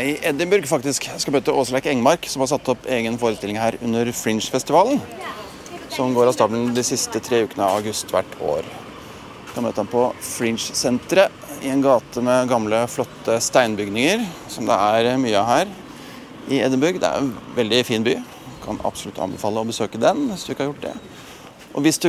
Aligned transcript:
i 0.00 0.16
Edinburgh, 0.24 0.66
faktisk. 0.68 1.06
Jeg 1.10 1.22
skal 1.22 1.34
møte 1.34 1.52
Åsleik 1.52 1.86
Engmark, 1.90 2.26
som 2.30 2.42
har 2.44 2.50
satt 2.52 2.68
opp 2.72 2.86
egen 2.90 3.18
forestilling 3.20 3.58
her 3.60 3.76
under 3.84 4.08
Fringe-festivalen. 4.16 5.00
Som 5.90 6.14
går 6.14 6.30
av 6.30 6.36
stabelen 6.36 6.74
de 6.76 6.84
siste 6.86 7.20
tre 7.24 7.42
ukene 7.44 7.66
av 7.66 7.80
august 7.80 8.12
hvert 8.14 8.36
år. 8.40 8.64
Jeg 8.64 9.54
kan 9.56 9.66
møte 9.66 9.82
ham 9.82 9.90
på 9.90 10.04
Fringe-senteret 10.24 11.64
i 11.66 11.72
en 11.72 11.82
gate 11.84 12.22
med 12.24 12.48
gamle, 12.48 12.84
flotte 12.88 13.36
steinbygninger, 13.44 14.22
som 14.48 14.68
det 14.68 14.76
er 14.76 15.10
mye 15.20 15.40
av 15.40 15.48
her 15.50 15.72
i 16.48 16.62
Edinburgh. 16.64 17.00
Det 17.02 17.10
er 17.10 17.24
en 17.24 17.34
veldig 17.58 17.82
fin 17.88 18.06
by. 18.06 18.16
Kan 18.64 18.80
absolutt 18.86 19.20
anbefale 19.20 19.60
å 19.60 19.68
besøke 19.68 20.00
den 20.00 20.30
hvis 20.30 20.46
du 20.46 20.54
ikke 20.54 20.64
har 20.64 20.72
gjort 20.72 20.86
det. 20.86 20.94
Og 21.70 21.84
hvis 21.84 22.00
du 22.02 22.08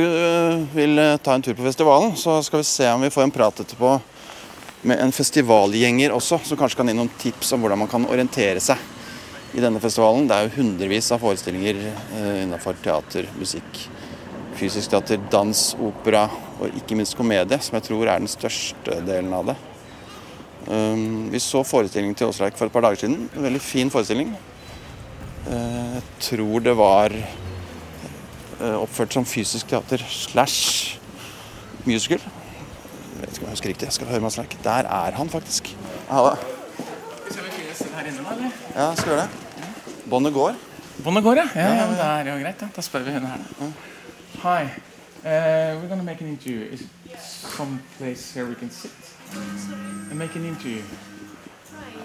vil 0.74 0.98
ta 1.22 1.36
en 1.36 1.44
tur 1.44 1.54
på 1.58 1.66
festivalen, 1.66 2.16
så 2.18 2.40
skal 2.42 2.62
vi 2.62 2.70
se 2.70 2.88
om 2.90 3.04
vi 3.04 3.12
får 3.14 3.28
en 3.28 3.34
prat 3.34 3.60
etterpå 3.62 3.98
med 4.82 4.98
en 4.98 5.14
festivalgjenger 5.14 6.14
også, 6.14 6.40
som 6.44 6.58
kanskje 6.58 6.80
kan 6.80 6.90
gi 6.90 6.96
noen 6.98 7.10
tips 7.20 7.54
om 7.54 7.62
hvordan 7.62 7.84
man 7.84 7.90
kan 7.90 8.06
orientere 8.10 8.62
seg 8.62 8.80
i 9.54 9.62
denne 9.62 9.80
festivalen. 9.82 10.26
Det 10.28 10.36
er 10.36 10.48
jo 10.48 10.56
hundrevis 10.58 11.10
av 11.14 11.22
forestillinger 11.22 11.78
eh, 11.86 12.42
innenfor 12.42 12.78
teater, 12.82 13.28
musikk, 13.38 13.84
fysisk 14.58 14.94
teater, 14.94 15.20
dans, 15.32 15.66
opera 15.82 16.24
og 16.58 16.80
ikke 16.80 16.98
minst 16.98 17.16
komedie, 17.18 17.60
som 17.62 17.78
jeg 17.78 17.86
tror 17.90 18.08
er 18.08 18.22
den 18.22 18.30
største 18.30 18.98
delen 19.06 19.32
av 19.36 19.52
det. 19.52 19.58
Um, 20.62 21.26
vi 21.32 21.40
så 21.42 21.64
forestillingen 21.66 22.14
til 22.14 22.30
Åsleik 22.30 22.54
for 22.58 22.70
et 22.70 22.74
par 22.74 22.84
dager 22.86 23.02
siden. 23.02 23.26
En 23.34 23.46
veldig 23.46 23.62
fin 23.62 23.90
forestilling. 23.90 24.30
Uh, 25.46 25.98
jeg 25.98 26.04
tror 26.28 26.62
det 26.62 26.76
var 26.78 27.14
uh, 28.60 28.78
oppført 28.82 29.14
som 29.14 29.26
fysisk 29.26 29.70
teater 29.70 30.02
slash 30.06 31.00
musical. 31.86 32.22
Jeg 33.12 33.20
vet 33.20 33.28
ikke 33.28 33.42
om 33.44 33.48
jeg 33.48 33.50
husker 33.56 33.68
riktig. 33.68 33.86
Jeg 33.86 33.92
skal 33.92 34.06
høre 34.06 34.20
meg 34.24 34.32
snakke. 34.32 34.58
Der 34.64 34.88
er 34.88 35.16
han 35.18 35.30
faktisk. 35.30 35.68
Ha 36.10 36.22
det. 36.28 36.38
Skal 37.30 37.44
vi 37.44 37.50
finnes 37.50 37.82
her 37.94 38.08
inne, 38.10 38.22
da? 38.24 38.36
eller? 38.36 38.50
Ja, 38.76 38.86
skal 38.94 39.12
gjøre 39.12 39.26
det. 39.26 40.00
Båndet 40.10 40.32
går. 40.34 40.56
Båndet 41.04 41.24
går, 41.24 41.34
ja. 41.42 41.46
Ja, 41.56 41.68
ja, 41.74 41.86
men 41.86 41.96
Det 41.96 42.32
er 42.32 42.36
jo 42.36 42.42
greit. 42.44 42.60
Da, 42.60 42.68
da 42.76 42.80
spør 42.82 43.04
vi 43.06 43.10
henne 43.18 43.28
her. 43.28 43.38
da. 43.60 43.70
Hi. 44.42 44.64
Uh, 45.22 45.78
we're 45.78 45.88
gonna 45.88 46.02
make 46.02 46.20
an 46.20 46.28
interview. 46.28 46.66
Is 46.72 46.82
some 47.56 47.78
place 47.98 48.32
here 48.34 48.46
we 48.48 48.54
can 48.54 48.70
sit? 48.70 48.90
And 50.10 50.18
make 50.18 50.34
an 50.36 50.44
interview. 50.44 50.82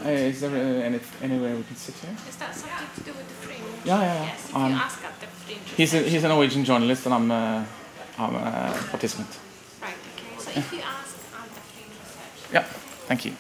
Uh, 0.06 0.10
is 0.10 0.40
there 0.42 0.52
uh, 0.52 0.86
any, 0.86 1.00
anywhere 1.24 1.56
we 1.56 1.64
can 1.64 1.76
sit 1.76 1.96
here? 1.96 2.14
Is 2.30 2.36
that 2.38 2.54
something 2.56 2.88
to 2.96 3.02
do 3.04 3.12
with 3.18 3.28
the 3.28 3.34
fringe? 3.48 3.64
Yeah, 3.86 4.00
yeah, 4.02 4.14
yeah. 4.14 4.24
Yes, 4.26 4.50
if 4.50 4.56
Um, 4.56 4.72
you 4.72 4.78
ask 4.78 5.00
at 5.04 5.20
the 5.20 5.28
fringe. 5.46 5.70
He's 5.78 5.94
a, 5.94 5.98
he's 6.10 6.24
a 6.24 6.28
Norwegian 6.28 6.64
journalist, 6.66 7.06
and 7.08 7.14
I'm 7.16 7.32
uh, 7.32 7.64
I'm 8.20 8.36
a 8.36 8.74
participant. 8.92 9.28
So 10.48 10.60
if 10.60 10.72
you 10.74 10.80
ask. 10.80 11.16
Ja, 12.54 12.62
thank 13.08 13.26
you. 13.26 13.34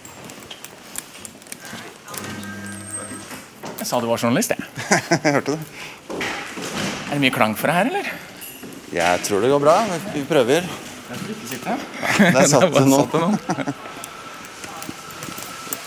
Jeg 3.80 3.88
sa 3.88 4.00
du 4.02 4.08
var 4.10 4.18
journalist, 4.20 4.52
jeg. 4.52 4.60
Jeg 5.24 5.34
hørte 5.38 5.52
det. 5.56 5.60
Er 7.08 7.14
det 7.16 7.22
mye 7.24 7.32
klang 7.36 7.54
for 7.58 7.72
deg 7.72 7.78
her, 7.78 7.90
eller? 7.92 8.10
Jeg 8.92 9.22
tror 9.28 9.44
det 9.44 9.52
går 9.54 9.62
bra. 9.64 9.76
Vi 10.14 10.24
prøver. 10.28 10.68
Der 11.08 11.16
skal 11.16 11.28
du 11.28 11.34
ikke 11.36 11.50
sitte. 11.54 11.78
Der 12.36 12.48
satt 12.52 12.74
det 12.76 12.84
noen. 12.88 13.38
det. 13.48 13.76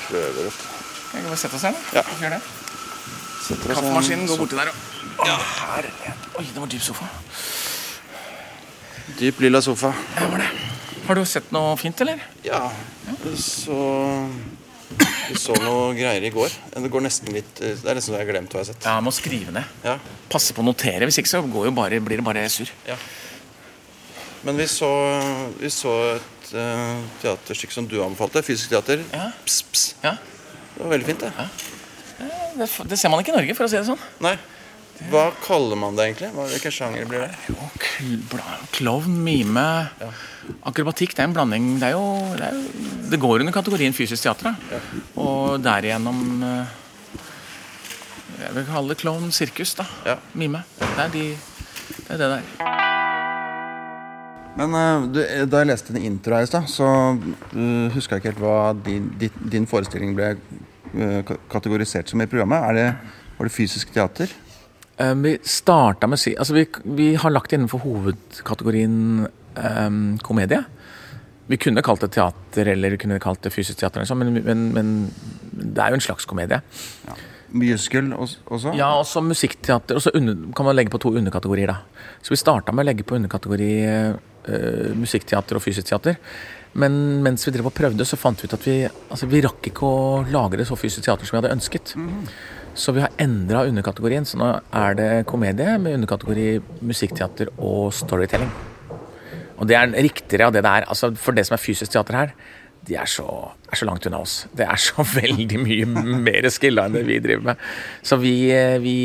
Prøver 0.07 0.47
opp. 0.49 0.63
Kan 1.11 1.21
vi 1.21 1.27
bare 1.29 1.41
sette 1.43 1.59
oss 1.59 1.67
her, 1.69 1.75
da? 1.77 2.01
Ja. 2.01 2.05
Gjør 2.23 2.37
det. 2.39 2.41
Kaffemaskinen 3.67 4.29
går 4.31 4.41
borti 4.45 4.57
der. 4.61 4.71
og- 4.71 4.87
Ja, 5.27 5.35
her. 5.37 5.91
Oi, 6.39 6.45
det 6.47 6.61
var 6.63 6.69
dyp 6.73 6.81
sofa. 6.87 7.05
Dyp 9.19 9.41
lilla 9.45 9.61
sofa. 9.61 9.91
Ja, 10.17 10.29
var 10.33 10.39
det. 10.41 10.49
Har 11.11 11.19
du 11.19 11.27
sett 11.27 11.49
noe 11.51 11.73
fint, 11.75 11.99
eller? 12.05 12.21
Ja, 12.47 12.69
så 13.35 13.77
Vi 15.27 15.35
så 15.43 15.57
noe 15.59 15.89
greier 15.99 16.23
i 16.23 16.31
går. 16.31 16.53
Det 16.71 16.91
går 16.93 17.03
nesten 17.03 17.33
litt 17.35 17.51
Det 17.59 17.73
er 17.83 17.99
nesten 17.99 18.13
så 18.13 18.15
jeg 18.15 18.29
har 18.29 18.29
glemt 18.29 18.55
hva 18.55 18.61
jeg 18.61 18.69
har 18.69 18.69
sett. 18.69 18.87
Ja, 18.87 18.93
jeg 19.01 19.07
må 19.09 19.13
skrive 19.17 19.55
ned. 19.57 19.73
Ja. 19.83 19.97
Passe 20.31 20.55
på 20.55 20.63
å 20.63 20.69
notere, 20.69 21.09
hvis 21.11 21.19
ikke 21.19 21.33
så 21.33 21.41
går 21.43 21.67
jo 21.67 21.73
bare, 21.75 21.99
blir 21.99 22.23
det 22.23 22.27
bare 22.29 22.45
surr. 22.55 22.71
Men 24.47 24.63
vi 24.63 24.69
så, 24.71 24.93
vi 25.59 25.73
så 25.75 25.97
et 26.13 26.55
uh, 26.55 27.03
teaterstykke 27.25 27.75
som 27.75 27.91
du 27.91 27.99
anbefalte. 28.05 28.45
Fysisk 28.47 28.71
teater. 28.77 29.03
Ja. 29.11 29.33
Pss, 29.49 29.67
pss. 29.67 29.89
Ja. 30.07 30.15
Det 30.77 30.85
var 30.85 30.95
veldig 30.95 31.11
fint, 31.11 31.27
det. 31.27 31.51
Det, 32.55 32.71
det 32.95 33.03
ser 33.03 33.11
man 33.11 33.25
ikke 33.25 33.35
i 33.35 33.39
Norge, 33.41 33.59
for 33.59 33.67
å 33.67 33.73
si 33.75 33.81
det 33.81 33.89
sånn. 33.91 34.09
Nei. 34.23 34.37
Hva 35.09 35.31
kaller 35.43 35.79
man 35.81 35.97
det 35.97 36.11
egentlig? 36.11 36.29
Hvilken 36.37 36.75
sjanger 36.75 37.07
blir 37.09 37.25
det? 37.25 37.31
Jo, 37.49 37.69
Klovn, 38.77 39.17
mime, 39.25 39.65
akrobatikk. 40.69 41.15
Det 41.17 41.25
er 41.25 41.31
en 41.31 41.37
blanding. 41.37 41.71
Det, 41.81 41.89
er 41.89 41.97
jo, 41.97 42.05
det, 42.37 42.51
er 42.51 42.59
jo, 42.59 42.91
det 43.11 43.21
går 43.23 43.45
under 43.45 43.57
kategorien 43.57 43.97
fysisk 43.97 44.27
teater. 44.27 44.53
Ja. 44.71 44.81
Og 45.23 45.63
derigjennom 45.65 46.45
eh, 46.47 46.77
Jeg 48.41 48.57
vil 48.59 48.69
kalle 48.69 48.93
det 48.93 49.01
klovn, 49.01 49.33
sirkus. 49.33 49.75
da 49.81 49.89
Ja. 50.07 50.19
Mime. 50.35 50.63
Det 50.79 50.93
er, 51.07 51.15
de, 51.17 51.25
det 52.05 52.11
er 52.17 52.21
det 52.21 52.31
der. 52.37 52.79
Men 54.61 54.77
eh, 54.77 55.09
du, 55.15 55.21
da 55.49 55.63
jeg 55.63 55.71
leste 55.71 55.97
en 55.97 56.05
intro 56.11 56.37
her 56.37 56.45
i 56.45 56.51
stad, 56.51 56.69
så 56.69 56.91
uh, 57.17 57.89
huska 57.95 58.19
jeg 58.19 58.23
ikke 58.23 58.33
helt 58.35 58.45
hva 58.45 58.59
din, 58.85 59.09
din, 59.21 59.43
din 59.57 59.69
forestilling 59.71 60.13
ble 60.19 60.35
eh, 60.35 61.35
kategorisert 61.51 62.11
som 62.11 62.21
i 62.21 62.29
programmet. 62.31 62.69
Er 62.69 62.79
det, 62.79 62.87
var 63.39 63.49
det 63.49 63.55
fysisk 63.55 63.93
teater? 63.95 64.33
Eh, 65.01 65.15
vi 65.25 65.33
starta 65.47 66.09
med 66.11 66.19
å 66.19 66.23
si 66.23 66.35
Altså, 66.37 66.57
vi, 66.59 66.67
vi 66.99 67.09
har 67.21 67.33
lagt 67.33 67.51
det 67.53 67.61
innenfor 67.61 67.83
hovedkategorien 67.87 69.27
um, 69.57 70.19
komedie. 70.27 70.61
Vi 71.51 71.59
kunne 71.59 71.83
kalt 71.83 72.05
det 72.05 72.13
teater 72.15 72.69
eller 72.75 72.95
vi 72.95 73.01
kunne 73.03 73.19
kalt 73.23 73.43
det 73.43 73.51
fysisk 73.55 73.81
teater, 73.81 74.05
sånn, 74.07 74.21
men, 74.23 74.37
men, 74.47 74.61
men 74.77 74.91
det 75.51 75.83
er 75.83 75.91
jo 75.91 75.99
en 75.99 76.05
slags 76.05 76.29
komedie. 76.31 76.61
Musical 77.51 78.13
os- 78.15 78.37
også? 78.47 78.77
Ja, 78.79 78.93
også 79.01 79.23
musikkteater. 79.27 79.99
Og 79.99 80.05
så 80.05 80.13
kan 80.15 80.69
man 80.69 80.77
legge 80.79 80.93
på 80.95 81.01
to 81.03 81.11
underkategorier. 81.19 81.73
da. 81.73 82.07
Så 82.23 82.31
vi 82.37 82.39
starta 82.39 82.71
med 82.71 82.85
å 82.85 82.91
legge 82.93 83.03
på 83.09 83.19
underkategori 83.19 83.73
uh, 83.91 84.95
musikkteater 84.95 85.59
og 85.59 85.65
fysisk 85.65 85.91
teater. 85.91 86.21
Men 86.79 86.95
mens 87.25 87.43
vi 87.49 87.51
drev 87.57 87.67
og 87.67 87.75
prøvde, 87.75 88.07
så 88.07 88.15
fant 88.21 88.39
vi 88.39 88.47
ut 88.47 88.55
at 88.55 88.67
vi 88.69 88.77
altså 88.87 89.27
vi 89.27 89.41
rakk 89.43 89.73
ikke 89.73 89.89
å 89.91 90.21
lage 90.31 90.61
det 90.61 90.69
så 90.69 90.79
fysisk 90.79 91.03
teater 91.09 91.27
som 91.27 91.35
vi 91.35 91.41
hadde 91.43 91.57
ønsket. 91.57 91.97
Så 92.75 92.95
vi 92.95 93.03
har 93.03 93.13
endra 93.21 93.65
underkategorien. 93.69 94.27
Så 94.29 94.39
nå 94.41 94.51
er 94.57 94.97
det 94.99 95.11
komedie 95.31 95.77
med 95.83 95.99
underkategori 95.99 96.61
musikkteater 96.87 97.53
og 97.59 97.91
storytelling. 97.95 98.51
Og 99.61 99.69
det 99.69 99.77
er 99.77 99.93
riktigere 99.93 100.49
av 100.49 100.57
det 100.57 100.65
det 100.65 100.73
er. 100.73 100.89
Altså, 100.89 101.13
for 101.21 101.37
det 101.37 101.45
som 101.49 101.57
er 101.57 101.63
fysisk 101.63 101.93
teater 101.93 102.17
her, 102.17 102.35
de 102.89 102.97
er 102.97 103.09
så, 103.11 103.27
er 103.69 103.77
så 103.77 103.85
langt 103.85 104.07
unna 104.09 104.23
oss. 104.25 104.47
Det 104.57 104.65
er 104.65 104.81
så 104.81 105.05
veldig 105.21 105.59
mye 105.61 105.89
mer 106.25 106.49
skilla 106.53 106.87
enn 106.89 106.97
det 106.97 107.05
vi 107.09 107.19
driver 107.23 107.51
med. 107.51 107.67
Så 108.07 108.17
vi, 108.23 108.35
vi 108.81 108.97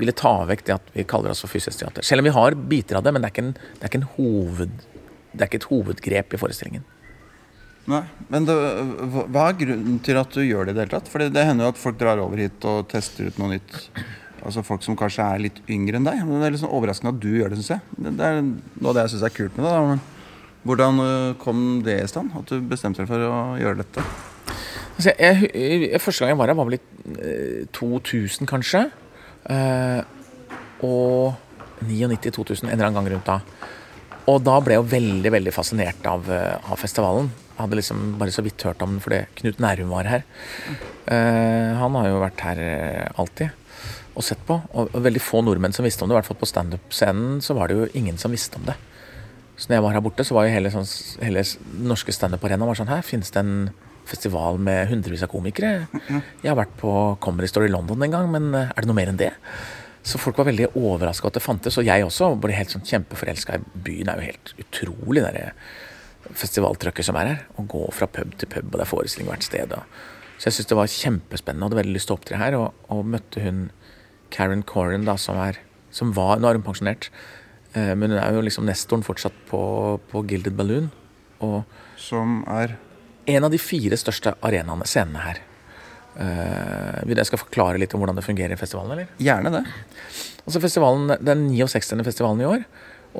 ville 0.00 0.16
ta 0.18 0.34
vekk 0.48 0.64
det 0.66 0.78
at 0.78 0.90
vi 0.96 1.06
kaller 1.08 1.34
oss 1.34 1.44
for 1.44 1.52
fysisk 1.52 1.84
teater. 1.84 2.06
Selv 2.06 2.24
om 2.24 2.30
vi 2.30 2.34
har 2.34 2.58
biter 2.72 2.98
av 2.98 3.06
det, 3.06 3.14
men 3.14 3.22
det 3.22 3.30
er 3.30 3.36
ikke, 3.36 3.46
en, 3.46 3.54
det 3.78 3.86
er 3.86 3.92
ikke, 3.92 4.16
hoved, 4.16 4.74
det 5.32 5.38
er 5.38 5.50
ikke 5.50 5.62
et 5.62 5.70
hovedgrep 5.70 6.34
i 6.34 6.42
forestillingen. 6.42 6.88
Nei, 7.90 8.02
men 8.30 8.44
det, 8.46 8.54
hva 9.10 9.48
er 9.48 9.56
grunnen 9.58 9.98
til 10.06 10.18
at 10.20 10.34
du 10.34 10.42
gjør 10.44 10.68
det 10.68 10.74
i 10.74 10.76
det 10.76 10.84
hele 10.84 10.94
tatt? 10.94 11.08
For 11.10 11.22
det, 11.22 11.46
hender 11.48 11.66
jo 11.66 11.72
at 11.74 11.80
folk 11.80 11.98
drar 11.98 12.20
over 12.22 12.38
hit 12.38 12.66
og 12.68 12.86
tester 12.92 13.26
ut 13.26 13.40
noe 13.42 13.56
nytt. 13.56 13.78
Altså 14.42 14.62
Folk 14.66 14.82
som 14.86 14.98
kanskje 14.98 15.26
er 15.26 15.42
litt 15.42 15.58
yngre 15.70 15.98
enn 15.98 16.06
deg. 16.06 16.22
Men 16.26 16.42
Det 16.42 16.48
er 16.48 16.54
litt 16.54 16.62
sånn 16.62 16.74
overraskende 16.74 17.14
at 17.14 17.22
du 17.22 17.30
gjør 17.34 17.52
det, 17.52 17.60
syns 17.60 17.74
jeg. 17.74 17.98
Det, 17.98 18.14
det 18.18 18.28
er 18.28 18.40
noe 18.42 18.90
av 18.90 18.98
det 18.98 19.06
jeg 19.06 19.14
syns 19.14 19.26
er 19.26 19.34
kult 19.34 19.58
med 19.58 19.66
det. 19.66 19.74
da, 19.74 19.84
men 19.90 20.02
Hvordan 20.62 21.02
øh, 21.02 21.34
kom 21.42 21.62
det 21.82 21.98
i 21.98 22.08
stand? 22.10 22.34
At 22.38 22.50
du 22.50 22.70
bestemte 22.70 23.02
deg 23.02 23.10
for 23.10 23.26
å 23.26 23.42
gjøre 23.58 23.82
dette? 23.82 24.06
Altså, 24.92 25.14
jeg, 25.18 25.50
jeg, 25.50 26.00
første 26.02 26.22
gang 26.22 26.34
jeg 26.34 26.38
var 26.38 26.52
her, 26.52 26.58
var 26.58 26.68
vel 26.68 26.78
i 26.78 26.82
eh, 27.18 27.62
2000, 27.74 28.46
kanskje. 28.50 28.84
Eh, 29.50 30.02
og 30.86 31.34
99-2000, 31.82 32.68
en 32.68 32.76
eller 32.76 32.90
annen 32.92 33.00
gang 33.00 33.10
rundt 33.16 33.30
da. 33.30 33.40
Og 34.30 34.42
da 34.46 34.58
ble 34.62 34.76
jeg 34.76 34.84
jo 34.84 34.90
veldig 34.92 35.32
veldig 35.34 35.54
fascinert 35.54 36.06
av, 36.06 36.30
eh, 36.30 36.70
av 36.70 36.78
festivalen. 36.78 37.32
Jeg 37.62 37.68
hadde 37.68 37.78
liksom 37.78 37.98
bare 38.18 38.32
så 38.34 38.42
vidt 38.42 38.62
hørt 38.66 38.80
om 38.82 38.96
den 38.96 39.02
fordi 39.04 39.20
Knut 39.38 39.60
Nærum 39.62 39.92
var 39.94 40.08
her. 40.10 40.22
Eh, 41.06 41.68
han 41.78 41.94
har 41.94 42.08
jo 42.08 42.16
vært 42.18 42.40
her 42.42 42.58
eh, 42.58 43.20
alltid 43.22 43.52
og 44.18 44.24
sett 44.26 44.40
på. 44.48 44.56
Og, 44.74 44.90
veldig 45.04 45.22
få 45.22 45.44
nordmenn 45.46 45.74
som 45.76 45.86
visste 45.86 46.02
om 46.02 46.10
det. 46.10 46.16
I 46.16 46.18
hvert 46.18 46.30
fall 46.32 46.40
på 46.40 46.48
standup-scenen 46.50 47.38
så 47.38 47.54
var 47.54 47.70
det 47.70 47.76
jo 47.78 47.86
ingen 47.94 48.18
som 48.18 48.34
visste 48.34 48.58
om 48.58 48.66
det. 48.66 48.74
Så 49.54 49.70
når 49.70 49.76
jeg 49.76 49.84
var 49.84 49.94
her 49.94 50.02
borte, 50.02 50.26
så 50.26 50.34
var 50.34 50.48
jo 50.48 50.56
hele, 50.56 50.72
sånn, 50.74 50.88
hele 51.22 51.44
norske 51.86 52.10
standup-arenaen 52.16 52.80
sånn 52.80 52.90
Her 52.90 53.06
finnes 53.06 53.30
det 53.30 53.44
en 53.44 53.54
festival 54.10 54.58
med 54.58 54.90
hundrevis 54.90 55.22
av 55.22 55.30
komikere. 55.30 55.86
Jeg 56.42 56.50
har 56.50 56.58
vært 56.58 56.74
på 56.82 56.90
Comedy 57.22 57.46
Story 57.46 57.70
London 57.70 58.02
en 58.02 58.16
gang, 58.18 58.26
men 58.34 58.50
eh, 58.58 58.74
er 58.74 58.82
det 58.82 58.90
noe 58.90 58.98
mer 58.98 59.14
enn 59.14 59.22
det? 59.22 59.30
Så 60.02 60.18
folk 60.18 60.42
var 60.42 60.50
veldig 60.50 60.72
overraska 60.74 61.30
at 61.30 61.38
det 61.38 61.44
fantes, 61.46 61.78
og 61.78 61.86
jeg 61.86 62.02
også 62.02 62.32
ble 62.42 62.58
helt 62.58 62.74
sånn 62.74 62.82
kjempeforelska 62.90 63.60
i 63.60 63.64
byen. 63.86 64.10
Det 64.10 64.16
er 64.16 64.18
jo 64.18 64.30
helt 64.32 64.54
utrolig, 64.66 65.22
det 65.22 65.46
der 66.22 66.38
festivaltrøkket 66.38 67.08
som 67.08 67.18
er 67.20 67.30
her. 67.32 67.44
Å 67.58 67.66
gå 67.68 67.84
fra 67.94 68.08
pub 68.10 68.34
til 68.38 68.50
pub, 68.50 68.70
og 68.70 68.78
det 68.78 68.86
er 68.86 68.90
forestilling 68.90 69.30
hvert 69.30 69.46
sted. 69.46 69.74
Og. 69.76 70.00
Så 70.38 70.48
jeg 70.48 70.58
syns 70.58 70.70
det 70.72 70.78
var 70.78 70.90
kjempespennende, 70.90 71.64
og 71.64 71.70
hadde 71.70 71.80
veldig 71.82 71.96
lyst 71.96 72.10
til 72.10 72.16
å 72.16 72.20
opptre 72.20 72.40
her. 72.40 72.56
Og, 72.58 72.88
og 72.94 73.04
møtte 73.14 73.44
hun 73.44 73.68
Karen 74.32 74.64
Corran, 74.66 75.06
da, 75.08 75.18
som, 75.20 75.38
er, 75.38 75.60
som 75.94 76.14
var 76.16 76.40
Nå 76.40 76.48
er 76.48 76.58
hun 76.58 76.66
pensjonert, 76.66 77.10
eh, 77.76 77.92
men 77.98 78.14
hun 78.14 78.20
er 78.20 78.36
jo 78.36 78.44
liksom 78.46 78.66
nestoren 78.68 79.04
fortsatt 79.06 79.36
på, 79.50 79.62
på 80.10 80.24
Gilded 80.30 80.56
Balloon. 80.58 80.90
Og 81.44 81.62
Som 82.00 82.42
er 82.50 82.78
en 83.30 83.46
av 83.46 83.52
de 83.52 83.60
fire 83.60 83.98
største 83.98 84.34
arenaene, 84.42 84.86
scenene 84.88 85.22
her. 85.22 85.42
Uh, 86.12 86.98
vil 87.08 87.16
jeg 87.16 87.24
skal 87.30 87.40
forklare 87.40 87.78
litt 87.80 87.94
om 87.96 88.02
hvordan 88.02 88.18
det 88.18 88.24
fungerer 88.26 88.52
i 88.52 88.60
festivalen, 88.60 88.90
eller? 88.92 89.12
Gjerne 89.22 89.52
det. 89.54 89.62
Altså 90.42 90.60
festivalen, 90.60 91.14
den 91.24 91.46
69. 91.54 92.02
festivalen 92.04 92.42
i 92.42 92.48
år. 92.50 92.66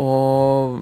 Og 0.01 0.79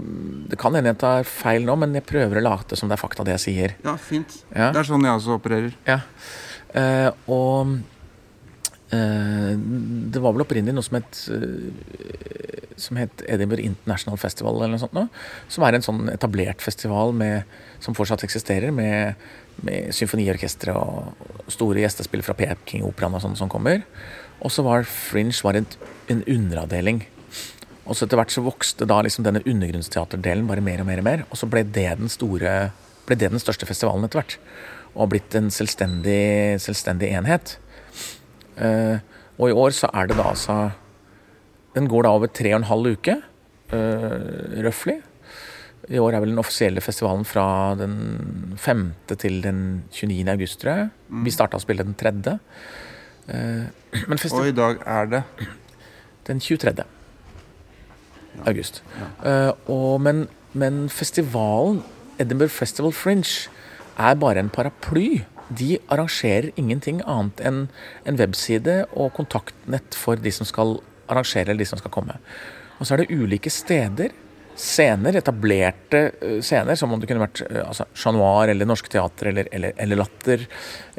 det 0.50 0.58
kan 0.60 0.74
hende 0.76 0.92
jeg 0.92 1.00
tar 1.02 1.26
feil 1.26 1.64
nå, 1.66 1.74
men 1.82 1.96
jeg 1.98 2.06
prøver 2.06 2.38
å 2.38 2.44
late 2.46 2.78
som 2.78 2.90
det 2.90 2.98
er 2.98 3.02
fakta, 3.02 3.26
det 3.26 3.34
jeg 3.38 3.44
sier. 3.46 3.76
Ja, 3.86 3.96
fint. 3.98 4.42
Ja. 4.52 4.70
Det 4.70 4.84
er 4.84 4.90
sånn 4.90 5.06
jeg 5.06 5.18
også 5.18 5.38
opererer. 5.40 5.74
Ja. 5.88 5.98
Eh, 6.78 7.08
og 7.26 7.74
eh, 8.94 9.52
det 10.14 10.22
var 10.22 10.36
vel 10.36 10.44
opprinnelig 10.46 10.76
noe 10.76 10.86
som 10.86 11.00
het 11.00 11.24
eh, 11.34 12.60
som 12.80 12.96
het 12.96 13.22
Edinburgh 13.28 13.66
International 13.66 14.18
Festival, 14.18 14.56
eller 14.56 14.74
noe 14.74 14.82
sånt 14.82 14.96
nå, 14.96 15.04
som 15.52 15.66
er 15.66 15.76
en 15.76 15.84
sånn 15.84 16.08
etablert 16.12 16.62
festival 16.64 17.12
med, 17.16 17.44
som 17.84 17.96
fortsatt 17.96 18.24
eksisterer, 18.24 18.72
med, 18.72 19.20
med 19.66 19.92
symfoniorkestre 19.96 20.72
og 20.72 21.50
store 21.52 21.82
gjestespill 21.84 22.24
fra 22.24 22.36
Peking-operaen 22.38 23.18
og 23.18 23.24
sånn 23.26 23.38
som 23.38 23.52
kommer. 23.52 23.82
Og 24.40 24.54
så 24.54 24.64
var 24.64 24.88
Fringe 24.88 25.36
var 25.44 25.58
en, 25.58 25.68
en 26.08 26.22
underavdeling. 26.24 27.04
Og 27.88 27.96
så 27.96 28.06
etter 28.06 28.20
hvert 28.20 28.34
så 28.34 28.44
vokste 28.44 28.86
da 28.88 29.00
liksom 29.02 29.24
denne 29.26 29.42
undergrunnsteaterdelen 29.48 30.48
bare 30.48 30.64
mer 30.64 30.82
og 30.82 30.88
mer 30.90 31.00
og 31.02 31.06
mer. 31.06 31.24
Og 31.30 31.40
så 31.40 31.48
ble 31.50 31.64
det 31.64 31.88
den 32.00 32.12
store 32.12 32.70
ble 33.10 33.18
det 33.18 33.32
den 33.32 33.42
største 33.42 33.66
festivalen 33.68 34.06
etter 34.06 34.20
hvert. 34.20 34.36
Og 34.94 35.04
har 35.04 35.12
blitt 35.14 35.36
en 35.38 35.50
selvstendig, 35.54 36.60
selvstendig 36.62 37.10
enhet. 37.16 37.56
Uh, 38.60 38.98
og 39.40 39.50
i 39.50 39.56
år 39.56 39.74
så 39.74 39.88
er 39.96 40.10
det 40.10 40.18
da 40.18 40.26
altså 40.28 40.54
Den 41.72 41.86
går 41.88 42.04
da 42.04 42.10
over 42.12 42.28
tre 42.28 42.50
og 42.52 42.60
en 42.60 42.68
halv 42.68 42.98
uke, 42.98 43.14
uh, 43.72 44.58
røftlig. 44.66 44.98
I 45.90 45.98
år 46.02 46.14
er 46.14 46.22
vel 46.22 46.34
den 46.34 46.42
offisielle 46.42 46.82
festivalen 46.82 47.24
fra 47.24 47.74
den 47.78 48.54
5. 48.58 48.82
til 49.16 49.40
den 49.42 49.84
29. 49.90 50.28
august, 50.28 50.60
tror 50.60 50.72
jeg. 50.74 50.90
Vi 51.24 51.34
starta 51.34 51.58
å 51.58 51.62
spille 51.62 51.86
den 51.86 51.96
3. 51.98 52.12
Uh, 53.30 53.70
men 54.10 54.24
Og 54.30 54.50
i 54.50 54.54
dag 54.54 54.82
er 54.86 55.12
det 55.14 55.22
den 56.26 56.42
23. 56.42 56.84
august. 58.46 58.82
Uh, 59.24 59.52
og, 59.70 60.00
men, 60.04 60.26
men 60.52 60.86
festivalen, 60.92 61.82
Edinburgh 62.20 62.52
Festival 62.52 62.94
Fringe, 62.96 63.50
er 64.00 64.16
bare 64.20 64.42
en 64.42 64.52
paraply. 64.52 65.24
De 65.50 65.76
arrangerer 65.90 66.52
ingenting 66.60 67.02
annet 67.10 67.42
enn 67.42 67.60
en 68.06 68.18
webside 68.20 68.84
og 68.94 69.14
kontaktnett 69.16 69.96
for 69.98 70.20
de 70.20 70.32
som 70.34 70.48
skal 70.48 70.78
arrangere 71.10 71.50
eller 71.50 71.64
de 71.64 71.68
som 71.68 71.80
skal 71.80 71.92
komme. 71.94 72.18
Og 72.78 72.86
så 72.86 72.94
er 72.94 73.02
det 73.02 73.12
ulike 73.12 73.50
steder, 73.52 74.14
scener, 74.60 75.16
etablerte 75.16 76.00
eh, 76.20 76.38
scener, 76.44 76.76
som 76.76 76.92
om 76.92 77.00
det 77.00 77.08
kunne 77.10 77.24
vært 77.24 77.42
eh, 77.46 77.62
altså, 77.64 77.86
Chat 77.96 78.14
Noir 78.14 78.52
eller 78.52 78.68
Norsk 78.68 78.90
Teater 78.92 79.30
eller, 79.32 79.48
eller, 79.56 79.74
eller 79.80 80.00
Latter 80.00 80.44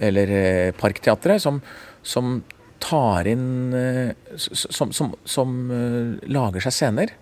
eller 0.10 0.34
Parkteatret, 0.80 1.42
som, 1.44 1.62
som 2.02 2.40
tar 2.82 3.28
inn 3.30 3.74
eh, 3.78 4.12
Som, 4.38 4.92
som, 4.96 5.14
som 5.26 5.52
eh, 5.72 6.30
lager 6.32 6.64
seg 6.66 6.76
scener. 6.76 7.14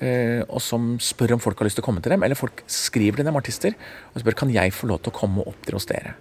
eh, 0.00 0.42
Og 0.48 0.60
som 0.62 0.94
spør 1.02 1.36
om 1.36 1.42
folk 1.42 1.58
har 1.60 1.68
lyst 1.68 1.78
til 1.80 1.84
å 1.84 1.88
komme 1.88 2.02
til 2.04 2.14
dem. 2.14 2.22
Eller 2.26 2.38
folk 2.38 2.62
skriver 2.70 3.20
til 3.20 3.28
dem, 3.28 3.36
artister, 3.40 3.74
og 4.14 4.22
spør 4.22 4.38
kan 4.44 4.52
jeg 4.54 4.72
få 4.76 4.88
lov 4.90 5.02
til 5.02 5.12
å 5.12 5.18
komme 5.18 5.42
og 5.42 5.52
opptre 5.54 5.76
hos 5.78 5.88
dere. 5.90 6.14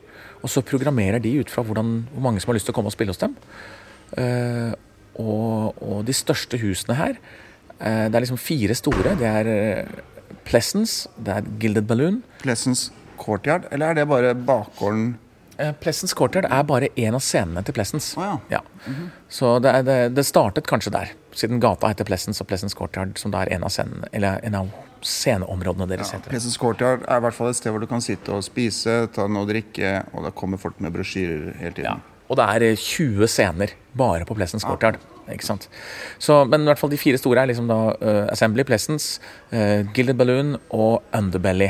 Og 0.43 0.51
så 0.51 0.65
programmerer 0.65 1.21
de 1.23 1.37
ut 1.39 1.51
fra 1.53 1.63
hvordan, 1.63 1.93
hvor 2.11 2.25
mange 2.25 2.41
som 2.43 2.51
har 2.51 2.57
lyst 2.59 2.67
til 2.67 2.73
å 2.75 2.77
komme 2.81 2.91
og 2.91 2.95
spille 2.97 3.13
hos 3.13 3.21
dem. 3.21 3.37
Og, 5.15 5.77
og 5.81 6.01
de 6.05 6.13
største 6.13 6.57
husene 6.61 6.95
her 6.97 7.15
Det 7.79 8.13
er 8.13 8.21
liksom 8.25 8.37
fire 8.41 8.75
store. 8.77 9.13
Det 9.17 9.29
er 9.29 9.87
Pleasance, 10.43 11.07
det 11.17 11.37
er 11.37 11.47
Gilded 11.61 11.87
Balloon. 11.87 12.19
Pleasance 12.43 12.91
Courtyard, 13.21 13.69
eller 13.71 13.93
er 13.93 14.01
det 14.01 14.07
bare 14.09 14.33
bakgården 14.35 15.13
Eh, 15.57 15.73
Quarter 16.15 16.47
er 16.49 16.63
bare 16.63 16.89
én 16.95 17.13
av 17.13 17.21
scenene 17.21 17.63
til 17.65 17.75
Plessens. 17.75 18.13
Oh, 18.17 18.39
ja. 18.49 18.61
Så 19.29 19.59
det, 19.59 19.69
er, 19.69 19.83
det, 19.83 19.97
det 20.17 20.25
startet 20.25 20.67
kanskje 20.67 20.93
der, 20.93 21.13
siden 21.35 21.61
gata 21.61 21.91
heter 21.91 22.07
Plessens 22.07 22.41
og 22.41 22.49
Plessens 22.49 22.73
Courtyard, 22.73 23.17
som 23.21 23.33
da 23.33 23.43
er 23.43 23.53
en 23.57 23.67
av, 23.67 23.73
scenene, 23.73 24.09
eller 24.11 24.41
en 24.43 24.57
av 24.63 24.73
sceneområdene 25.03 25.87
deres. 25.91 26.13
Ja, 26.13 26.21
heter 26.21 26.33
det. 26.33 26.57
Courtyard 26.59 27.05
er 27.05 27.21
i 27.21 27.25
hvert 27.27 27.37
fall 27.37 27.51
et 27.51 27.59
sted 27.59 27.73
hvor 27.73 27.83
du 27.83 27.89
kan 27.91 28.03
sitte 28.03 28.33
og 28.33 28.43
spise, 28.45 29.03
ta 29.13 29.27
noe 29.27 29.45
å 29.45 29.49
drikke, 29.49 29.99
og 30.13 30.27
da 30.27 30.33
kommer 30.35 30.61
folk 30.61 30.81
med 30.83 30.95
brosjyrer 30.95 31.53
hele 31.61 31.77
tiden. 31.77 31.91
Ja. 31.91 31.99
Og 32.31 32.39
det 32.39 32.49
er 32.49 32.69
eh, 32.71 32.79
20 32.79 33.29
scener 33.29 33.73
bare 33.97 34.25
på 34.25 34.37
Plessens 34.37 34.65
Courtyard. 34.65 35.01
Ikke 35.31 35.45
sant? 35.47 35.69
Så, 36.19 36.41
men 36.49 36.65
i 36.65 36.71
hvert 36.71 36.81
fall 36.81 36.91
de 36.91 36.99
fire 36.99 37.19
store 37.19 37.43
er 37.43 37.51
liksom 37.51 37.69
da 37.69 37.79
uh, 37.93 38.25
Assembly, 38.33 38.65
Plessens, 38.67 39.17
uh, 39.53 39.85
Gilded 39.95 40.17
Balloon 40.19 40.57
og 40.73 41.03
Underbelly. 41.15 41.69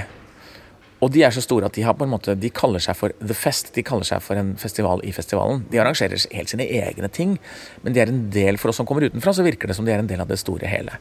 Og 1.04 1.12
de 1.12 1.26
er 1.26 1.34
så 1.36 1.44
store 1.44 1.68
at 1.68 1.76
de 1.76 1.84
har 1.84 1.98
på 2.00 2.08
en 2.08 2.14
måte, 2.14 2.38
de 2.40 2.52
kaller 2.54 2.80
seg 2.84 2.96
for 2.96 3.14
The 3.20 3.36
Fest. 3.36 3.74
De 3.76 3.84
kaller 3.84 4.08
seg 4.08 4.24
for 4.24 4.40
en 4.40 4.54
festival 4.62 5.04
i 5.04 5.12
festivalen. 5.16 5.66
De 5.72 5.82
arrangerer 5.84 6.30
helt 6.32 6.54
sine 6.54 6.68
egne 6.80 7.12
ting, 7.12 7.36
men 7.84 7.96
de 7.96 8.04
er 8.04 8.12
en 8.12 8.26
del 8.32 8.60
for 8.62 8.72
oss 8.72 8.80
som 8.80 8.88
kommer 8.88 9.10
utenfra, 9.10 9.36
så 9.36 9.46
virker 9.46 9.68
det 9.68 9.76
som 9.76 9.88
de 9.88 9.92
er 9.96 10.04
en 10.04 10.10
del 10.10 10.24
av 10.24 10.32
det 10.32 10.40
store 10.40 10.70
hele. 10.72 10.96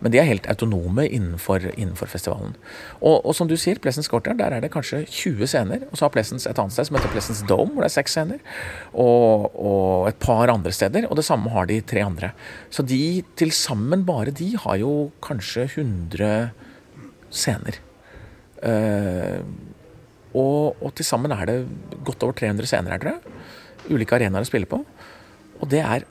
Men 0.00 0.14
de 0.14 0.20
er 0.20 0.28
helt 0.30 0.46
autonome 0.48 1.04
innenfor, 1.12 1.66
innenfor 1.74 2.08
festivalen. 2.08 2.54
Og, 3.02 3.18
og 3.18 3.34
som 3.36 3.50
du 3.50 3.56
sier, 3.60 3.80
Plessens 3.84 4.08
Courtyard, 4.08 4.38
der 4.40 4.56
er 4.56 4.64
det 4.64 4.70
kanskje 4.72 5.02
20 5.04 5.50
scener. 5.50 5.84
Og 5.90 5.98
så 5.98 6.06
har 6.06 6.14
Plessens 6.14 6.48
et 6.48 6.62
annet 6.62 6.72
sted 6.72 6.88
som 6.88 6.96
heter 6.96 7.12
Plessens 7.12 7.42
Dome, 7.48 7.74
hvor 7.74 7.84
det 7.84 7.90
er 7.90 7.96
seks 7.98 8.16
scener. 8.16 8.40
Og, 8.94 9.50
og 9.52 10.08
et 10.08 10.22
par 10.22 10.48
andre 10.52 10.72
steder. 10.72 11.04
Og 11.10 11.20
det 11.20 11.26
samme 11.28 11.52
har 11.52 11.68
de 11.68 11.82
tre 11.84 12.06
andre. 12.06 12.32
Så 12.72 12.86
de 12.86 13.20
til 13.36 13.52
sammen, 13.52 14.06
bare 14.08 14.32
de, 14.32 14.54
har 14.64 14.80
jo 14.80 15.10
kanskje 15.26 15.68
100 15.68 16.32
scener. 17.28 17.82
Eh, 18.66 19.40
og, 20.36 20.76
og 20.78 20.92
til 20.94 21.06
sammen 21.06 21.32
er 21.34 21.48
det 21.48 21.58
godt 22.06 22.22
over 22.26 22.36
300 22.38 22.68
scener 22.70 22.94
her, 22.94 23.02
tror 23.02 23.16
jeg. 23.16 23.38
Ulike 23.90 24.18
arenaer 24.18 24.46
å 24.46 24.48
spille 24.48 24.68
på. 24.70 24.82
Og 25.60 25.70
det 25.70 25.82
er, 25.82 26.06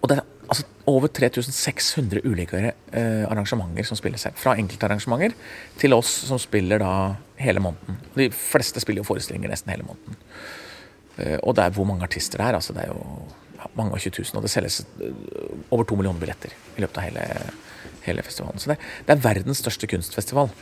og 0.00 0.10
det 0.10 0.18
er 0.18 0.24
altså, 0.48 0.64
over 0.90 1.08
3600 1.12 2.24
ulike 2.24 2.60
eh, 2.64 3.24
arrangementer 3.28 3.86
som 3.88 3.98
spilles 4.00 4.26
her. 4.28 4.34
Fra 4.38 4.56
enkeltarrangementer 4.60 5.36
til 5.80 5.96
oss 5.96 6.12
som 6.28 6.40
spiller 6.40 6.82
da 6.82 6.92
hele 7.40 7.62
måneden. 7.62 8.00
De 8.16 8.30
fleste 8.34 8.82
spiller 8.82 9.02
jo 9.04 9.08
forestillinger 9.08 9.52
nesten 9.52 9.74
hele 9.74 9.86
måneden. 9.88 10.18
Eh, 11.16 11.38
og 11.42 11.54
det 11.56 11.66
er 11.66 11.76
hvor 11.76 11.88
mange 11.88 12.06
artister 12.06 12.40
det 12.40 12.48
er. 12.48 12.60
altså 12.60 12.72
Det 12.76 12.86
er 12.86 12.92
jo 12.92 13.74
mange 13.76 13.92
og 13.92 14.00
20 14.00 14.22
000. 14.22 14.38
Og 14.38 14.42
det 14.42 14.52
selges 14.52 14.80
eh, 15.00 15.12
over 15.70 15.84
to 15.84 15.96
millioner 15.98 16.20
billetter 16.20 16.56
i 16.76 16.84
løpet 16.84 17.00
av 17.00 17.08
hele, 17.08 17.28
hele 18.06 18.24
festivalen. 18.26 18.60
Så 18.62 18.72
det, 18.72 18.78
det 19.06 19.14
er 19.14 19.24
verdens 19.24 19.62
største 19.64 19.88
kunstfestival. 19.90 20.52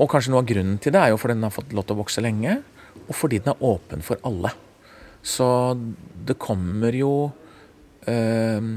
Og 0.00 0.10
kanskje 0.10 0.32
noe 0.32 0.42
av 0.44 0.48
grunnen 0.48 0.78
til 0.82 0.94
det 0.94 1.02
er 1.02 1.12
jo 1.12 1.20
fordi 1.20 1.36
den 1.38 1.46
har 1.48 1.54
fått 1.54 1.74
lov 1.76 1.86
til 1.86 1.96
å 1.96 2.02
vokse 2.02 2.24
lenge, 2.24 2.60
og 3.06 3.14
fordi 3.16 3.40
den 3.42 3.52
er 3.52 3.64
åpen 3.66 4.04
for 4.06 4.20
alle. 4.26 4.52
Så 5.22 5.46
det 6.26 6.38
kommer 6.40 6.94
jo 6.96 7.12
øh, 8.08 8.70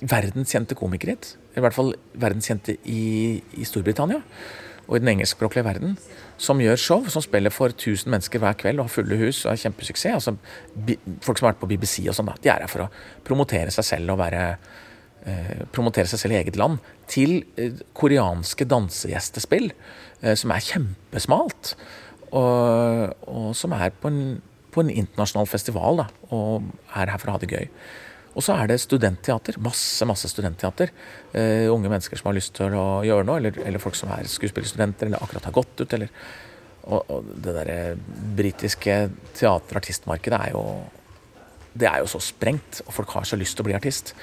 verdenskjente 0.00 0.76
komikere 0.78 1.16
hit. 1.16 1.32
I 1.56 1.64
hvert 1.64 1.74
fall 1.74 1.94
verdenskjente 2.12 2.76
i, 2.84 3.40
i 3.56 3.66
Storbritannia 3.66 4.20
og 4.86 4.96
i 4.96 5.02
den 5.02 5.10
engelskspråklige 5.16 5.66
verden. 5.66 5.96
Som 6.38 6.60
gjør 6.62 6.78
show, 6.78 7.06
som 7.10 7.24
spiller 7.24 7.50
for 7.50 7.72
1000 7.72 8.12
mennesker 8.12 8.42
hver 8.42 8.58
kveld 8.60 8.78
og 8.78 8.86
har 8.86 8.92
fulle 8.92 9.18
hus 9.18 9.44
og 9.44 9.54
har 9.54 9.62
kjempesuksess. 9.64 10.14
Altså, 10.20 10.36
folk 11.24 11.40
som 11.40 11.48
har 11.48 11.54
vært 11.54 11.62
på 11.64 11.70
BBC 11.72 12.04
og 12.06 12.14
sånn, 12.14 12.30
de 12.42 12.52
er 12.52 12.62
her 12.62 12.70
for 12.70 12.86
å 12.86 12.90
promotere 13.26 13.72
seg 13.74 13.88
selv 13.88 14.14
og 14.14 14.20
være 14.20 14.44
promotere 15.74 16.08
seg 16.10 16.22
selv 16.22 16.36
i 16.36 16.40
eget 16.40 16.58
land, 16.58 16.80
til 17.10 17.40
eh, 17.58 17.80
koreanske 17.96 18.66
dansegjestespill, 18.68 19.72
eh, 20.22 20.34
som 20.38 20.54
er 20.54 20.64
kjempesmalt. 20.64 21.74
Og, 22.36 23.14
og 23.30 23.52
som 23.58 23.74
er 23.76 23.94
på 23.94 24.10
en, 24.12 24.40
på 24.74 24.84
en 24.84 24.92
internasjonal 24.92 25.48
festival, 25.50 26.02
da, 26.02 26.08
og 26.34 26.68
er 26.94 27.12
her 27.12 27.22
for 27.22 27.32
å 27.32 27.36
ha 27.36 27.42
det 27.42 27.50
gøy. 27.52 27.70
Og 28.36 28.44
så 28.44 28.52
er 28.52 28.68
det 28.68 28.82
studentteater. 28.82 29.56
Masse 29.64 30.04
masse 30.04 30.28
studentteater. 30.28 30.90
Uh, 31.32 31.72
unge 31.72 31.88
mennesker 31.88 32.20
som 32.20 32.28
har 32.28 32.36
lyst 32.36 32.52
til 32.58 32.74
å 32.76 33.00
gjøre 33.06 33.24
noe, 33.24 33.38
eller, 33.40 33.56
eller 33.64 33.80
folk 33.80 33.96
som 33.96 34.10
er 34.12 34.28
skuespillerstudenter, 34.28 35.08
eller 35.08 35.24
akkurat 35.24 35.48
har 35.48 35.54
gått 35.56 35.80
ut. 35.80 35.94
Eller, 35.96 36.12
og, 36.84 37.08
og 37.08 37.30
det 37.40 37.54
derre 37.56 37.78
britiske 38.36 38.98
teater-artistmarkedet 39.38 40.42
er 40.50 40.52
jo 40.52 40.66
det 41.76 41.88
er 41.88 42.00
jo 42.00 42.08
så 42.08 42.20
sprengt, 42.24 42.80
og 42.86 42.94
folk 42.96 43.10
har 43.16 43.26
så 43.28 43.36
lyst 43.36 43.56
til 43.56 43.64
å 43.64 43.68
bli 43.68 43.76
artist. 43.76 44.14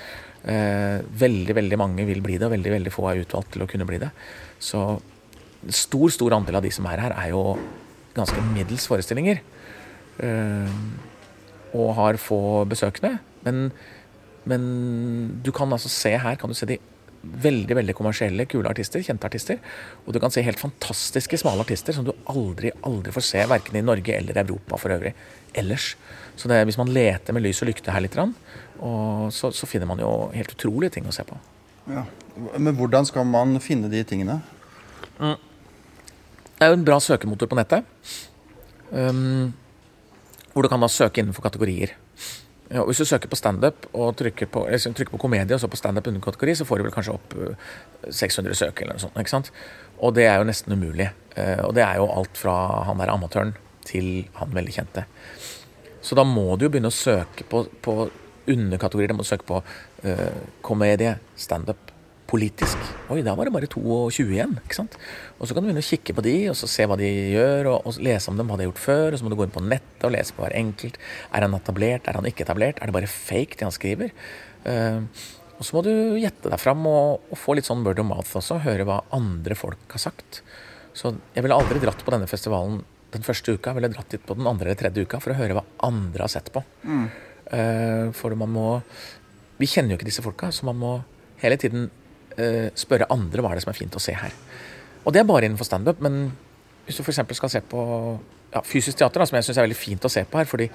Eh, 0.43 1.00
veldig 1.23 1.55
veldig 1.55 1.79
mange 1.79 2.05
vil 2.07 2.21
bli 2.23 2.35
det, 2.35 2.47
og 2.47 2.55
veldig 2.55 2.75
veldig 2.75 2.91
få 2.91 3.07
er 3.09 3.23
utvalgt 3.23 3.53
til 3.55 3.63
å 3.63 3.69
kunne 3.69 3.88
bli 3.88 4.01
det. 4.01 4.12
Så 4.59 4.83
stor 5.71 6.12
stor 6.12 6.35
andel 6.35 6.59
av 6.59 6.65
de 6.65 6.71
som 6.75 6.88
er 6.91 7.00
her, 7.05 7.15
er 7.15 7.31
jo 7.31 7.57
ganske 8.17 8.45
middels 8.51 8.88
forestillinger. 8.89 9.39
Eh, 10.23 10.79
og 11.73 11.93
har 11.97 12.19
få 12.21 12.39
besøkende. 12.69 13.17
Men, 13.45 13.69
men 14.45 14.65
du 15.43 15.51
kan 15.55 15.71
altså 15.73 15.89
se 15.89 16.13
her 16.21 16.35
kan 16.39 16.51
du 16.51 16.57
se 16.57 16.69
de 16.69 16.79
veldig 17.23 17.77
veldig 17.79 17.95
kommersielle, 17.95 18.45
kule 18.51 18.67
artister, 18.67 19.03
kjente 19.03 19.27
artister. 19.29 19.62
Og 20.03 20.13
du 20.13 20.19
kan 20.21 20.33
se 20.33 20.43
helt 20.43 20.59
fantastiske 20.59 21.39
smale 21.39 21.63
artister 21.63 21.95
som 21.95 22.05
du 22.07 22.12
aldri 22.29 22.73
aldri 22.83 23.13
får 23.15 23.25
se, 23.29 23.45
verken 23.50 23.79
i 23.79 23.85
Norge 23.85 24.17
eller 24.17 24.41
Europa 24.43 24.79
for 24.81 24.93
øvrig 24.95 25.13
ellers. 25.57 25.93
Så 26.35 26.50
det, 26.51 26.59
hvis 26.67 26.79
man 26.79 26.91
leter 26.91 27.35
med 27.35 27.45
lys 27.45 27.62
og 27.63 27.69
lykte 27.69 27.93
her 27.93 28.03
litt, 28.03 28.17
og 28.79 29.33
så, 29.33 29.51
så 29.53 29.69
finner 29.69 29.89
man 29.89 30.01
jo 30.01 30.11
helt 30.33 30.53
utrolige 30.55 30.97
ting 30.97 31.07
å 31.09 31.15
se 31.15 31.25
på. 31.27 31.37
Ja. 31.91 32.05
Men 32.57 32.75
hvordan 32.77 33.05
skal 33.05 33.27
man 33.29 33.59
finne 33.61 33.91
de 33.91 34.03
tingene? 34.07 34.39
Det 35.17 36.65
er 36.65 36.71
jo 36.71 36.79
en 36.79 36.87
bra 36.87 36.99
søkemotor 37.03 37.49
på 37.51 37.57
nettet. 37.59 37.85
Um, 38.93 39.51
hvor 40.53 40.65
du 40.65 40.69
kan 40.69 40.81
da 40.81 40.89
søke 40.91 41.21
innenfor 41.21 41.45
kategorier. 41.45 41.95
Ja, 42.73 42.85
hvis 42.87 43.01
du 43.01 43.05
søker 43.05 43.29
på 43.29 43.37
standup 43.37 43.85
og 43.91 44.15
trykker 44.17 44.47
på, 44.49 44.63
eller, 44.65 44.79
trykker 44.81 45.13
på 45.13 45.21
komedie 45.21 45.53
og 45.57 45.61
så 45.61 45.69
på 45.69 45.77
standup 45.77 46.07
under 46.09 46.23
kategori, 46.23 46.55
så 46.57 46.65
får 46.65 46.79
du 46.79 46.85
vel 46.87 46.93
kanskje 46.95 47.13
opp 47.13 47.35
eh, 47.37 47.67
600 48.09 48.57
søk 48.57 48.81
eller 48.81 48.95
noe 48.95 49.03
sånt. 49.03 49.19
ikke 49.19 49.33
sant? 49.33 49.51
Og 49.99 50.15
det 50.17 50.25
er 50.29 50.39
jo 50.39 50.47
nesten 50.49 50.73
umulig. 50.73 51.09
Uh, 51.35 51.67
og 51.67 51.75
det 51.77 51.85
er 51.85 51.99
jo 52.01 52.09
alt 52.09 52.39
fra 52.39 52.55
han 52.87 53.01
der 53.01 53.13
amatøren 53.13 53.53
til 53.85 54.29
han 54.39 54.55
veldig 54.55 54.73
kjente. 54.73 55.05
Så 56.03 56.15
da 56.15 56.25
må 56.27 56.55
du 56.55 56.67
jo 56.67 56.71
begynne 56.73 56.91
å 56.91 56.95
søke 56.95 57.45
på, 57.49 57.65
på 57.83 57.97
underkategorier. 58.47 59.13
de 59.13 59.19
må 59.19 59.27
søke 59.27 59.47
på 59.47 59.63
Uh, 60.03 60.35
komedie, 60.59 61.13
standup, 61.39 61.93
politisk. 62.27 62.75
Oi, 63.07 63.21
da 63.23 63.38
var 63.39 63.47
det 63.47 63.53
bare 63.55 63.69
22 63.71 64.33
igjen. 64.33 64.57
ikke 64.65 64.75
sant? 64.75 64.97
Og 65.38 65.47
så 65.47 65.53
kan 65.53 65.63
du 65.63 65.69
begynne 65.69 65.79
å 65.79 65.88
kikke 65.88 66.15
på 66.17 66.25
de, 66.25 66.33
og 66.51 66.57
så 66.59 66.67
se 66.67 66.83
hva 66.89 66.97
de 67.00 67.07
gjør, 67.07 67.69
og, 67.71 67.88
og 67.88 68.01
lese 68.03 68.27
om 68.27 68.35
dem, 68.35 68.50
hva 68.50 68.57
de 68.59 68.65
har 68.65 68.71
gjort 68.73 68.81
før. 68.83 69.05
Og 69.13 69.21
så 69.21 69.23
må 69.23 69.31
du 69.31 69.38
gå 69.39 69.45
inn 69.47 69.53
på 69.53 69.63
nettet 69.63 70.03
og 70.03 70.12
lese 70.12 70.35
på 70.35 70.43
hver 70.43 70.57
enkelt. 70.59 71.00
Er 71.31 71.45
han 71.45 71.55
etablert, 71.55 72.09
er 72.09 72.19
han 72.19 72.27
ikke 72.27 72.43
etablert? 72.43 72.81
Er 72.81 72.91
det 72.91 72.97
bare 72.97 73.12
fake, 73.13 73.55
det 73.55 73.67
han 73.69 73.75
skriver? 73.75 74.12
Uh, 74.67 75.07
og 75.55 75.67
så 75.67 75.77
må 75.77 75.83
du 75.85 75.93
gjette 76.19 76.51
deg 76.51 76.59
fram 76.59 76.83
og, 76.89 77.29
og 77.31 77.39
få 77.39 77.55
litt 77.55 77.69
sånn 77.69 77.85
word 77.85 78.01
of 78.03 78.09
mouth 78.09 78.39
også. 78.41 78.59
Høre 78.65 78.88
hva 78.89 79.03
andre 79.15 79.55
folk 79.55 79.95
har 79.95 80.03
sagt. 80.09 80.41
Så 80.97 81.13
jeg 81.31 81.45
ville 81.45 81.55
aldri 81.55 81.79
dratt 81.79 82.03
på 82.03 82.12
denne 82.13 82.27
festivalen 82.27 82.81
den 83.13 83.23
første 83.23 83.55
uka. 83.55 83.71
Jeg 83.71 83.79
ville 83.79 83.93
dratt 83.93 84.12
dit 84.12 84.25
på 84.25 84.35
den 84.35 84.50
andre 84.50 84.71
eller 84.71 84.79
tredje 84.79 85.05
uka 85.05 85.21
for 85.23 85.31
å 85.31 85.38
høre 85.38 85.55
hva 85.55 85.63
andre 85.85 86.25
har 86.25 86.33
sett 86.33 86.50
på. 86.53 86.65
Eh, 86.83 87.21
for 88.15 88.33
man 88.39 88.50
må 88.50 88.67
Vi 89.59 89.67
kjenner 89.69 89.93
jo 89.93 89.97
ikke 90.00 90.07
disse 90.07 90.23
folka, 90.25 90.47
så 90.51 90.65
man 90.65 90.79
må 90.79 90.93
hele 91.43 91.57
tiden 91.59 91.89
eh, 92.38 92.69
spørre 92.75 93.09
andre 93.13 93.43
hva 93.43 93.51
er 93.53 93.59
det 93.59 93.65
som 93.65 93.73
er 93.73 93.77
fint 93.77 93.95
å 93.95 94.01
se 94.01 94.15
her. 94.17 94.33
Og 95.03 95.13
det 95.13 95.21
er 95.21 95.29
bare 95.29 95.47
innenfor 95.47 95.67
standup, 95.67 96.01
men 96.03 96.31
hvis 96.85 97.00
du 97.00 97.03
f.eks. 97.03 97.21
skal 97.38 97.51
se 97.51 97.62
på 97.69 97.81
ja, 98.53 98.62
fysisk 98.65 99.00
teater, 99.00 99.21
da, 99.21 99.27
som 99.29 99.38
jeg 99.39 99.47
syns 99.47 99.59
er 99.59 99.67
veldig 99.67 99.79
fint 99.79 100.05
å 100.07 100.12
se 100.12 100.23
på 100.27 100.39
her 100.39 100.50
fordi 100.50 100.69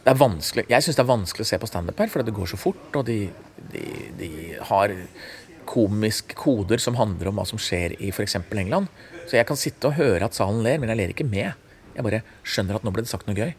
det 0.00 0.14
er 0.14 0.16
vanskelig, 0.16 0.64
Jeg 0.70 0.82
syns 0.82 0.96
det 0.96 1.02
er 1.02 1.10
vanskelig 1.10 1.44
å 1.44 1.48
se 1.50 1.58
på 1.60 1.68
standup 1.68 1.98
her, 2.00 2.08
fordi 2.08 2.30
det 2.30 2.36
går 2.38 2.48
så 2.48 2.56
fort, 2.56 2.86
og 2.96 3.04
de, 3.04 3.18
de, 3.72 3.82
de 4.16 4.30
har 4.70 4.94
komiske 5.68 6.34
koder 6.40 6.80
som 6.80 6.96
handler 6.96 7.28
om 7.28 7.36
hva 7.36 7.44
som 7.46 7.60
skjer 7.60 7.98
i 8.00 8.08
f.eks. 8.08 8.38
England. 8.48 8.88
Så 9.28 9.36
jeg 9.36 9.46
kan 9.46 9.60
sitte 9.60 9.90
og 9.90 9.98
høre 9.98 10.24
at 10.24 10.38
salen 10.38 10.64
ler, 10.64 10.80
men 10.80 10.88
jeg 10.90 11.02
ler 11.02 11.12
ikke 11.12 11.28
med. 11.28 11.52
Jeg 11.92 12.06
bare 12.06 12.22
skjønner 12.48 12.78
at 12.78 12.86
nå 12.86 12.94
ble 12.94 13.04
det 13.04 13.12
sagt 13.12 13.28
noe 13.28 13.36
gøy. 13.36 13.52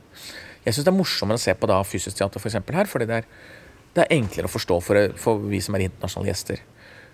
Jeg 0.66 0.76
syns 0.76 0.86
det 0.86 0.92
er 0.92 0.98
morsommere 1.00 1.40
å 1.40 1.42
se 1.42 1.56
på 1.58 1.70
da 1.70 1.80
fysisk 1.88 2.18
teater 2.18 2.42
for 2.42 2.52
eksempel 2.52 2.78
her, 2.78 2.90
fordi 2.90 3.08
det 3.10 3.22
er, 3.22 3.32
det 3.96 4.04
er 4.04 4.14
enklere 4.18 4.50
å 4.50 4.54
forstå 4.54 4.78
for, 4.86 5.16
for 5.20 5.42
vi 5.52 5.62
som 5.64 5.78
er 5.78 5.88
internasjonale 5.88 6.32
gjester. 6.32 6.62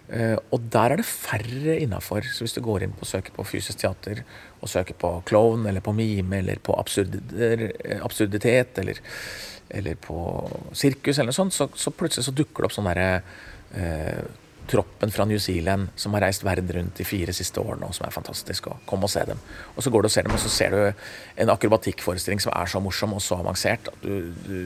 Uh, 0.08 0.38
og 0.56 0.70
der 0.72 0.94
er 0.94 1.02
det 1.02 1.08
færre 1.08 1.74
innafor. 1.84 2.24
Så 2.32 2.46
hvis 2.46 2.56
du 2.56 2.62
går 2.64 2.86
inn 2.86 2.96
på 2.96 3.08
søker 3.08 3.28
søke 3.28 3.36
på 3.36 3.48
fysisk 3.50 3.82
teater, 3.82 4.24
og 4.62 4.72
søker 4.72 4.96
på 5.00 5.12
klovn, 5.28 5.68
eller 5.68 5.84
på 5.84 5.94
mime, 5.96 6.40
eller 6.40 6.62
på 6.64 6.76
eh, 6.80 8.00
absurditet, 8.02 8.80
eller, 8.80 9.02
eller 9.70 10.00
på 10.02 10.18
sirkus, 10.72 11.20
eller 11.20 11.32
noe 11.34 11.40
sånt, 11.40 11.54
så, 11.54 11.68
så 11.76 11.92
plutselig 11.92 12.26
så 12.26 12.36
dukker 12.36 12.64
det 12.64 12.70
opp 12.70 12.78
sånn 12.78 12.88
derre 12.88 13.10
eh, 13.76 14.24
Troppen 14.68 15.12
fra 15.14 15.26
New 15.26 15.40
Zealand 15.40 15.94
som 15.96 16.16
har 16.16 16.26
reist 16.26 16.44
verden 16.44 16.70
rundt 16.76 17.00
de 17.00 17.06
fire 17.08 17.34
siste 17.36 17.62
årene, 17.62 17.88
og 17.88 17.96
som 17.96 18.08
er 18.08 18.16
fantastisk. 18.16 18.68
og 18.68 18.82
Kom 18.90 19.06
og 19.08 19.12
se 19.12 19.24
dem. 19.28 19.40
Og 19.76 19.86
så 19.86 19.92
går 19.94 20.04
du 20.04 20.10
og 20.10 20.14
ser 20.14 20.28
dem, 20.28 20.36
og 20.36 20.42
så 20.44 20.52
ser 20.52 20.76
du 20.76 21.04
en 21.44 21.52
akrobatikkforestilling 21.54 22.44
som 22.44 22.52
er 22.56 22.72
så 22.72 22.82
morsom 22.84 23.16
og 23.16 23.24
så 23.24 23.40
avansert 23.40 23.88
at 23.92 24.04
du, 24.04 24.34
du 24.44 24.58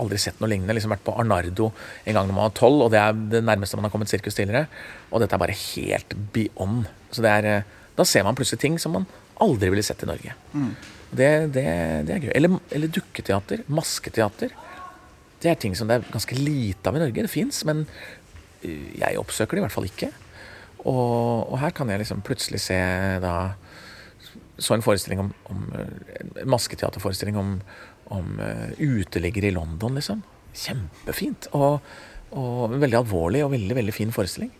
aldri 0.00 0.18
sett 0.18 0.40
noe 0.42 0.50
lignende. 0.50 0.74
Liksom 0.74 0.94
vært 0.94 1.04
på 1.06 1.14
Arnardo 1.20 1.70
en 2.04 2.18
gang 2.18 2.26
når 2.26 2.34
man 2.34 2.48
var 2.48 2.56
tolv, 2.58 2.86
og 2.86 2.90
det 2.94 3.02
er 3.02 3.20
det 3.36 3.44
nærmeste 3.46 3.78
man 3.78 3.88
har 3.88 3.94
kommet 3.94 4.10
sirkus 4.10 4.36
tidligere. 4.38 4.66
Og 5.12 5.22
dette 5.22 5.38
er 5.38 5.44
bare 5.44 5.56
helt 5.60 6.18
beyond. 6.34 6.90
Så 7.14 7.22
det 7.24 7.30
er, 7.30 7.50
eh, 7.52 7.86
da 7.94 8.08
ser 8.08 8.26
man 8.26 8.36
plutselig 8.38 8.62
ting 8.64 8.80
som 8.82 8.96
man 8.98 9.06
aldri 9.42 9.70
ville 9.70 9.86
sett 9.86 10.02
i 10.02 10.10
Norge. 10.10 10.34
Det, 11.14 11.30
det, 11.54 11.64
det 12.08 12.14
er 12.16 12.26
gøy. 12.26 12.32
Eller, 12.34 12.58
eller 12.74 12.90
dukketeater. 12.90 13.62
Masketeater. 13.70 14.54
Det 15.44 15.50
er 15.52 15.58
ting 15.60 15.74
som 15.76 15.90
det 15.90 15.98
er 16.00 16.12
ganske 16.12 16.36
lite 16.38 16.88
av 16.88 16.96
i 16.96 17.02
Norge. 17.02 17.26
Det 17.26 17.30
fins, 17.30 17.62
men 17.68 17.84
jeg 18.64 19.20
oppsøker 19.20 19.56
det 19.56 19.62
i 19.62 19.66
hvert 19.66 19.74
fall 19.74 19.88
ikke. 19.88 20.10
Og, 20.84 21.50
og 21.50 21.58
her 21.62 21.72
kan 21.76 21.88
jeg 21.88 22.02
liksom 22.02 22.24
plutselig 22.26 22.60
se 22.60 22.76
da 23.24 23.54
Så 24.60 24.74
en 24.74 24.84
forestilling 24.84 25.22
om, 25.22 25.30
om 25.50 25.62
masketeaterforestilling 26.46 27.38
om, 27.40 27.54
om 28.14 28.36
eh, 28.38 28.76
uteliggere 28.78 29.48
i 29.48 29.54
London, 29.54 29.96
liksom. 29.98 30.20
Kjempefint. 30.54 31.48
Og, 31.58 31.80
og 32.38 32.76
veldig 32.78 33.00
alvorlig 33.00 33.42
og 33.42 33.50
veldig, 33.56 33.74
veldig 33.80 33.94
fin 33.96 34.14
forestilling. 34.14 34.52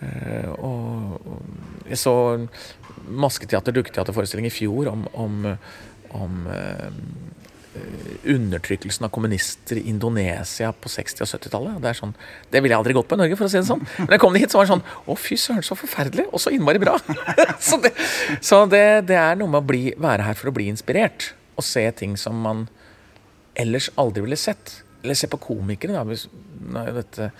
Eh, 0.00 0.48
og 0.56 1.20
og 1.20 1.90
jeg 1.90 1.98
så 1.98 2.14
masketeater, 3.10 3.74
dukketeaterforestilling 3.74 4.46
i 4.48 4.54
fjor 4.54 4.88
om, 4.92 5.04
om, 5.12 5.46
om 6.16 6.46
eh, 6.54 6.88
undertrykkelsen 8.26 9.06
av 9.06 9.12
kommunister 9.14 9.78
i 9.78 9.88
Indonesia 9.88 10.72
på 10.74 10.90
60- 10.90 11.22
og 11.22 11.28
70-tallet. 11.30 11.76
Det 11.82 11.92
sånn, 11.98 12.14
det 12.50 12.62
ville 12.62 12.74
jeg 12.74 12.82
aldri 12.82 12.96
gått 12.96 13.08
på 13.10 13.14
i 13.14 13.20
Norge, 13.22 13.38
for 13.38 13.46
å 13.46 13.52
si 13.52 13.60
det 13.60 13.68
sånn. 13.68 13.84
Men 14.00 14.16
jeg 14.16 14.22
kom 14.24 14.38
hit, 14.38 14.50
så 14.50 14.58
var 14.58 14.66
det 14.66 14.72
sånn 14.72 14.82
Å, 15.06 15.16
fy 15.18 15.38
søren, 15.38 15.66
så 15.66 15.78
forferdelig! 15.78 16.26
Og 16.34 16.42
så 16.42 16.52
innmari 16.54 16.82
bra! 16.82 16.96
så 17.68 17.78
det, 17.82 17.92
så 18.42 18.64
det, 18.70 18.84
det 19.10 19.18
er 19.20 19.38
noe 19.38 19.52
med 19.52 19.62
å 19.62 19.68
bli, 19.70 19.84
være 20.00 20.26
her 20.26 20.40
for 20.40 20.50
å 20.50 20.54
bli 20.56 20.66
inspirert. 20.72 21.30
Og 21.54 21.66
se 21.66 21.84
ting 21.96 22.18
som 22.18 22.42
man 22.42 22.66
ellers 23.60 23.90
aldri 24.00 24.26
ville 24.26 24.40
sett. 24.40 24.80
Eller 25.04 25.18
se 25.18 25.30
på 25.30 25.40
komikere, 25.40 25.94
da. 25.94 26.90
Dette, 26.98 27.30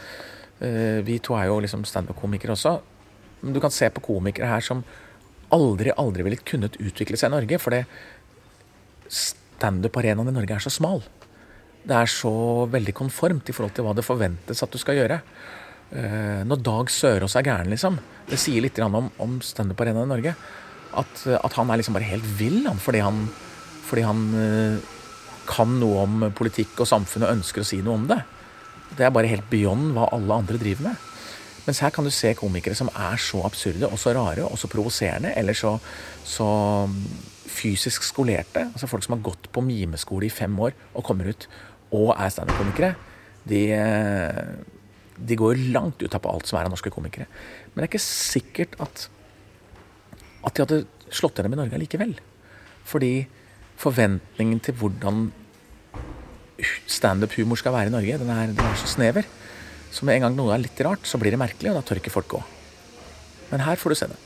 eh, 0.62 1.02
vi 1.06 1.18
to 1.24 1.34
er 1.38 1.50
jo 1.50 1.58
liksom 1.66 1.82
standup-komikere 1.88 2.54
også. 2.54 2.78
Men 3.42 3.56
du 3.56 3.60
kan 3.62 3.74
se 3.74 3.90
på 3.90 4.04
komikere 4.04 4.52
her 4.52 4.62
som 4.62 4.86
aldri, 5.50 5.90
aldri 5.98 6.22
ville 6.22 6.38
kunnet 6.46 6.78
utvikle 6.78 7.18
seg 7.18 7.32
i 7.32 7.34
Norge. 7.34 7.58
For 7.58 7.74
det 7.74 7.84
standup-arenaen 9.60 10.32
i 10.32 10.36
Norge 10.36 10.56
er 10.56 10.64
så 10.64 10.72
smal. 10.72 11.02
Det 11.80 11.96
er 11.96 12.10
så 12.12 12.32
veldig 12.70 12.94
konformt 12.96 13.48
i 13.48 13.56
forhold 13.56 13.76
til 13.76 13.86
hva 13.86 13.94
det 13.96 14.04
forventes 14.04 14.64
at 14.64 14.72
du 14.72 14.80
skal 14.80 14.98
gjøre. 15.00 15.20
Eh, 15.90 16.40
når 16.46 16.64
Dag 16.64 16.92
Sørås 16.92 17.36
er 17.38 17.46
gæren, 17.46 17.70
liksom, 17.72 17.98
det 18.28 18.38
sier 18.40 18.64
litt 18.64 18.78
om, 18.84 19.10
om 19.18 19.38
standup-arenaen 19.44 20.08
i 20.08 20.12
Norge. 20.14 20.34
At, 21.00 21.22
at 21.38 21.54
han 21.54 21.70
er 21.70 21.80
liksom 21.80 21.96
bare 21.96 22.08
helt 22.08 22.26
vill, 22.38 22.64
han, 22.66 22.80
fordi 22.82 23.02
han, 23.04 23.22
fordi 23.86 24.04
han 24.06 24.24
eh, 24.38 24.90
kan 25.50 25.78
noe 25.80 26.04
om 26.04 26.26
politikk 26.36 26.82
og 26.82 26.90
samfunn 26.90 27.26
og 27.26 27.36
ønsker 27.38 27.62
å 27.62 27.68
si 27.68 27.80
noe 27.84 27.98
om 27.98 28.08
det. 28.10 28.20
Det 28.98 29.06
er 29.06 29.14
bare 29.14 29.30
helt 29.30 29.46
beyond 29.50 29.94
hva 29.96 30.10
alle 30.14 30.42
andre 30.42 30.58
driver 30.60 30.90
med. 30.90 31.06
Mens 31.66 31.82
her 31.84 31.92
kan 31.94 32.06
du 32.06 32.10
se 32.14 32.32
komikere 32.34 32.74
som 32.74 32.88
er 32.90 33.20
så 33.20 33.42
absurde 33.46 33.88
og 33.90 33.98
så 34.00 34.14
rare 34.16 34.46
og 34.46 34.58
så 34.58 34.70
provoserende, 34.70 35.34
eller 35.38 35.56
så, 35.56 35.76
så 36.26 36.48
fysisk 37.50 38.04
skolerte. 38.06 38.66
Altså 38.70 38.88
folk 38.90 39.04
som 39.06 39.16
har 39.16 39.24
gått 39.26 39.50
på 39.52 39.64
mimeskole 39.64 40.28
i 40.28 40.32
fem 40.32 40.54
år 40.62 40.76
og 40.94 41.06
kommer 41.06 41.30
ut 41.30 41.48
og 41.90 42.12
er 42.14 42.30
standup-komikere. 42.32 42.94
De, 43.50 43.62
de 45.18 45.38
går 45.38 45.60
langt 45.74 46.02
ut 46.02 46.14
av 46.14 46.22
på 46.22 46.32
alt 46.32 46.48
som 46.48 46.60
er 46.60 46.68
av 46.68 46.74
norske 46.74 46.92
komikere. 46.94 47.26
Men 47.72 47.80
det 47.80 47.86
er 47.86 47.92
ikke 47.92 48.04
sikkert 48.04 48.78
at, 48.82 49.08
at 50.46 50.54
de 50.54 50.64
hadde 50.64 50.80
slått 51.10 51.40
gjennom 51.40 51.58
i 51.58 51.62
Norge 51.64 51.82
likevel. 51.82 52.14
Fordi 52.86 53.14
forventningen 53.80 54.62
til 54.62 54.76
hvordan 54.78 55.28
standup-humor 56.90 57.58
skal 57.58 57.74
være 57.74 57.90
i 57.90 57.94
Norge, 57.94 58.18
den 58.20 58.32
er, 58.32 58.54
den 58.54 58.64
er 58.64 58.78
så 58.78 58.88
snever. 58.90 59.26
Så 59.90 60.06
med 60.06 60.18
en 60.18 60.28
gang 60.28 60.36
noe 60.38 60.54
er 60.54 60.62
litt 60.62 60.80
rart, 60.86 61.06
så 61.08 61.18
blir 61.18 61.34
det 61.34 61.40
merkelig, 61.40 61.72
og 61.72 61.80
da 61.80 61.86
tør 61.86 62.00
ikke 62.02 62.12
folk 62.14 62.28
gå. 62.36 62.42
Men 63.50 63.64
her 63.66 63.80
får 63.80 63.90
du 63.90 63.98
se 63.98 64.10
det. 64.12 64.18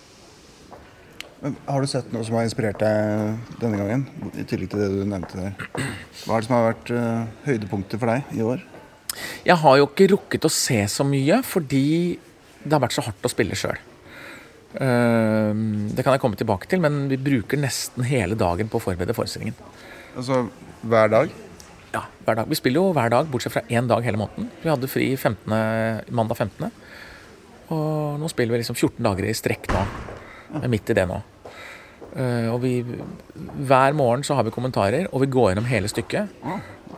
Men 1.45 1.57
Har 1.69 1.85
du 1.85 1.89
sett 1.91 2.07
noe 2.15 2.25
som 2.25 2.39
har 2.39 2.47
inspirert 2.47 2.81
deg 2.81 3.57
denne 3.61 3.77
gangen? 3.77 4.07
I 4.33 4.47
tillegg 4.49 4.71
til 4.73 4.81
det 4.81 4.87
du 4.95 5.03
nevnte 5.05 5.37
der. 5.37 5.83
Hva 6.25 6.39
er 6.39 6.41
det 6.41 6.47
som 6.47 6.55
har 6.57 6.69
vært 6.71 6.93
uh, 6.97 7.27
høydepunktet 7.45 8.01
for 8.01 8.09
deg 8.09 8.31
i 8.33 8.47
år? 8.47 8.63
Jeg 9.45 9.61
har 9.61 9.77
jo 9.77 9.89
ikke 9.91 10.09
rukket 10.15 10.49
å 10.49 10.51
se 10.51 10.79
så 10.89 11.05
mye 11.05 11.43
fordi 11.45 11.85
det 12.65 12.73
har 12.73 12.81
vært 12.81 12.97
så 12.97 13.05
hardt 13.05 13.29
å 13.29 13.31
spille 13.31 13.59
sjøl. 13.59 13.77
det 14.75 16.03
kan 16.03 16.17
jeg 16.17 16.23
komme 16.23 16.39
tilbake 16.41 16.67
til, 16.67 16.81
men 16.83 17.05
vi 17.11 17.19
bruker 17.21 17.61
nesten 17.61 18.09
hele 18.09 18.35
dagen 18.41 18.71
på 18.73 18.81
å 18.81 18.83
forberede 18.83 19.15
forestillingen. 19.15 19.55
Altså 20.17 20.47
hver 20.81 21.13
dag? 21.13 21.37
Ja, 21.93 22.07
hver 22.25 22.41
dag. 22.41 22.49
Vi 22.51 22.59
spiller 22.59 22.81
jo 22.81 22.97
hver 22.97 23.13
dag, 23.13 23.29
bortsett 23.31 23.55
fra 23.55 23.63
én 23.69 23.87
dag 23.87 24.03
hele 24.03 24.19
måneden. 24.19 24.49
Vi 24.65 24.73
hadde 24.73 24.91
fri 24.91 25.13
15, 25.15 25.55
mandag 26.09 26.41
15. 26.41 26.73
Og 27.77 28.19
nå 28.25 28.33
spiller 28.33 28.57
vi 28.57 28.65
liksom 28.65 28.81
14 28.81 29.05
dager 29.05 29.29
i 29.29 29.37
strekk 29.37 29.71
nå. 29.77 29.85
Vi 30.57 30.65
er 30.65 30.75
midt 30.75 30.91
i 30.91 30.99
det 30.99 31.07
nå. 31.13 31.21
Uh, 32.15 32.47
og 32.55 32.61
vi, 32.63 32.73
hver 33.67 33.95
morgen 33.99 34.23
så 34.27 34.37
har 34.39 34.47
vi 34.47 34.53
kommentarer, 34.55 35.09
og 35.11 35.25
vi 35.25 35.31
går 35.35 35.51
gjennom 35.53 35.67
hele 35.71 35.91
stykket. 35.91 36.31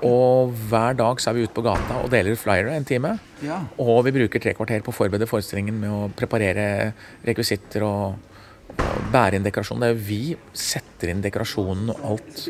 Og 0.05 0.53
hver 0.69 0.93
dag 0.99 1.21
så 1.23 1.31
er 1.31 1.39
vi 1.39 1.47
ute 1.47 1.57
på 1.57 1.65
gata 1.65 2.03
og 2.03 2.11
deler 2.13 2.35
ut 2.37 2.41
flyere 2.43 2.75
en 2.77 2.85
time. 2.85 3.15
Ja. 3.41 3.63
Og 3.81 4.03
vi 4.05 4.13
bruker 4.13 4.43
tre 4.45 4.53
kvarter 4.57 4.83
på 4.85 4.93
å 4.93 4.97
forberede 4.97 5.29
forestillingen 5.31 5.79
med 5.81 5.89
å 5.89 6.11
preparere 6.13 6.91
rekvisitter 7.25 7.85
og, 7.87 8.19
og 8.77 9.07
bære 9.15 9.39
inn 9.39 9.47
dekorasjon. 9.47 9.81
Det 9.81 9.89
er 9.89 9.95
jo 9.95 10.03
vi 10.05 10.21
setter 10.53 11.15
inn 11.15 11.23
dekorasjonen 11.25 11.95
og 11.95 12.03
alt. 12.11 12.43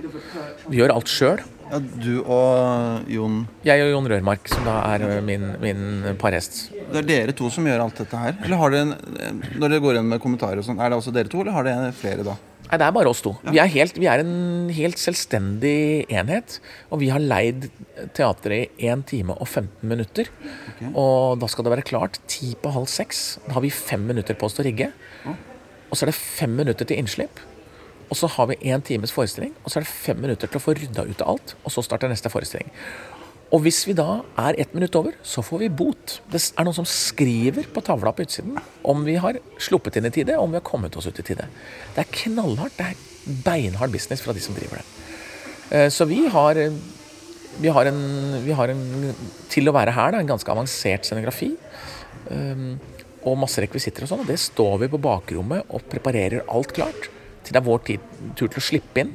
Vi 0.66 0.80
gjør 0.80 0.96
alt 0.96 1.12
sjøl. 1.12 1.44
Ja, 1.66 1.80
du 1.82 2.20
og 2.30 3.08
Jon 3.10 3.40
Jeg 3.66 3.82
og 3.82 3.88
Jon 3.90 4.06
Rørmark, 4.10 4.46
som 4.50 4.66
da 4.66 4.76
er 4.94 5.06
min, 5.26 5.48
min 5.62 5.86
parhest. 6.18 6.68
Det 6.92 7.00
er 7.02 7.08
dere 7.08 7.34
to 7.34 7.48
som 7.50 7.66
gjør 7.66 7.82
alt 7.86 8.02
dette 8.02 8.20
her? 8.22 8.36
Eller 8.46 8.60
har 8.60 8.74
dere, 8.74 8.98
en- 9.26 9.40
når 9.58 9.72
dere 9.74 9.82
går 9.82 9.98
inn 9.98 10.10
med 10.12 10.22
kommentarer 10.22 10.62
og 10.62 10.66
sånn, 10.66 10.78
er 10.78 10.90
det 10.90 10.98
også 11.00 11.14
dere 11.14 11.30
to, 11.30 11.42
eller 11.42 11.56
har 11.58 11.66
dere 11.66 11.90
flere 11.94 12.26
da? 12.26 12.36
Nei, 12.66 12.78
det 12.80 12.86
er 12.86 12.94
bare 12.96 13.10
oss 13.10 13.22
to. 13.22 13.32
Vi, 13.46 13.58
er 13.62 13.70
helt, 13.70 13.98
vi 14.00 14.08
er 14.10 14.22
en 14.22 14.70
helt 14.74 14.98
selvstendig 14.98 16.06
enhet. 16.10 16.58
Og 16.90 17.00
vi 17.02 17.10
har 17.14 17.22
leid 17.22 17.68
teatret 18.16 18.74
i 18.82 18.90
1 18.90 19.04
time 19.06 19.36
og 19.36 19.46
15 19.46 19.86
minutter. 19.86 20.30
Og 20.92 21.38
da 21.42 21.48
skal 21.50 21.66
det 21.66 21.74
være 21.76 21.86
klart 21.86 22.18
ti 22.30 22.54
på 22.58 22.72
halv 22.74 22.88
seks. 22.90 23.38
Da 23.46 23.56
har 23.58 23.64
vi 23.64 23.70
fem 23.70 24.02
minutter 24.08 24.34
på 24.34 24.48
oss 24.48 24.58
til 24.58 24.66
å 24.66 24.68
rigge. 24.70 24.90
Og 25.86 25.94
så 25.94 26.04
er 26.04 26.10
det 26.10 26.18
fem 26.18 26.56
minutter 26.58 26.88
til 26.88 26.98
innslipp. 26.98 27.38
Og 28.10 28.18
så 28.18 28.28
har 28.30 28.46
vi 28.50 28.58
én 28.70 28.82
times 28.86 29.10
forestilling, 29.10 29.54
og 29.64 29.70
så 29.70 29.80
er 29.80 29.86
det 29.86 29.90
fem 29.90 30.20
minutter 30.22 30.46
til 30.46 30.60
å 30.60 30.62
få 30.62 30.76
rydda 30.78 31.02
ut 31.08 31.22
av 31.24 31.32
alt. 31.32 31.54
Og 31.64 31.72
så 31.74 31.82
starter 31.82 32.10
neste 32.10 32.30
forestilling. 32.30 32.70
Og 33.54 33.62
hvis 33.62 33.84
vi 33.86 33.94
da 33.94 34.24
er 34.42 34.56
ett 34.58 34.72
minutt 34.74 34.96
over, 34.98 35.14
så 35.22 35.42
får 35.44 35.60
vi 35.62 35.68
bot. 35.78 36.16
Det 36.32 36.40
er 36.58 36.66
noen 36.66 36.74
som 36.74 36.88
skriver 36.88 37.68
på 37.70 37.82
tavla 37.86 38.10
på 38.12 38.24
utsiden 38.26 38.56
om 38.82 39.04
vi 39.06 39.14
har 39.22 39.38
sluppet 39.62 39.98
inn 40.00 40.08
i 40.08 40.12
tide, 40.14 40.34
om 40.38 40.50
vi 40.50 40.58
har 40.58 40.66
kommet 40.66 40.96
oss 40.98 41.06
ut 41.06 41.20
i 41.22 41.26
tide. 41.26 41.46
Det 41.94 42.02
er 42.02 42.10
knallhardt. 42.24 42.74
Det 42.78 42.88
er 42.90 43.38
beinhard 43.46 43.94
business 43.94 44.24
fra 44.24 44.34
de 44.34 44.42
som 44.42 44.56
driver 44.56 44.82
det. 44.82 44.86
Eh, 45.70 45.88
Så 45.94 46.08
vi 46.10 46.24
har, 46.26 46.58
vi 47.62 47.68
har, 47.68 47.86
en, 47.86 48.02
vi 48.44 48.52
har 48.52 48.68
en 48.74 49.14
Til 49.48 49.70
å 49.70 49.74
være 49.74 49.94
her, 49.94 50.12
da, 50.12 50.20
en 50.20 50.34
ganske 50.34 50.52
avansert 50.52 51.06
scenografi. 51.06 51.54
um, 52.30 52.80
Og 53.26 53.38
masse 53.38 53.62
rekvisitter 53.62 54.02
og 54.02 54.10
sånn. 54.10 54.24
Og 54.26 54.30
det 54.30 54.40
står 54.42 54.82
vi 54.82 54.90
på 54.90 55.02
bakrommet 55.02 55.70
og 55.70 55.86
preparerer 55.90 56.44
alt 56.50 56.74
klart 56.74 57.12
til 57.46 57.54
det 57.54 57.62
er 57.62 57.66
vår 57.66 57.82
tid, 57.86 58.00
tur 58.34 58.48
til 58.50 58.58
å 58.58 58.66
slippe 58.66 59.02
inn. 59.04 59.14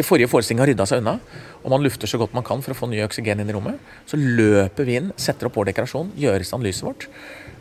Til 0.00 0.06
forrige 0.08 0.30
forestilling 0.32 0.62
har 0.62 0.70
rydda 0.70 0.86
seg 0.88 1.02
unna, 1.02 1.18
og 1.60 1.72
man 1.74 1.82
lufter 1.84 2.08
så 2.08 2.16
godt 2.16 2.32
man 2.32 2.44
kan 2.46 2.62
for 2.64 2.72
å 2.72 2.78
få 2.78 2.86
ny 2.88 3.02
oksygen 3.04 3.42
inn 3.42 3.50
i 3.52 3.52
rommet. 3.52 3.76
Så 4.08 4.16
løper 4.16 4.86
vi 4.88 4.94
inn, 4.96 5.10
setter 5.20 5.50
opp 5.50 5.58
vår 5.60 5.68
dekorasjon, 5.74 6.14
gjør 6.16 6.40
i 6.40 6.46
stand 6.48 6.64
lyset 6.64 6.86
vårt, 6.86 7.04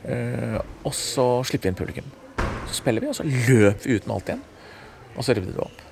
eh, 0.07 0.55
og 0.87 0.95
så 0.95 1.25
slipper 1.49 1.67
vi 1.67 1.73
inn 1.73 1.79
publikum. 1.81 2.07
Så 2.69 2.77
spiller 2.79 3.03
vi, 3.03 3.11
og 3.11 3.17
så 3.19 3.27
løper 3.27 3.83
vi 3.83 3.99
ut 3.99 4.07
med 4.07 4.15
alt 4.15 4.31
igjen, 4.31 4.47
og 5.17 5.27
så 5.27 5.35
rydder 5.35 5.51
vi 5.51 5.65
opp. 5.65 5.83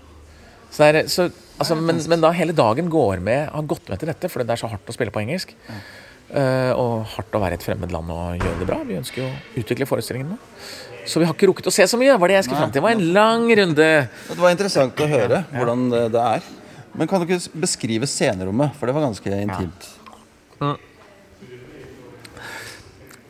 Så 0.72 0.88
det 0.88 0.88
er, 1.04 1.12
så, 1.12 1.28
altså, 1.58 1.76
men, 1.84 2.00
men 2.14 2.24
da 2.24 2.32
hele 2.36 2.56
dagen 2.56 2.88
går 2.96 3.20
med, 3.28 3.50
har 3.52 3.68
gått 3.76 3.92
med 3.92 4.00
til 4.00 4.14
dette, 4.14 4.32
fordi 4.32 4.48
det 4.48 4.56
er 4.56 4.64
så 4.64 4.72
hardt 4.72 4.88
å 4.88 4.96
spille 4.96 5.12
på 5.12 5.26
engelsk. 5.26 5.52
eh, 6.32 6.72
og 6.76 7.06
hardt 7.18 7.36
å 7.36 7.44
være 7.44 7.56
i 7.56 7.60
et 7.60 7.68
fremmed 7.68 7.92
land 7.92 8.12
og 8.12 8.40
gjøre 8.40 8.62
det 8.62 8.68
bra. 8.72 8.80
Vi 8.88 8.98
ønsker 9.00 9.24
jo 9.24 9.30
å 9.30 9.62
utvikle 9.64 9.88
forestillingen 9.90 10.32
nå. 10.36 10.40
Så 11.08 11.22
vi 11.22 11.28
har 11.28 11.36
ikke 11.36 11.48
rukket 11.50 11.70
å 11.70 11.74
se 11.74 11.86
så 11.88 12.00
mye. 12.00 12.18
var 12.20 12.28
Det 12.28 12.38
jeg 12.38 12.48
skulle 12.48 12.62
fram 12.62 12.72
til. 12.72 12.82
Det 12.82 12.86
var 12.86 12.96
en 12.98 13.14
lang 13.16 13.46
runde. 13.60 13.88
Det 14.28 14.40
var 14.42 14.54
interessant 14.54 15.00
å 15.00 15.08
høre 15.08 15.44
hvordan 15.54 15.88
det, 15.94 16.02
det 16.16 16.26
er. 16.36 16.50
Men 16.98 17.10
kan 17.10 17.22
du 17.22 17.28
ikke 17.30 17.62
beskrive 17.64 18.10
scenerommet? 18.10 18.76
For 18.76 18.90
det 18.90 18.96
var 18.98 19.06
ganske 19.06 19.40
intimt. 19.40 19.94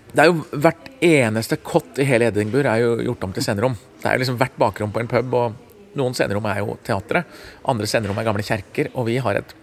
Det 0.07 0.24
er 0.24 0.31
jo 0.31 0.46
Hvert 0.50 0.86
eneste 1.03 1.60
kott 1.62 2.00
i 2.01 2.07
hele 2.10 2.31
Edinburgh 2.31 2.72
er 2.72 2.81
jo 2.81 2.96
gjort 3.12 3.27
om 3.27 3.34
til 3.36 3.46
scenerom. 3.46 3.75
Det 4.01 4.10
er 4.10 4.17
liksom 4.22 4.39
hvert 4.39 4.55
bakrom 4.57 4.89
på 4.93 5.03
en 5.03 5.10
pub, 5.12 5.36
og 5.38 5.98
noen 6.00 6.15
scenerom 6.17 6.48
er 6.50 6.63
jo 6.63 6.74
teatret. 6.86 7.27
Andre 7.69 7.89
scenerom 7.89 8.17
er 8.17 8.25
gamle 8.25 8.46
kjerker, 8.46 8.89
og 8.98 9.05
vi 9.12 9.19
har 9.22 9.38
et 9.38 9.53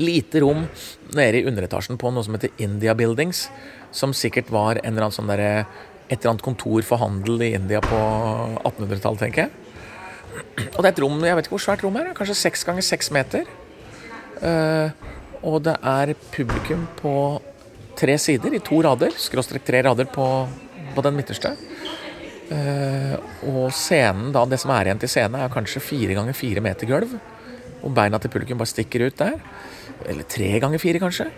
lite 0.00 0.40
rom 0.44 0.62
nede 1.16 1.40
i 1.40 1.46
underetasjen 1.50 1.98
på 2.00 2.12
noe 2.14 2.24
som 2.24 2.36
heter 2.36 2.54
India 2.62 2.94
Buildings, 2.96 3.48
som 3.90 4.14
sikkert 4.14 4.52
var 4.54 4.78
en 4.78 4.92
eller 4.92 5.08
annen 5.08 5.18
sånn 5.18 5.30
derre 5.30 5.66
et 6.10 6.18
eller 6.18 6.32
annet 6.32 6.44
kontor 6.44 6.82
for 6.82 6.98
handel 6.98 7.42
i 7.46 7.52
India 7.54 7.80
på 7.84 7.98
1800-tallet, 8.66 9.20
tenker 9.22 9.46
jeg. 9.46 9.50
Og 10.74 10.80
det 10.82 10.88
er 10.88 10.92
et 10.92 11.02
rom, 11.04 11.20
jeg 11.22 11.38
vet 11.38 11.46
ikke 11.46 11.54
hvor 11.54 11.62
svært 11.62 11.84
rommet 11.86 12.02
er, 12.02 12.16
kanskje 12.18 12.38
seks 12.38 12.66
ganger 12.66 12.86
seks 12.86 13.12
meter. 13.14 13.46
Eh, 14.42 15.06
og 15.46 15.62
det 15.64 15.76
er 15.86 16.14
publikum 16.34 16.82
på 16.98 17.14
tre 17.98 18.16
sider 18.20 18.56
i 18.56 18.62
to 18.64 18.80
rader, 18.84 19.14
skråstrek 19.14 19.64
tre 19.66 19.84
rader 19.86 20.08
på, 20.10 20.26
på 20.96 21.04
den 21.06 21.16
midterste. 21.18 21.54
Eh, 22.50 23.14
og 23.46 23.70
scenen, 23.76 24.32
da, 24.34 24.42
det 24.50 24.58
som 24.58 24.72
er 24.74 24.90
igjen 24.90 25.02
til 25.02 25.12
scenen, 25.12 25.38
er 25.38 25.52
kanskje 25.52 25.84
fire 25.84 26.18
ganger 26.18 26.36
fire 26.36 26.64
meter 26.64 26.90
gulv. 26.90 27.14
Og 27.80 27.94
beina 27.96 28.18
til 28.20 28.32
publikum 28.34 28.58
bare 28.60 28.72
stikker 28.72 29.06
ut 29.06 29.22
der. 29.22 29.38
Eller 30.10 30.26
tre 30.28 30.50
ganger 30.62 30.82
fire, 30.82 31.00
kanskje. 31.02 31.30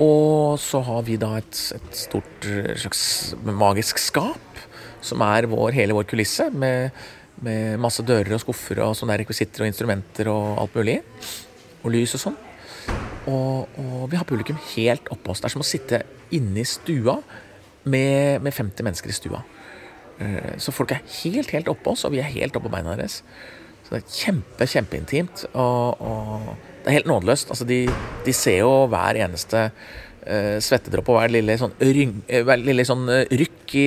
Og 0.00 0.56
så 0.60 0.80
har 0.86 1.02
vi 1.04 1.18
da 1.20 1.34
et, 1.38 1.56
et 1.76 1.96
stort 1.96 2.46
eh, 2.48 2.72
slags 2.80 3.02
magisk 3.44 4.00
skap, 4.00 4.60
som 5.04 5.20
er 5.24 5.48
vår, 5.50 5.74
hele 5.76 5.96
vår 5.96 6.06
kulisse, 6.08 6.46
med, 6.52 6.94
med 7.44 7.80
masse 7.80 8.04
dører 8.04 8.32
og 8.36 8.42
skuffer 8.42 8.80
og 8.84 8.96
sånne 8.96 9.18
rekvisitter 9.20 9.64
og 9.64 9.70
instrumenter 9.70 10.30
og 10.32 10.60
alt 10.62 10.78
mulig. 10.80 10.98
Og 11.84 11.92
lys 11.92 12.16
og 12.16 12.24
sånn. 12.24 12.40
Og, 13.30 13.78
og 13.80 14.08
vi 14.10 14.18
har 14.18 14.28
publikum 14.28 14.58
helt 14.72 15.08
oppå 15.12 15.32
oss. 15.34 15.42
Det 15.42 15.50
er 15.50 15.54
som 15.54 15.64
å 15.64 15.68
sitte 15.68 16.02
inne 16.36 16.62
i 16.62 16.68
stua 16.68 17.18
med, 17.84 18.40
med 18.44 18.52
50 18.56 18.86
mennesker 18.86 19.12
i 19.12 19.16
stua. 19.16 19.44
Eh, 20.20 20.56
Så 20.60 20.72
folk 20.76 20.92
er 20.96 21.04
helt, 21.20 21.52
helt 21.52 21.68
oppå 21.72 21.92
oss, 21.94 22.06
og 22.08 22.16
vi 22.16 22.22
er 22.24 22.32
helt 22.32 22.56
oppå 22.56 22.72
beina 22.72 22.96
deres. 22.96 23.20
Så 23.84 23.94
det 23.96 24.00
er 24.02 24.16
kjempe, 24.16 24.68
kjempeintimt. 24.68 25.44
Og, 25.52 26.00
og 26.00 26.69
det 26.80 26.88
er 26.90 26.96
helt 26.98 27.10
nådeløst. 27.10 27.50
Altså, 27.52 27.66
de, 27.68 27.82
de 28.26 28.32
ser 28.36 28.62
jo 28.62 28.70
hver 28.92 29.18
eneste 29.20 29.66
uh, 29.70 30.56
svettedråpe 30.62 31.12
og 31.12 31.20
hver 31.20 31.32
lille 31.34 31.56
sånn, 31.60 31.74
ryng, 31.80 32.14
eh, 32.28 32.42
hver 32.46 32.60
lille 32.62 32.84
sånn 32.88 33.04
eh, 33.12 33.24
rykk 33.42 33.74
i, 33.80 33.86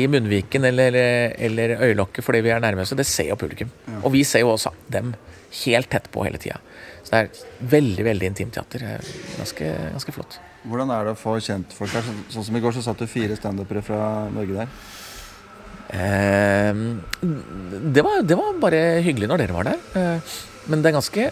i 0.00 0.02
munnviken 0.10 0.64
eller, 0.68 0.96
eller 1.38 1.76
øyelokket 1.88 2.24
fordi 2.26 2.42
vi 2.46 2.54
er 2.56 2.64
nærmeste. 2.64 2.98
Det 2.98 3.06
ser 3.08 3.30
jo 3.32 3.38
publikum. 3.40 3.70
Og 4.02 4.10
vi 4.16 4.24
ser 4.26 4.42
jo 4.44 4.54
også 4.56 4.72
dem 4.92 5.14
helt 5.64 5.88
tett 5.92 6.08
på 6.12 6.24
hele 6.26 6.40
tida. 6.42 6.58
Så 7.06 7.12
det 7.12 7.20
er 7.22 7.70
veldig 7.76 8.04
veldig 8.08 8.28
intimt 8.32 8.56
teater. 8.56 8.82
Eh, 8.96 9.14
Ganske, 9.38 9.72
ganske 9.94 10.12
flott. 10.16 10.38
Hvordan 10.66 10.90
er 10.90 11.04
det 11.06 11.12
å 11.14 11.18
få 11.20 11.36
kjent 11.44 11.74
folk 11.76 11.92
her? 11.94 12.02
Sånn, 12.02 12.22
sånn 12.34 12.46
som 12.48 12.56
i 12.58 12.62
går, 12.64 12.74
så 12.74 12.82
satt 12.82 12.98
du 12.98 13.06
fire 13.06 13.36
standupere 13.38 13.84
fra 13.86 14.00
Norge 14.34 14.56
der. 14.64 14.72
Eh, 15.94 16.72
det, 17.94 18.02
var, 18.02 18.22
det 18.26 18.38
var 18.40 18.56
bare 18.62 18.80
hyggelig 19.06 19.28
når 19.30 19.44
dere 19.44 19.54
var 19.54 19.68
der. 19.70 19.84
Eh, 20.00 20.34
men 20.66 20.82
det 20.82 20.90
er 20.90 20.96
ganske 20.98 21.28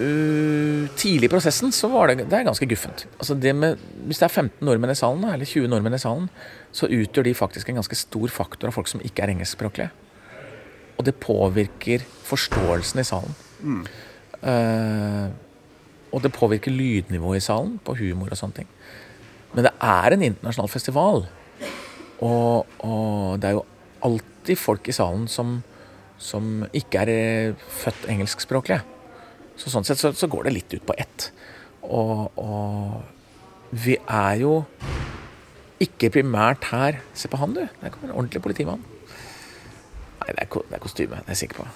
uh, 0.00 0.88
Tidlig 0.98 1.28
i 1.28 1.32
prosessen 1.32 1.72
så 1.74 1.90
var 1.92 2.10
det, 2.10 2.26
det 2.30 2.38
er 2.38 2.46
ganske 2.48 2.68
guffent. 2.68 3.06
Altså 3.18 3.36
det 3.38 3.54
med, 3.56 3.80
hvis 4.08 4.20
det 4.22 4.26
er 4.28 4.34
15 4.34 4.66
nordmenn 4.66 4.92
i 4.94 4.98
salen, 4.98 5.24
eller 5.28 5.48
20 5.48 5.70
nordmenn 5.70 5.96
i 5.96 6.02
salen, 6.02 6.28
så 6.72 6.88
utgjør 6.90 7.28
de 7.28 7.36
faktisk 7.36 7.70
en 7.70 7.80
ganske 7.80 7.98
stor 7.98 8.32
faktor 8.32 8.70
av 8.70 8.76
folk 8.76 8.90
som 8.90 9.02
ikke 9.04 9.24
er 9.24 9.34
engelskspråklige. 9.34 9.90
Og 11.00 11.06
det 11.08 11.16
påvirker 11.22 12.04
forståelsen 12.28 13.00
i 13.00 13.06
salen. 13.08 13.36
Eh, 14.40 15.28
og 16.10 16.22
det 16.24 16.32
påvirker 16.34 16.74
lydnivået 16.74 17.40
i 17.40 17.46
salen, 17.46 17.78
på 17.84 17.96
humor 18.00 18.32
og 18.32 18.40
sånne 18.40 18.60
ting. 18.60 18.70
Men 19.54 19.66
det 19.66 19.72
er 19.80 20.14
en 20.14 20.24
internasjonal 20.28 20.70
festival. 20.70 21.24
Og, 22.20 22.66
og 22.84 23.40
det 23.40 23.48
er 23.48 23.56
jo 23.56 23.66
alltid 24.04 24.60
folk 24.60 24.88
i 24.88 24.96
salen 24.96 25.26
som, 25.30 25.60
som 26.20 26.64
ikke 26.76 27.04
er 27.04 27.12
eh, 27.14 27.68
født 27.80 28.08
engelskspråklige. 28.12 28.82
Så 29.60 29.68
sånn 29.72 29.84
sett 29.84 30.00
så, 30.00 30.10
så 30.16 30.28
går 30.32 30.48
det 30.48 30.54
litt 30.56 30.74
ut 30.78 30.86
på 30.88 30.94
ett. 31.00 31.30
Og, 31.84 32.30
og 32.40 33.76
vi 33.84 33.98
er 34.08 34.40
jo 34.40 34.54
ikke 35.80 36.10
primært 36.12 36.66
her 36.74 36.98
Se 37.16 37.28
på 37.32 37.38
han, 37.40 37.54
du. 37.56 37.62
Der 37.80 37.92
kommer 37.92 38.10
en 38.10 38.16
ordentlig 38.18 38.42
politimann. 38.44 38.82
Nei, 40.20 40.32
det 40.34 40.42
er, 40.44 40.48
ko- 40.52 40.64
det 40.68 40.76
er 40.76 40.82
kostyme. 40.84 41.20
Det 41.22 41.30
er 41.30 41.36
jeg 41.36 41.42
sikker 41.44 41.62
på. 41.62 41.68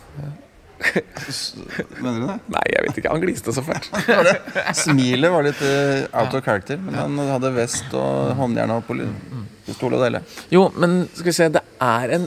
Mener 2.02 2.18
du 2.20 2.26
det? 2.28 2.36
Nei, 2.52 2.62
jeg 2.74 2.84
vet 2.88 2.98
ikke. 3.00 3.12
Han 3.14 3.22
gliste 3.22 3.54
så 3.56 3.62
fælt. 3.64 3.88
Smilet 4.84 5.32
var 5.32 5.46
litt 5.46 5.62
uh, 5.64 6.04
out 6.20 6.34
of 6.36 6.44
character, 6.44 6.80
men 6.82 6.96
han 6.98 7.16
hadde 7.30 7.52
vest 7.56 7.94
og 7.96 8.34
håndjern 8.40 8.74
og 8.76 8.84
poli- 8.88 9.08
pistol 9.64 9.96
og 9.96 10.02
det 10.02 10.10
hele. 10.10 10.22
Jo, 10.52 10.66
men 10.76 11.04
skal 11.14 11.30
vi 11.30 11.36
se 11.38 11.46
Det 11.54 11.62
er 11.80 12.12
en 12.18 12.26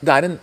Det 0.00 0.14
er 0.16 0.26
en 0.30 0.38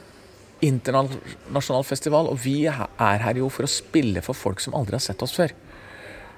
internasjonal 0.66 1.86
festival, 1.86 2.30
og 2.32 2.40
vi 2.44 2.66
er 2.66 3.24
her 3.24 3.40
jo 3.40 3.50
for 3.54 3.68
å 3.68 3.72
spille 3.72 4.24
for 4.26 4.38
folk 4.38 4.62
som 4.64 4.76
aldri 4.78 4.98
har 4.98 5.04
sett 5.06 5.22
oss 5.22 5.36
før. 5.38 5.54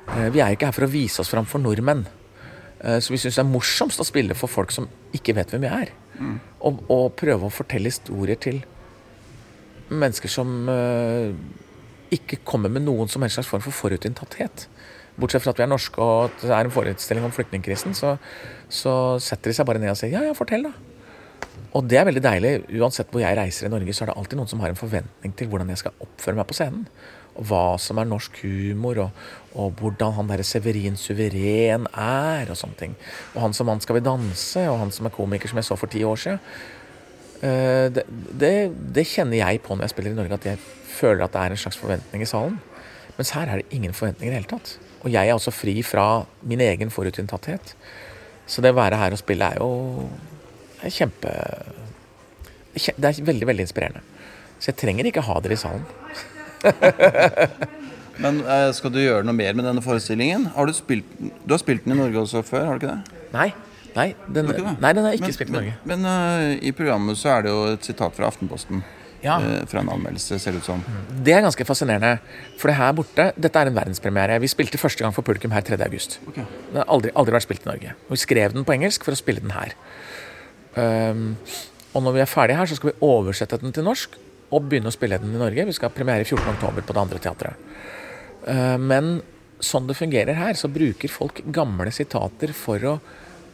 Eh, 0.10 0.30
Vi 0.34 0.42
er 0.42 0.56
ikke 0.56 0.70
her 0.70 0.76
for 0.76 0.88
å 0.88 0.92
vise 0.92 1.22
oss 1.22 1.30
fram 1.30 1.46
for 1.46 1.60
nordmenn. 1.60 2.06
Eh, 2.82 3.00
Så 3.00 3.12
vi 3.12 3.18
syns 3.18 3.36
det 3.36 3.46
er 3.46 3.52
morsomst 3.54 4.00
å 4.00 4.08
spille 4.08 4.36
for 4.36 4.48
folk 4.48 4.72
som 4.72 4.90
ikke 5.14 5.36
vet 5.36 5.52
hvem 5.52 5.62
vi 5.62 5.68
er. 5.68 5.92
Og, 6.60 6.84
og 6.90 7.16
prøve 7.16 7.48
å 7.48 7.54
fortelle 7.54 7.88
historier 7.88 8.36
til 8.36 8.60
mennesker 9.90 10.30
som 10.30 10.68
uh, 10.70 11.32
ikke 12.12 12.42
kommer 12.44 12.70
med 12.70 12.84
noen 12.84 13.08
som 13.08 13.24
helst 13.24 13.40
slags 13.40 13.48
form 13.48 13.64
for 13.64 13.72
forutinntatthet. 13.72 14.68
Bortsett 15.20 15.44
fra 15.46 15.54
at 15.54 15.62
vi 15.62 15.64
er 15.64 15.72
norske 15.72 16.02
og 16.04 16.28
at 16.28 16.44
det 16.44 16.52
er 16.52 16.68
en 16.68 16.74
forestilling 16.74 17.26
om 17.28 17.32
flyktningkrisen, 17.32 17.96
så, 17.98 18.18
så 18.68 18.94
setter 19.24 19.52
de 19.52 19.58
seg 19.58 19.68
bare 19.70 19.82
ned 19.82 19.94
og 19.94 20.00
sier 20.00 20.12
ja, 20.12 20.26
ja, 20.28 20.36
fortell, 20.38 20.68
da. 20.68 20.89
Og 21.78 21.86
det 21.86 22.00
er 22.00 22.08
veldig 22.08 22.24
deilig. 22.24 22.52
Uansett 22.80 23.12
hvor 23.14 23.22
jeg 23.22 23.38
reiser 23.38 23.68
i 23.68 23.72
Norge, 23.72 23.94
så 23.94 24.04
er 24.04 24.12
det 24.12 24.18
alltid 24.18 24.40
noen 24.40 24.50
som 24.50 24.62
har 24.64 24.74
en 24.74 24.80
forventning 24.80 25.36
til 25.38 25.50
hvordan 25.52 25.70
jeg 25.70 25.84
skal 25.84 26.06
oppføre 26.06 26.40
meg 26.40 26.48
på 26.50 26.58
scenen. 26.58 26.88
Og 27.40 27.46
hva 27.52 27.64
som 27.80 28.02
er 28.02 28.10
norsk 28.10 28.42
humor, 28.42 29.04
og, 29.06 29.22
og 29.54 29.78
hvordan 29.80 30.16
han 30.18 30.32
derre 30.32 30.46
Severin 30.48 30.98
Suveren 31.00 31.86
er, 31.94 32.50
og 32.50 32.58
sånne 32.58 32.80
ting. 32.80 32.98
Og 33.36 33.44
han 33.46 33.56
som 33.56 33.70
han 33.72 33.84
skal 33.86 34.00
vi 34.00 34.04
danse, 34.08 34.66
og 34.66 34.82
han 34.82 34.92
som 34.96 35.08
er 35.08 35.16
komiker 35.16 35.52
som 35.52 35.62
jeg 35.62 35.70
så 35.70 35.78
for 35.80 35.94
ti 35.94 36.02
år 36.04 36.20
siden. 36.20 36.42
Eh, 37.40 37.86
det, 37.94 38.04
det, 38.10 38.54
det 38.98 39.08
kjenner 39.08 39.40
jeg 39.40 39.62
på 39.64 39.78
når 39.78 39.88
jeg 39.88 39.94
spiller 39.94 40.16
i 40.16 40.20
Norge, 40.20 40.42
at 40.42 40.50
jeg 40.50 40.64
føler 40.90 41.24
at 41.24 41.36
det 41.36 41.46
er 41.46 41.56
en 41.56 41.64
slags 41.64 41.80
forventning 41.80 42.26
i 42.26 42.30
salen. 42.30 42.58
Mens 43.20 43.36
her 43.36 43.48
er 43.48 43.62
det 43.62 43.78
ingen 43.78 43.94
forventninger 43.96 44.34
i 44.34 44.36
det 44.36 44.42
hele 44.42 44.52
tatt. 44.58 44.74
Og 45.04 45.14
jeg 45.14 45.30
er 45.30 45.38
også 45.38 45.54
fri 45.56 45.78
fra 45.86 46.26
min 46.42 46.66
egen 46.66 46.92
forutinntatthet. 46.92 47.76
Så 48.50 48.66
det 48.66 48.74
å 48.74 48.80
være 48.80 48.98
her 49.00 49.14
og 49.14 49.22
spille 49.22 49.48
er 49.48 49.62
jo 49.62 50.10
er 50.84 50.94
kjempe, 50.94 51.34
det 52.74 53.10
er 53.10 53.22
veldig, 53.26 53.48
veldig 53.50 53.66
inspirerende. 53.68 54.02
Så 54.60 54.72
jeg 54.72 54.80
trenger 54.82 55.08
ikke 55.08 55.24
ha 55.24 55.40
dere 55.44 55.56
i 55.56 55.60
salen. 55.60 55.86
Men 58.24 58.42
eh, 58.44 58.68
skal 58.76 58.92
du 58.92 59.00
gjøre 59.00 59.24
noe 59.28 59.36
mer 59.36 59.56
med 59.56 59.66
denne 59.68 59.84
forestillingen? 59.84 60.50
Har 60.56 60.68
du, 60.68 60.76
spilt, 60.76 61.08
du 61.20 61.56
har 61.56 61.62
spilt 61.62 61.86
den 61.88 61.96
i 61.96 62.00
Norge 62.02 62.26
også 62.26 62.44
før, 62.44 62.68
har 62.68 62.80
du 62.80 62.84
ikke 62.84 62.96
det? 62.96 63.26
Nei, 63.32 63.50
nei, 63.96 64.08
den, 64.28 64.52
ikke 64.52 64.76
nei, 64.76 64.94
den 64.98 65.08
er 65.08 65.16
ikke 65.16 65.30
men, 65.30 65.36
spilt 65.38 65.54
i 65.54 65.56
Norge. 65.56 65.76
Men, 65.88 66.04
men 66.04 66.10
uh, 66.12 66.56
i 66.60 66.74
programmet 66.76 67.20
så 67.20 67.38
er 67.38 67.48
det 67.48 67.54
jo 67.54 67.62
et 67.72 67.88
sitat 67.88 68.18
fra 68.18 68.28
Aftenposten. 68.28 68.84
Ja. 69.24 69.38
Uh, 69.40 69.64
fra 69.68 69.80
en 69.84 69.92
anmeldelse, 69.96 70.36
ser 70.40 70.56
det 70.56 70.66
ut 70.66 70.68
som. 70.68 70.84
Det 71.24 71.36
er 71.36 71.46
ganske 71.48 71.68
fascinerende. 71.68 72.20
For 72.60 72.72
det 72.72 72.78
her 72.80 72.92
borte, 73.00 73.30
dette 73.40 73.64
er 73.64 73.72
en 73.72 73.80
verdenspremiere. 73.80 74.42
Vi 74.44 74.52
spilte 74.52 74.82
første 74.82 75.06
gang 75.06 75.16
for 75.16 75.28
publikum 75.28 75.56
her 75.56 75.64
3. 75.64 75.80
august. 75.88 76.20
Den 76.36 76.44
har 76.76 76.88
aldri, 76.92 77.16
aldri 77.16 77.36
vært 77.38 77.48
spilt 77.48 77.68
i 77.68 77.72
Norge. 77.72 77.96
Og 78.10 78.18
vi 78.18 78.24
skrev 78.26 78.56
den 78.56 78.68
på 78.68 78.76
engelsk 78.76 79.08
for 79.08 79.16
å 79.16 79.20
spille 79.20 79.44
den 79.44 79.56
her. 79.56 79.76
Um, 80.76 81.34
og 81.96 82.04
når 82.06 82.16
vi 82.16 82.24
er 82.24 82.30
ferdige 82.30 82.60
her, 82.60 82.70
så 82.70 82.78
skal 82.78 82.92
vi 82.92 83.06
oversette 83.06 83.58
den 83.62 83.74
til 83.76 83.88
norsk 83.88 84.18
og 84.50 84.66
begynne 84.66 84.90
å 84.90 84.94
spille 84.94 85.20
den 85.22 85.34
i 85.36 85.42
Norge. 85.42 85.68
Vi 85.70 85.76
skal 85.78 85.90
ha 85.90 85.96
premiere 85.96 86.26
14. 86.26 86.46
oktober 86.56 86.86
på 86.86 86.96
det 86.96 87.04
andre 87.04 87.22
teatret. 87.24 87.70
Uh, 88.46 88.78
men 88.82 89.20
sånn 89.60 89.90
det 89.90 89.98
fungerer 90.00 90.38
her, 90.38 90.58
så 90.58 90.72
bruker 90.72 91.12
folk 91.12 91.42
gamle 91.52 91.92
sitater 91.94 92.54
for 92.56 92.86
å 92.88 92.98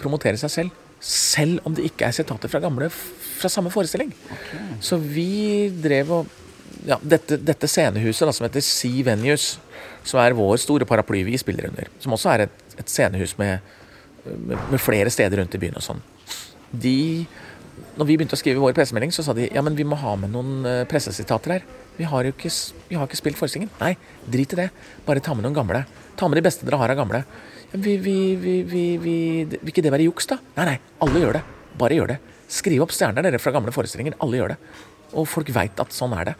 promotere 0.02 0.40
seg 0.40 0.54
selv. 0.54 0.82
Selv 1.06 1.66
om 1.68 1.76
det 1.76 1.86
ikke 1.90 2.08
er 2.08 2.16
sitater 2.16 2.52
fra 2.52 2.62
gamle 2.64 2.90
fra 2.92 3.52
samme 3.52 3.72
forestilling. 3.74 4.14
Så 4.84 4.98
vi 5.02 5.68
drev 5.70 6.14
og 6.20 6.34
ja, 6.86 6.98
dette, 7.02 7.38
dette 7.42 7.70
scenehuset 7.70 8.28
da, 8.28 8.34
som 8.36 8.46
heter 8.48 8.64
Sea 8.64 9.06
Venues, 9.08 9.56
som 10.06 10.22
er 10.22 10.36
vår 10.38 10.58
store 10.62 10.88
paraply 10.88 11.24
vi 11.26 11.38
spiller 11.42 11.70
under, 11.72 11.90
som 12.02 12.14
også 12.16 12.32
er 12.34 12.46
et, 12.46 12.76
et 12.78 12.92
scenehus 12.92 13.36
med, 13.42 13.64
med, 14.26 14.58
med 14.72 14.82
flere 14.82 15.12
steder 15.14 15.42
rundt 15.42 15.58
i 15.58 15.62
byen 15.62 15.80
og 15.80 15.86
sånn. 15.86 16.04
De, 16.72 17.26
når 17.96 18.08
vi 18.10 18.18
begynte 18.18 18.38
å 18.38 18.40
skrive 18.40 18.62
vår 18.64 18.76
pressemelding, 18.78 19.14
så 19.16 19.26
sa 19.26 19.36
de 19.38 19.50
ja, 19.50 19.64
men 19.66 19.78
vi 19.78 19.88
må 19.88 19.98
ha 20.00 20.16
med 20.20 20.34
noen 20.34 20.68
eh, 20.70 20.84
pressesitater 20.90 21.58
her. 21.58 21.68
Vi 21.96 22.08
har 22.10 22.28
jo 22.28 22.34
ikke, 22.34 22.52
vi 22.90 22.98
har 23.00 23.08
ikke 23.08 23.20
spilt 23.20 23.40
forestillingen. 23.40 23.72
Nei, 23.80 23.94
drit 24.32 24.56
i 24.56 24.60
det. 24.60 24.70
Bare 25.06 25.24
ta 25.24 25.36
med 25.36 25.48
noen 25.48 25.56
gamle. 25.56 25.86
Ta 26.20 26.28
med 26.28 26.40
de 26.40 26.46
beste 26.46 26.68
dere 26.68 26.80
har 26.82 26.92
av 26.92 27.00
gamle. 27.00 27.24
Ja, 27.72 27.80
vi, 27.80 27.98
vi, 28.04 28.18
vi, 28.40 28.56
vi, 28.68 28.86
vi, 29.02 29.18
vil 29.54 29.72
ikke 29.72 29.84
det 29.86 29.94
være 29.96 30.08
juks, 30.08 30.28
da? 30.32 30.40
Nei, 30.58 30.68
nei, 30.74 30.80
alle 31.06 31.24
gjør 31.24 31.40
det. 31.40 31.44
Bare 31.80 32.00
gjør 32.00 32.14
det. 32.16 32.20
Skriv 32.52 32.84
opp 32.86 32.94
stjerner 32.94 33.26
dere 33.26 33.40
fra 33.42 33.54
gamle 33.56 33.74
forestillinger. 33.76 34.18
Alle 34.24 34.42
gjør 34.42 34.54
det. 34.56 34.60
Og 35.16 35.28
folk 35.30 35.50
veit 35.56 35.80
at 35.80 35.96
sånn 35.96 36.14
er 36.18 36.32
det. 36.32 36.36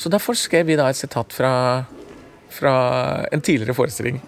Så 0.00 0.12
derfor 0.12 0.38
skrev 0.38 0.68
vi 0.70 0.78
da 0.80 0.88
et 0.88 0.98
sitat 0.98 1.34
fra, 1.36 1.52
fra 2.54 2.74
en 3.28 3.44
tidligere 3.44 3.76
forestilling. 3.76 4.20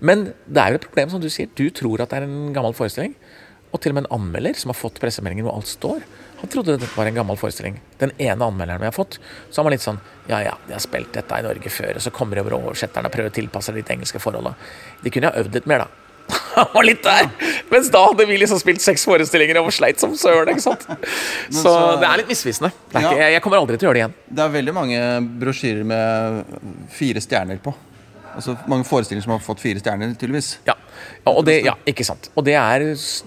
Men 0.00 0.28
det 0.46 0.62
er 0.62 0.74
jo 0.74 0.80
et 0.80 0.86
problem, 0.86 1.10
som 1.12 1.22
du 1.22 1.30
sier. 1.32 1.50
Du 1.58 1.66
tror 1.74 2.04
at 2.04 2.14
det 2.14 2.22
er 2.22 2.28
en 2.28 2.54
gammel 2.54 2.76
forestilling. 2.76 3.16
Og 3.74 3.80
til 3.82 3.90
og 3.90 3.96
med 3.98 4.04
en 4.06 4.12
anmelder 4.20 4.54
som 4.54 4.70
har 4.70 4.78
fått 4.78 5.00
pressemeldingen 5.02 5.46
hvor 5.48 5.56
alt 5.58 5.66
står, 5.66 6.04
han 6.38 6.50
trodde 6.52 6.76
dette 6.76 6.92
var 6.94 7.08
en 7.10 7.16
gammel 7.16 7.38
forestilling. 7.40 7.80
Den 7.98 8.12
ene 8.22 8.46
anmelderen 8.46 8.78
vi 8.82 8.86
har 8.86 8.94
fått, 8.94 9.16
så 9.50 9.60
han 9.62 9.66
var 9.66 9.74
litt 9.74 9.82
sånn 9.84 9.98
Ja 10.30 10.38
ja, 10.44 10.54
de 10.68 10.76
har 10.76 10.82
spilt 10.84 11.10
dette 11.16 11.38
i 11.40 11.44
Norge 11.46 11.72
før, 11.72 11.96
og 11.98 12.04
så 12.04 12.12
kommer 12.14 12.38
over 12.42 12.54
oversetteren 12.60 13.08
og 13.08 13.12
prøver 13.14 13.32
å 13.32 13.34
tilpasse 13.34 13.72
det 13.74 13.82
litt 13.82 13.90
engelske 13.96 14.20
forholdet. 14.22 14.54
De 15.02 15.10
kunne 15.14 15.30
ha 15.32 15.40
øvd 15.42 15.58
litt 15.58 15.66
mer, 15.70 15.84
da. 15.86 15.88
Han 16.54 16.70
var 16.72 16.86
litt 16.86 17.02
der! 17.04 17.26
Mens 17.72 17.90
da 17.92 18.04
hadde 18.06 18.24
vi 18.30 18.36
liksom 18.40 18.60
spilt 18.62 18.80
seks 18.84 19.02
forestillinger 19.08 19.58
og 19.60 19.72
sleit 19.74 19.98
som 20.00 20.14
søren. 20.16 20.52
ikke 20.54 20.62
sant? 20.64 20.86
Så 21.52 21.72
det 22.00 22.06
er 22.08 22.20
litt 22.22 22.30
misvisende. 22.30 22.70
Er 22.94 23.00
Ja. 23.02 23.10
ikke, 23.10 23.32
jeg 23.34 23.42
kommer 23.44 23.58
aldri 23.60 23.76
til 23.80 23.88
å 23.88 23.90
gjøre 23.90 23.98
det 23.98 24.04
igjen. 24.04 24.14
Det 24.38 24.44
er 24.46 24.54
veldig 24.54 24.74
mange 24.76 25.00
brosjyrer 25.42 25.84
med 25.90 26.54
fire 26.94 27.20
stjerner 27.24 27.58
på. 27.64 27.74
Altså 28.34 28.56
mange 28.70 28.86
forestillinger 28.88 29.26
som 29.26 29.34
har 29.36 29.42
fått 29.44 29.62
fire 29.62 29.82
stjerner, 29.82 30.14
tydeligvis. 30.18 30.58
Ja. 30.66 30.74
ja, 31.24 31.30
og 31.32 31.44
det, 31.46 31.60
ja, 31.66 31.76
ikke 31.90 32.06
sant. 32.06 32.30
Og 32.34 32.46
det 32.46 32.56
er 32.58 32.86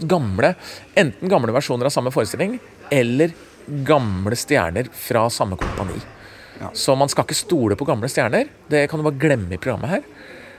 gamle 0.09 0.53
Enten 0.97 1.31
gamle 1.31 1.55
versjoner 1.55 1.89
av 1.89 1.93
samme 1.93 2.13
forestilling, 2.13 2.57
eller 2.91 3.33
gamle 3.87 4.37
stjerner 4.39 4.89
fra 4.95 5.27
samme 5.33 5.57
kompani. 5.59 5.99
Ja. 6.59 6.71
Så 6.73 6.95
man 6.95 7.09
skal 7.11 7.27
ikke 7.27 7.37
stole 7.37 7.77
på 7.77 7.85
gamle 7.85 8.09
stjerner. 8.09 8.49
Det 8.69 8.87
kan 8.89 8.99
du 8.99 9.05
bare 9.05 9.21
glemme 9.21 9.53
i 9.55 9.61
programmet 9.61 9.97
her. 9.97 10.07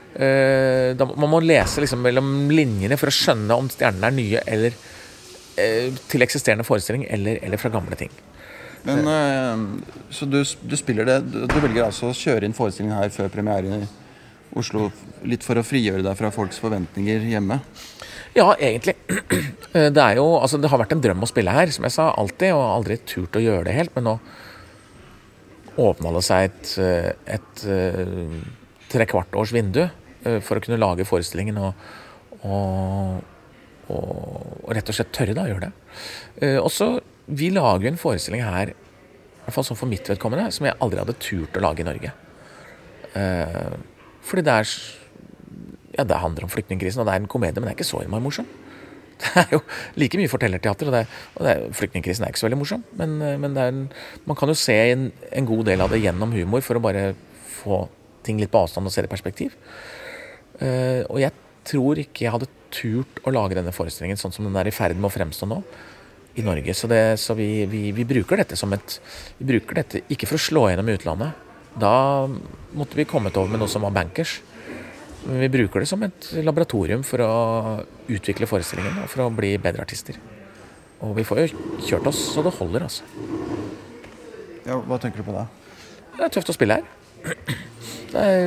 Uh, 0.09 0.95
da, 0.97 1.05
man 1.05 1.29
må 1.29 1.41
lese 1.43 1.83
liksom 1.83 2.01
mellom 2.01 2.49
linjene 2.49 2.97
for 2.97 3.11
å 3.11 3.13
skjønne 3.13 3.57
om 3.61 3.67
stjernene 3.69 4.09
er 4.09 4.15
nye 4.15 4.41
eller 4.49 4.73
uh, 4.73 5.99
til 6.09 6.25
eksisterende 6.25 6.65
forestilling, 6.65 7.05
eller, 7.13 7.37
eller 7.45 7.61
fra 7.61 7.71
gamle 7.73 7.99
ting. 7.99 8.13
Men, 8.87 9.05
uh, 9.05 10.07
så 10.13 10.25
du, 10.25 10.39
du 10.41 10.75
spiller 10.79 11.05
det 11.05 11.19
du, 11.29 11.59
velger 11.59 11.85
altså 11.89 12.09
å 12.09 12.15
kjøre 12.17 12.47
inn 12.47 12.55
forestillingen 12.57 12.97
her 12.97 13.11
før 13.13 13.29
premiere 13.33 13.83
Oslo, 14.57 14.89
litt 15.29 15.43
for 15.45 15.59
å 15.59 15.65
frigjøre 15.65 16.01
deg 16.05 16.17
fra 16.17 16.31
folks 16.33 16.57
forventninger 16.61 17.27
hjemme? 17.29 17.59
Ja, 18.37 18.51
egentlig. 18.57 18.97
Eh, 19.69 19.91
Det 19.93 20.01
jo, 20.17 20.23
altså 20.41 20.57
det 20.57 20.71
har 20.71 20.79
vært 20.81 20.95
en 20.95 21.01
drøm 21.03 21.21
å 21.21 21.27
spille 21.29 21.53
her, 21.53 21.69
som 21.69 21.85
jeg 21.85 21.93
sa, 21.93 22.07
alltid, 22.17 22.55
og 22.57 22.63
aldri 22.63 22.95
turt 23.05 23.35
å 23.37 23.41
gjøre 23.43 23.67
det 23.67 23.75
helt. 23.75 23.91
Men 23.93 24.07
nå 24.07 24.13
åpna 25.77 26.09
det 26.15 26.23
seg 26.25 26.47
et, 26.47 26.71
eh, 26.81 27.35
et 27.35 27.61
eh, 27.69 28.31
trekvart 28.89 29.37
års 29.37 29.53
vindu 29.53 29.83
eh, 29.83 30.39
for 30.41 30.57
å 30.57 30.63
kunne 30.65 30.79
lage 30.81 31.05
forestillingen 31.05 31.59
og, 31.61 31.85
og, 32.41 33.21
og, 33.93 34.09
og 34.65 34.73
rett 34.73 34.89
og 34.89 34.97
slett 34.97 35.13
tørre 35.13 35.37
da 35.37 35.45
å 35.45 35.51
gjøre 35.53 35.67
det. 35.69 35.71
Eh, 36.41 36.57
Også, 36.57 36.89
vi 37.29 37.51
lager 37.53 37.91
en 37.91 38.01
forestilling 38.01 38.41
her, 38.41 38.73
i 38.73 39.45
hvert 39.45 39.59
fall 39.59 39.69
sånn 39.69 39.77
for 39.83 39.93
mitt 39.93 40.09
vedkommende, 40.09 40.49
som 40.55 40.65
jeg 40.65 40.79
aldri 40.81 41.03
hadde 41.03 41.19
turt 41.21 41.61
å 41.61 41.65
lage 41.67 41.85
i 41.85 41.89
Norge. 41.91 42.15
Fordi 44.25 44.45
det 44.45 44.55
er 44.55 44.73
ja, 45.99 46.05
det 46.07 46.21
handler 46.21 46.45
om 46.45 46.51
flyktningkrisen, 46.53 47.01
og 47.01 47.07
det 47.09 47.15
er 47.15 47.23
en 47.23 47.29
komedie, 47.31 47.59
men 47.59 47.67
det 47.67 47.73
er 47.73 47.79
ikke 47.79 47.91
så 47.91 48.03
innmari 48.03 48.23
morsom. 48.23 48.49
Det 49.19 49.33
er 49.35 49.49
jo 49.51 49.57
like 49.99 50.15
mye 50.15 50.31
fortellerteater, 50.31 50.87
og, 50.87 50.93
det, 50.95 50.99
og 51.35 51.73
flyktningkrisen 51.75 52.23
er 52.23 52.31
ikke 52.31 52.39
så 52.39 52.45
veldig 52.45 52.59
morsom. 52.61 52.85
Men, 52.95 53.17
eh, 53.19 53.33
men 53.35 53.57
en, 53.59 53.81
man 54.23 54.37
kan 54.39 54.47
jo 54.47 54.55
se 54.55 54.77
en, 54.93 55.09
en 55.35 55.49
god 55.49 55.65
del 55.67 55.83
av 55.83 55.91
det 55.91 55.99
gjennom 55.99 56.31
humor 56.31 56.63
for 56.63 56.79
å 56.79 56.83
bare 56.85 57.01
få 57.57 57.81
ting 58.23 58.39
litt 58.39 58.53
på 58.53 58.61
avstand 58.63 58.87
og 58.87 58.95
se 58.95 59.03
det 59.03 59.09
i 59.09 59.11
perspektiv. 59.11 59.57
Uh, 60.59 61.03
og 61.07 61.19
jeg 61.19 61.35
tror 61.67 61.99
ikke 61.99 62.25
jeg 62.25 62.33
hadde 62.33 62.49
turt 62.71 63.19
å 63.27 63.31
lage 63.35 63.55
denne 63.59 63.75
forestillingen 63.75 64.19
sånn 64.19 64.33
som 64.35 64.47
den 64.47 64.55
er 64.59 64.67
i 64.71 64.75
ferd 64.75 64.95
med 64.95 65.07
å 65.07 65.13
fremstå 65.13 65.47
nå 65.51 65.59
i 66.39 66.43
Norge. 66.45 66.75
Så, 66.75 66.87
det, 66.91 67.03
så 67.19 67.35
vi, 67.35 67.65
vi, 67.67 67.89
vi 67.95 68.07
bruker 68.07 68.39
dette 68.39 68.55
som 68.59 68.71
et 68.75 68.99
Vi 69.39 69.47
bruker 69.51 69.81
dette 69.81 70.03
ikke 70.07 70.31
for 70.31 70.39
å 70.39 70.47
slå 70.47 70.65
gjennom 70.69 70.91
i 70.91 70.95
utlandet. 70.95 71.48
Da 71.77 72.27
måtte 72.73 72.97
vi 72.97 73.07
kommet 73.09 73.37
over 73.37 73.51
med 73.51 73.61
noe 73.61 73.71
som 73.71 73.85
var 73.85 73.93
bankers. 73.95 74.39
Men 75.25 75.41
vi 75.43 75.51
bruker 75.51 75.83
det 75.83 75.89
som 75.89 76.03
et 76.05 76.29
laboratorium 76.45 77.03
for 77.05 77.21
å 77.23 77.31
utvikle 78.09 78.47
forestillingen 78.49 79.03
og 79.03 79.09
for 79.11 79.25
å 79.25 79.33
bli 79.33 79.53
bedre 79.61 79.83
artister. 79.83 80.17
Og 81.03 81.15
vi 81.17 81.25
får 81.27 81.43
jo 81.43 81.63
kjørt 81.85 82.09
oss 82.11 82.19
så 82.33 82.43
det 82.43 82.55
holder, 82.57 82.87
altså. 82.87 83.05
Ja, 84.67 84.79
hva 84.79 84.99
tenker 85.01 85.21
du 85.21 85.27
på 85.27 85.35
da? 85.35 85.45
Det 86.15 86.25
er 86.25 86.33
tøft 86.35 86.51
å 86.51 86.55
spille 86.55 86.79
her. 86.79 86.87
Det 88.09 88.21
er 88.23 88.45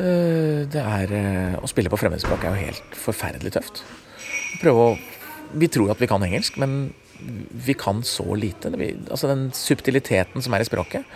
øh, 0.00 0.60
Det 0.72 0.80
er 0.80 1.10
øh, 1.12 1.56
Å 1.60 1.68
spille 1.68 1.90
på 1.92 1.98
fremmedspråk 2.00 2.44
er 2.44 2.54
jo 2.54 2.66
helt 2.70 2.96
forferdelig 2.98 3.52
tøft. 3.54 3.82
Prøve 4.62 4.88
å 4.88 4.96
Vi 5.54 5.68
tror 5.70 5.92
at 5.92 6.00
vi 6.00 6.08
kan 6.10 6.24
engelsk, 6.24 6.56
men 6.58 6.94
vi 7.66 7.74
kan 7.78 8.02
så 8.06 8.26
lite. 8.36 8.72
Vi, 8.78 8.90
altså 9.08 9.30
den 9.30 9.48
subtiliteten 9.56 10.44
som 10.44 10.54
er 10.54 10.64
i 10.64 10.68
språket, 10.68 11.08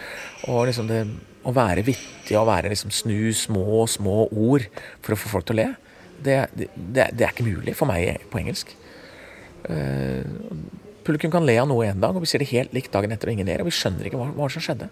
og 0.48 0.66
liksom 0.68 0.88
det 0.90 1.02
å 1.48 1.54
være 1.54 1.84
vittig 1.86 2.36
og 2.38 2.48
være 2.48 2.72
liksom 2.72 2.92
snu 2.92 3.32
små, 3.36 3.84
små 3.88 4.26
ord 4.28 4.66
for 5.04 5.14
å 5.14 5.20
få 5.20 5.32
folk 5.32 5.48
til 5.48 5.58
å 5.58 5.60
le, 5.62 5.68
det, 6.18 6.36
det, 6.58 6.68
det, 6.74 7.08
det 7.14 7.26
er 7.26 7.32
ikke 7.32 7.46
mulig 7.46 7.76
for 7.78 7.90
meg 7.90 8.24
på 8.32 8.40
engelsk. 8.42 8.74
Uh, 9.68 10.24
Publikum 11.08 11.32
kan 11.32 11.46
le 11.48 11.54
av 11.56 11.68
noe 11.70 11.86
en 11.88 12.02
dag, 12.02 12.12
og 12.12 12.20
vi 12.20 12.28
ser 12.28 12.42
det 12.42 12.50
helt 12.50 12.74
likt 12.76 12.92
dagen 12.92 13.14
etter 13.14 13.30
og 13.30 13.38
ingen 13.38 13.48
ler. 13.48 13.62
Og 13.64 13.70
vi 13.70 13.76
skjønner 13.78 14.10
ikke 14.10 14.18
hva, 14.20 14.26
hva 14.36 14.48
som 14.52 14.64
skjedde. 14.64 14.90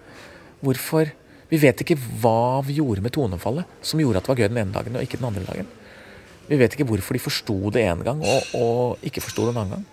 Hvorfor 0.64 1.12
Vi 1.46 1.60
vet 1.62 1.78
ikke 1.78 1.94
hva 2.18 2.58
vi 2.66 2.80
gjorde 2.80 3.04
med 3.04 3.12
tonefallet 3.14 3.68
som 3.78 4.00
gjorde 4.02 4.18
at 4.18 4.26
det 4.26 4.32
var 4.32 4.40
gøy 4.40 4.48
den 4.48 4.56
ene 4.64 4.74
dagen 4.74 4.96
og 4.98 5.04
ikke 5.04 5.20
den 5.20 5.28
andre 5.28 5.44
dagen. 5.46 5.68
Vi 6.48 6.56
vet 6.58 6.74
ikke 6.74 6.86
hvorfor 6.88 7.14
de 7.14 7.20
forsto 7.22 7.70
det 7.70 7.84
en 7.86 8.02
gang 8.02 8.24
og, 8.26 8.48
og 8.58 9.04
ikke 9.06 9.22
forsto 9.22 9.44
det 9.46 9.52
en 9.52 9.60
annen 9.60 9.76
gang. 9.76 9.84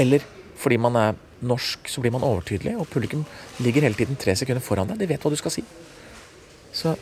Eller 0.00 0.24
fordi 0.62 0.78
man 0.80 0.96
er 0.98 1.18
norsk, 1.42 1.88
så 1.90 2.02
blir 2.02 2.12
man 2.14 2.24
overtydelig, 2.26 2.76
og 2.78 2.88
publikum 2.90 3.24
ligger 3.64 3.86
hele 3.86 3.98
tiden 3.98 4.18
tre 4.20 4.34
sekunder 4.38 4.62
foran 4.62 4.92
deg. 4.92 5.00
De 5.00 5.08
vet 5.10 5.22
hva 5.22 5.32
du 5.32 5.38
skal 5.40 5.54
si. 5.54 5.64
Så 6.72 6.94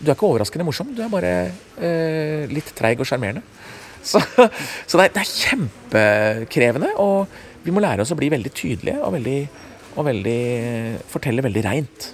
du 0.00 0.10
er 0.10 0.16
ikke 0.16 0.28
overraskende 0.28 0.66
morsom, 0.66 0.90
du 0.96 1.02
er 1.04 1.12
bare 1.12 1.32
eh, 1.78 2.50
litt 2.50 2.74
treig 2.76 3.00
og 3.00 3.08
sjarmerende. 3.08 3.44
Så, 4.04 4.20
så 4.20 4.98
det, 4.98 5.04
er, 5.06 5.12
det 5.14 5.20
er 5.22 5.28
kjempekrevende, 5.30 6.90
og 7.00 7.30
vi 7.64 7.72
må 7.72 7.80
lære 7.80 8.04
oss 8.04 8.10
å 8.12 8.18
bli 8.18 8.26
veldig 8.28 8.50
tydelige 8.52 8.98
og 9.00 9.14
veldig, 9.14 9.38
og 9.94 10.04
veldig 10.04 10.40
fortelle 11.08 11.44
veldig 11.46 11.62
reint 11.64 12.08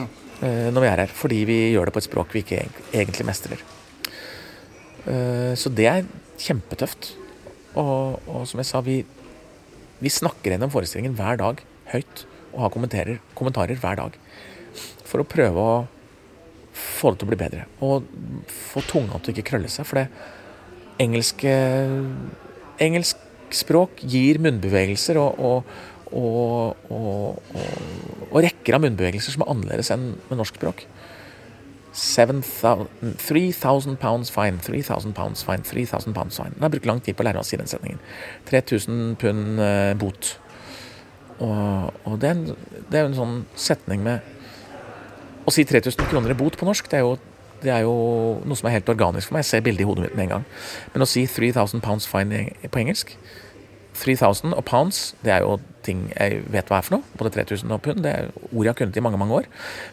eh, 0.00 0.70
når 0.72 0.80
vi 0.80 0.88
er 0.88 1.02
her. 1.02 1.12
Fordi 1.12 1.42
vi 1.44 1.58
gjør 1.74 1.90
det 1.90 1.92
på 1.92 2.00
et 2.00 2.06
språk 2.08 2.32
vi 2.32 2.40
ikke 2.40 2.62
egentlig 2.88 3.26
mestrer. 3.28 3.60
Eh, 5.04 5.52
så 5.60 5.74
det 5.76 5.90
er 5.90 6.08
kjempetøft. 6.40 7.12
Og, 7.76 8.16
og 8.32 8.48
som 8.48 8.64
jeg 8.64 8.70
sa, 8.70 8.80
vi, 8.80 9.02
vi 10.02 10.12
snakker 10.12 10.52
gjennom 10.52 10.72
forestillingen 10.72 11.16
hver 11.18 11.38
dag 11.40 11.62
høyt 11.92 12.24
og 12.52 12.62
har 12.64 12.72
kommentarer, 12.72 13.20
kommentarer 13.36 13.78
hver 13.80 14.00
dag. 14.00 14.16
For 15.06 15.22
å 15.22 15.28
prøve 15.28 15.62
å 15.62 15.76
få 16.76 17.12
det 17.12 17.20
til 17.20 17.28
å 17.28 17.32
bli 17.32 17.40
bedre. 17.40 17.66
Og 17.84 18.08
få 18.48 18.82
tunga 18.88 19.20
til 19.20 19.32
å 19.32 19.36
ikke 19.36 19.50
krølle 19.52 19.70
seg. 19.72 19.88
For 19.88 20.02
det 20.02 20.08
engelske 21.02 21.52
Engelsk 22.82 23.20
språk 23.56 24.02
gir 24.04 24.36
munnbevegelser 24.44 25.16
og, 25.16 25.38
og, 26.12 26.88
og, 26.92 27.38
og, 28.26 28.34
rekker 28.44 28.76
av 28.76 28.82
munnbevegelser 28.84 29.32
som 29.32 29.46
er 29.46 29.52
annerledes 29.54 29.88
enn 29.94 30.10
med 30.28 30.36
norsk 30.36 30.58
språk. 30.58 30.84
3000 31.96 33.96
pounds 33.96 34.30
fine, 34.30 34.60
3000 34.60 35.14
pounds 35.16 35.44
fine, 35.44 35.62
3000 35.64 36.14
pounds 36.14 36.36
fine. 36.36 36.52
Han 36.54 36.62
har 36.62 36.68
brukt 36.74 36.86
lang 36.86 37.00
tid 37.00 37.16
på 37.16 37.22
å 37.24 37.26
lære 37.28 37.40
å 37.40 37.56
den 37.56 37.66
setningen. 37.70 37.98
3000 38.50 39.16
pund 39.20 39.60
eh, 39.64 39.94
bot. 39.96 40.40
Og, 41.38 41.92
og 42.04 42.20
det, 42.20 42.28
er 42.28 42.34
en, 42.36 42.56
det 42.90 43.00
er 43.00 43.04
en 43.08 43.16
sånn 43.16 43.46
setning 43.60 44.00
med 44.04 44.20
Å 45.46 45.50
si 45.52 45.64
3000 45.68 46.08
kroner 46.10 46.30
i 46.32 46.38
bot 46.38 46.56
på 46.58 46.66
norsk, 46.66 46.88
det 46.90 46.96
er, 46.98 47.04
jo, 47.04 47.12
det 47.62 47.70
er 47.70 47.82
jo 47.84 47.92
noe 48.42 48.56
som 48.58 48.66
er 48.66 48.80
helt 48.80 48.88
organisk 48.90 49.28
for 49.28 49.34
meg. 49.36 49.44
Jeg 49.44 49.50
ser 49.52 49.62
bildet 49.62 49.82
i 49.84 49.86
hodet 49.86 50.02
mitt 50.02 50.16
med 50.18 50.24
en 50.24 50.32
gang. 50.32 50.44
Men 50.92 51.04
å 51.04 51.06
si 51.06 51.22
3000 51.30 51.80
pounds 51.84 52.06
fine 52.10 52.50
på 52.66 52.80
engelsk 52.82 53.08
3000 53.98 54.54
og 54.56 54.64
pounds, 54.68 55.14
det 55.24 55.32
er 55.34 55.44
jo 55.44 55.56
ting 55.86 56.06
jeg 56.12 56.42
vet 56.50 56.68
hva 56.70 56.80
er 56.80 56.86
for 56.86 56.96
noe. 56.96 57.14
Både 57.18 57.32
3000 57.36 57.72
og 57.74 57.82
pund. 57.84 58.02
Det 58.04 58.12
er 58.12 58.28
ord 58.50 58.64
jeg 58.64 58.72
har 58.72 58.78
kunnet 58.80 58.98
i 58.98 59.04
mange 59.04 59.20
mange 59.20 59.38
år. 59.40 59.48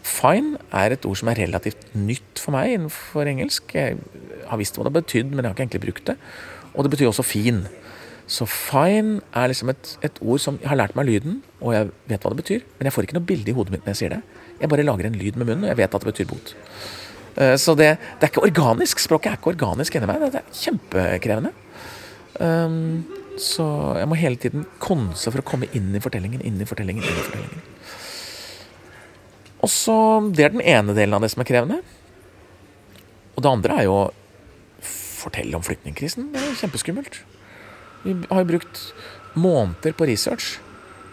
Fine 0.06 0.58
er 0.74 0.96
et 0.96 1.06
ord 1.06 1.20
som 1.20 1.30
er 1.32 1.40
relativt 1.44 1.94
nytt 1.96 2.42
for 2.42 2.56
meg 2.56 2.74
innenfor 2.74 3.30
engelsk. 3.30 3.76
Jeg 3.78 4.02
har 4.50 4.62
visst 4.62 4.78
hva 4.78 4.88
det 4.88 4.96
betydde, 4.98 5.32
men 5.34 5.44
jeg 5.44 5.52
har 5.52 5.58
ikke 5.58 5.66
egentlig 5.68 5.86
brukt 5.88 6.12
det. 6.12 6.18
Og 6.74 6.86
det 6.86 6.94
betyr 6.96 7.12
også 7.12 7.26
fin. 7.28 7.64
Så 8.28 8.48
fine 8.50 9.20
er 9.36 9.52
liksom 9.52 9.70
et, 9.74 9.98
et 10.02 10.20
ord 10.22 10.40
som 10.40 10.58
Jeg 10.62 10.72
har 10.72 10.80
lært 10.80 10.96
meg 10.96 11.10
lyden, 11.10 11.42
og 11.62 11.74
jeg 11.76 11.90
vet 12.10 12.24
hva 12.24 12.32
det 12.34 12.42
betyr, 12.42 12.68
men 12.78 12.88
jeg 12.88 12.96
får 12.96 13.08
ikke 13.08 13.18
noe 13.20 13.30
bilde 13.30 13.52
i 13.52 13.56
hodet 13.56 13.76
mitt 13.76 13.84
når 13.86 13.94
jeg 13.94 14.02
sier 14.02 14.16
det. 14.16 14.22
Jeg 14.62 14.72
bare 14.72 14.86
lager 14.88 15.10
en 15.10 15.18
lyd 15.20 15.40
med 15.40 15.50
munnen, 15.50 15.66
og 15.66 15.74
jeg 15.74 15.82
vet 15.82 15.96
at 15.96 16.06
det 16.06 16.14
betyr 16.14 16.30
bot. 16.30 16.56
Eh, 17.36 17.58
Så 17.58 17.76
det, 17.76 17.98
det 18.20 18.28
er 18.28 18.32
ikke 18.32 18.46
organisk. 18.48 19.00
Språket 19.04 19.32
er 19.32 19.38
ikke 19.38 19.54
organisk 19.54 19.96
inni 19.96 20.10
meg. 20.10 20.24
Det 20.32 20.42
er 20.42 20.62
kjempekrevende. 20.64 21.54
Um, 22.42 23.04
så 23.42 23.66
jeg 23.98 24.10
må 24.10 24.18
hele 24.20 24.38
tiden 24.40 24.66
konse 24.84 25.32
for 25.32 25.42
å 25.42 25.48
komme 25.48 25.70
inn 25.74 25.94
i 25.96 26.02
fortellingen, 26.04 26.44
inn 26.46 26.62
i 26.62 26.68
fortellingen, 26.70 27.04
inn 27.04 27.18
i 27.18 27.26
fortellingen. 27.26 27.64
Og 29.64 29.72
så, 29.72 29.96
Det 30.36 30.44
er 30.44 30.52
den 30.52 30.62
ene 30.62 30.94
delen 30.94 31.16
av 31.16 31.22
det 31.24 31.32
som 31.32 31.42
er 31.42 31.48
krevende. 31.48 31.80
Og 33.34 33.44
det 33.44 33.50
andre 33.50 33.78
er 33.80 33.88
jo 33.88 33.96
å 33.96 34.12
fortelle 34.84 35.56
om 35.56 35.64
flyktningkrisen. 35.64 36.32
Det 36.34 36.42
er 36.42 36.60
kjempeskummelt. 36.60 37.22
Vi 38.04 38.16
har 38.30 38.44
jo 38.44 38.50
brukt 38.52 38.82
måneder 39.40 39.96
på 39.96 40.08
research. 40.10 40.58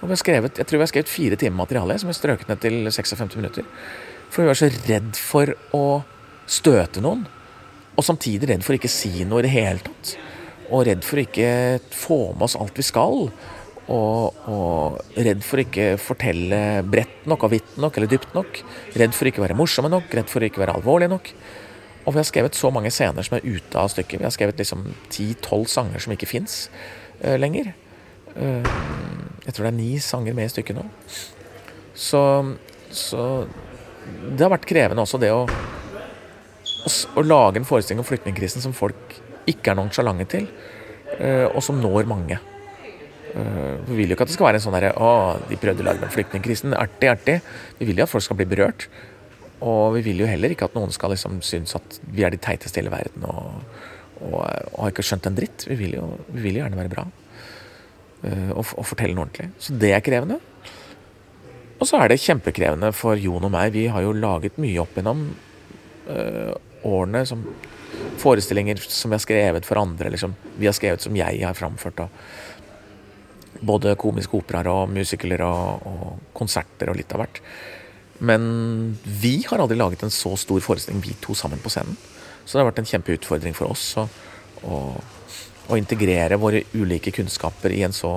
Og 0.01 0.09
vi 0.09 0.17
har 0.17 0.21
skrevet, 0.21 0.59
jeg 0.59 0.67
tror 0.67 0.81
vi 0.81 0.85
har 0.87 0.91
skrevet 0.91 1.13
fire 1.13 1.37
timer 1.39 1.61
materiale 1.63 1.99
som 2.01 2.11
er 2.11 2.17
strøket 2.17 2.49
ned 2.51 2.61
til 2.63 2.91
56 2.91 3.37
minutter. 3.39 3.69
For 4.31 4.43
vi 4.43 4.51
var 4.51 4.59
så 4.59 4.71
redd 4.89 5.15
for 5.19 5.55
å 5.77 5.85
støte 6.51 7.03
noen. 7.05 7.27
Og 7.97 8.07
samtidig 8.07 8.49
redd 8.51 8.67
for 8.67 8.77
ikke 8.77 8.91
si 8.91 9.25
noe 9.29 9.43
i 9.43 9.47
det 9.47 9.55
hele 9.55 9.85
tatt. 9.85 10.17
Og 10.71 10.85
redd 10.87 11.07
for 11.07 11.19
å 11.19 11.25
ikke 11.25 11.53
få 11.95 12.21
med 12.35 12.47
oss 12.47 12.59
alt 12.59 12.79
vi 12.79 12.87
skal. 12.87 13.27
Og, 13.91 14.45
og 14.51 15.19
redd 15.19 15.43
for 15.43 15.59
å 15.59 15.65
ikke 15.65 15.89
fortelle 15.99 16.61
bredt 16.87 17.27
nok 17.31 17.49
og 17.49 17.55
vidt 17.57 17.75
nok 17.83 17.99
eller 17.99 18.11
dypt 18.11 18.37
nok. 18.37 18.63
Redd 19.03 19.17
for 19.17 19.27
å 19.27 19.33
ikke 19.33 19.45
være 19.45 19.59
morsomme 19.59 19.91
nok, 19.91 20.13
redd 20.15 20.31
for 20.31 20.43
å 20.43 20.51
ikke 20.51 20.63
være 20.63 20.77
alvorlige 20.79 21.11
nok. 21.17 21.33
Og 22.07 22.15
vi 22.15 22.21
har 22.23 22.29
skrevet 22.29 22.57
så 22.57 22.71
mange 22.73 22.93
scener 22.95 23.27
som 23.27 23.37
er 23.37 23.47
ute 23.47 23.79
av 23.79 23.91
stykket. 23.93 24.23
Vi 24.23 24.29
har 24.29 24.35
skrevet 24.35 24.63
liksom 24.63 24.87
ti-tolv 25.13 25.69
sanger 25.71 26.03
som 26.03 26.15
ikke 26.15 26.31
fins 26.31 26.63
lenger. 27.21 27.75
Uh, 28.31 28.63
jeg 29.45 29.57
tror 29.57 29.67
det 29.67 29.73
er 29.73 29.79
ni 29.81 29.91
sanger 30.03 30.37
med 30.37 30.49
i 30.49 30.53
stykket 30.53 30.79
nå. 30.79 30.87
Så, 31.99 32.21
så 32.95 33.25
det 34.31 34.45
har 34.45 34.53
vært 34.55 34.69
krevende 34.69 35.05
også, 35.05 35.21
det 35.21 35.33
å, 35.35 35.43
å, 35.45 36.93
å 37.21 37.25
lage 37.27 37.61
en 37.61 37.69
forestilling 37.69 38.01
om 38.03 38.09
flyktningkrisen 38.09 38.65
som 38.65 38.77
folk 38.77 39.19
ikke 39.53 39.73
er 39.73 39.79
nonsjalante 39.81 40.27
til, 40.33 40.49
eh, 41.19 41.47
og 41.51 41.61
som 41.67 41.81
når 41.83 42.09
mange. 42.11 42.39
Eh, 43.35 43.77
Vi 43.87 43.97
vil 44.01 44.09
jo 44.11 44.17
ikke 44.17 44.27
at 44.27 44.33
det 44.33 44.37
skal 44.39 44.49
være 44.51 44.59
en 44.61 44.65
sånn 44.67 44.75
derre 44.79 44.95
Å, 44.99 45.11
de 45.49 45.57
prøvde 45.61 45.85
å 45.85 45.87
lage 45.91 46.03
den 46.03 46.11
flyktningkrisen. 46.15 46.75
Artig, 46.75 47.09
artig. 47.13 47.37
Vi 47.79 47.87
vil 47.87 48.01
jo 48.01 48.07
at 48.09 48.11
folk 48.13 48.25
skal 48.27 48.37
bli 48.41 48.49
berørt. 48.51 48.89
Og 49.61 49.95
vi 49.99 50.01
vil 50.09 50.23
jo 50.23 50.27
heller 50.31 50.51
ikke 50.55 50.65
at 50.71 50.75
noen 50.75 50.91
skal 50.95 51.13
liksom 51.13 51.43
synes 51.45 51.75
at 51.77 51.99
vi 52.11 52.25
er 52.25 52.33
de 52.33 52.39
teiteste 52.41 52.81
i 52.81 52.83
hele 52.83 52.91
verden 52.95 53.27
og, 53.29 53.61
og, 54.25 54.39
og 54.41 54.79
har 54.87 54.91
ikke 54.95 55.05
skjønt 55.05 55.27
en 55.29 55.37
dritt. 55.37 55.67
Vi 55.69 55.77
vil 55.77 55.99
jo, 55.99 56.07
vi 56.33 56.41
vil 56.47 56.57
jo 56.59 56.63
gjerne 56.65 56.81
være 56.81 56.93
bra. 56.95 57.05
eh, 58.25 58.51
og, 58.55 58.65
og 58.77 58.87
fortelle 58.89 59.15
noe 59.15 59.27
ordentlig. 59.29 59.51
Så 59.61 59.77
det 59.79 59.93
er 59.95 60.01
krevende. 60.07 60.41
Og 61.81 61.87
så 61.89 62.01
er 62.01 62.09
det 62.13 62.19
kjempekrevende 62.21 62.91
for 62.97 63.17
Jon 63.21 63.45
og 63.47 63.53
meg. 63.55 63.71
Vi 63.77 63.87
har 63.93 64.03
jo 64.05 64.13
laget 64.17 64.59
mye 64.61 64.81
opp 64.83 64.97
gjennom 64.99 65.23
eh, 66.09 66.51
årene 66.85 67.23
som 67.29 67.45
forestillinger 68.21 68.81
som 68.87 69.11
vi 69.11 69.19
har 69.19 69.25
skrevet 69.25 69.67
for 69.67 69.81
andre, 69.81 70.09
eller 70.09 70.21
som 70.21 70.35
vi 70.59 70.69
har 70.69 70.77
skrevet 70.77 71.03
som 71.03 71.17
jeg 71.17 71.43
har 71.45 71.57
framført. 71.59 72.01
Og 72.05 73.61
både 73.61 73.97
komiske 74.01 74.39
operaer 74.39 74.71
og 74.73 74.93
musicaler 74.93 75.43
og, 75.45 75.87
og 75.87 76.33
konserter 76.37 76.93
og 76.93 76.99
litt 77.01 77.13
av 77.15 77.25
hvert. 77.25 77.41
Men 78.21 78.43
vi 79.05 79.39
har 79.49 79.63
aldri 79.63 79.79
laget 79.81 80.05
en 80.05 80.13
så 80.13 80.35
stor 80.37 80.61
forestilling, 80.65 81.01
vi 81.05 81.17
to 81.25 81.37
sammen 81.37 81.61
på 81.63 81.73
scenen. 81.73 81.97
Så 82.45 82.57
det 82.57 82.63
har 82.63 82.71
vært 82.71 82.83
en 82.83 82.91
kjempeutfordring 82.91 83.57
for 83.57 83.73
oss 83.73 83.85
å, 84.01 84.07
å, 84.69 84.79
å 85.71 85.79
integrere 85.81 86.41
våre 86.41 86.65
ulike 86.75 87.13
kunnskaper 87.15 87.73
i 87.73 87.85
en 87.87 87.97
så, 87.97 88.13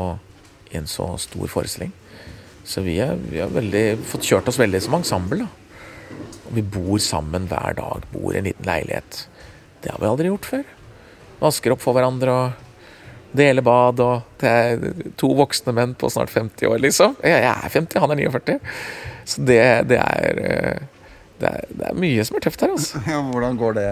i 0.71 0.79
en 0.79 0.89
så 0.89 1.13
stor 1.21 1.51
forestilling. 1.51 1.93
Så 2.67 2.83
vi, 2.83 2.97
er, 3.03 3.15
vi 3.29 3.41
har 3.43 3.51
veldig, 3.51 3.85
fått 4.07 4.27
kjørt 4.27 4.47
oss 4.51 4.59
veldig 4.59 4.81
som 4.83 4.97
ensemble. 4.99 5.43
Da. 5.43 6.19
Og 6.47 6.55
vi 6.57 6.63
bor 6.75 6.99
sammen 7.03 7.47
hver 7.51 7.75
dag, 7.79 8.07
bor 8.11 8.33
i 8.33 8.39
en 8.39 8.47
liten 8.47 8.67
leilighet. 8.67 9.25
Det 9.83 9.91
har 9.91 9.99
vi 9.99 10.09
aldri 10.09 10.31
gjort 10.31 10.47
før. 10.47 10.63
Vasker 11.43 11.75
opp 11.75 11.81
for 11.83 11.97
hverandre 11.97 12.33
og 12.33 13.35
deler 13.35 13.65
bad. 13.65 13.99
og 13.99 14.39
Det 14.39 14.49
er 14.49 15.07
to 15.19 15.33
voksne 15.37 15.73
menn 15.75 15.95
på 15.99 16.09
snart 16.13 16.31
50 16.33 16.69
år, 16.69 16.79
liksom. 16.83 17.17
Jeg, 17.23 17.47
er 17.49 17.73
50, 17.73 17.99
han 18.03 18.13
er 18.15 18.21
49. 18.23 18.59
Så 19.25 19.45
det, 19.47 19.61
det, 19.89 19.99
er, 19.99 20.43
eh, 20.43 21.09
det, 21.41 21.49
er, 21.49 21.73
det 21.73 21.89
er 21.89 21.99
mye 21.99 22.25
som 22.27 22.37
er 22.37 22.45
tøft 22.45 22.63
her, 22.63 22.75
altså. 22.75 23.01
Ja, 23.09 23.19
hvordan 23.27 23.59
går 23.59 23.79
det? 23.79 23.89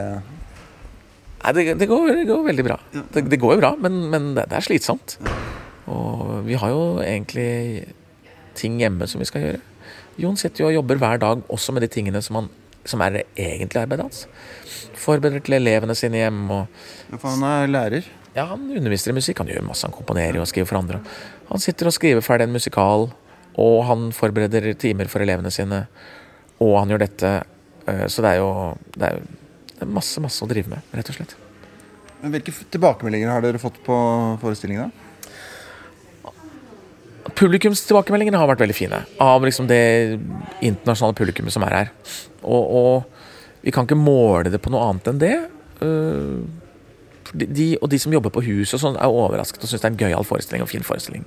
Nei, 1.41 1.53
det, 1.57 1.65
det, 1.81 1.89
går, 1.89 2.13
det 2.21 2.27
går 2.29 2.45
veldig 2.45 2.67
bra. 2.67 2.77
Det, 2.93 3.39
går 3.41 3.57
jo 3.57 3.63
bra, 3.63 3.73
men, 3.81 4.03
men 4.13 4.31
det, 4.37 4.45
det 4.51 4.59
er 4.59 4.67
slitsomt. 4.67 5.17
Og 5.91 6.45
vi 6.45 6.59
har 6.59 6.71
jo 6.71 7.01
egentlig 7.03 7.51
ting 8.55 8.77
hjemme 8.79 9.07
som 9.09 9.21
vi 9.21 9.27
skal 9.27 9.47
gjøre. 9.47 9.61
Jon 10.21 10.37
sitter 10.37 10.63
jo 10.63 10.69
og 10.69 10.75
jobber 10.75 10.99
hver 11.01 11.21
dag 11.21 11.41
også 11.49 11.73
med 11.73 11.85
de 11.85 11.89
tingene 11.91 12.21
som, 12.21 12.37
han, 12.37 12.49
som 12.85 13.01
er 13.05 13.09
det 13.15 13.23
egentlige 13.35 13.83
arbeidet 13.85 14.05
hans. 14.07 14.25
Forbereder 15.01 15.43
til 15.45 15.57
elevene 15.57 15.95
sine 15.97 16.21
hjemme. 16.21 16.61
og 17.11 17.19
for 17.21 17.29
han 17.35 17.43
er 17.43 17.67
lærer. 17.71 18.05
ja, 18.35 18.45
Han 18.45 18.69
underviser 18.77 19.11
i 19.11 19.17
musikk, 19.17 19.37
han 19.39 19.47
gjør 19.47 19.65
masse, 19.67 19.85
han 19.87 19.93
komponerer 19.95 20.39
og 20.41 20.47
skriver 20.47 20.67
for 20.69 20.77
andre. 20.81 21.01
Han 21.49 21.59
sitter 21.59 21.87
og 21.89 21.93
skriver 21.93 22.21
ferdig 22.21 22.47
en 22.47 22.53
musikal, 22.55 23.09
og 23.59 23.85
han 23.85 24.11
forbereder 24.11 24.73
timer 24.79 25.05
for 25.11 25.19
elevene 25.21 25.51
sine. 25.51 25.87
Og 26.61 26.79
han 26.79 26.89
gjør 26.89 26.99
dette. 27.05 27.43
eh, 27.87 28.05
Så 28.07 28.21
det 28.21 28.31
er 28.35 28.37
jo 28.37 28.77
det 28.95 29.03
er, 29.09 29.21
det 29.75 29.81
er 29.81 29.85
masse, 29.85 30.21
masse 30.21 30.43
å 30.43 30.47
drive 30.47 30.69
med, 30.69 30.79
rett 30.93 31.09
og 31.09 31.15
slett. 31.15 31.35
Men 32.21 32.31
Hvilke 32.31 32.53
tilbakemeldinger 32.71 33.29
har 33.31 33.41
dere 33.41 33.57
fått 33.57 33.83
på 33.83 33.95
forestillingen? 34.41 34.91
da? 34.91 35.07
Publikumstilbakemeldingene 37.41 38.37
har 38.37 38.49
vært 38.51 38.61
veldig 38.61 38.77
fine. 38.77 39.01
Av 39.23 39.41
liksom 39.45 39.67
det 39.69 39.81
internasjonale 40.61 41.17
publikummet 41.17 41.55
som 41.55 41.65
er 41.65 41.77
her. 41.79 41.91
Og, 42.41 42.63
og 42.81 43.65
vi 43.65 43.73
kan 43.73 43.87
ikke 43.87 43.97
måle 43.97 44.51
det 44.53 44.61
på 44.61 44.73
noe 44.73 44.83
annet 44.89 45.09
enn 45.11 45.21
det. 45.21 45.35
De, 47.31 47.47
de, 47.47 47.67
og 47.79 47.89
de 47.89 47.99
som 48.01 48.13
jobber 48.13 48.33
på 48.33 48.43
huset 48.45 48.75
og 48.77 48.83
sånn, 48.83 48.97
er 48.99 49.13
overrasket 49.21 49.63
og 49.63 49.71
syns 49.71 49.83
det 49.83 49.89
er 49.89 49.93
en 49.93 50.01
gøyal 50.01 50.27
forestilling 50.27 50.65
og 50.65 50.69
fin 50.69 50.85
forestilling. 50.85 51.25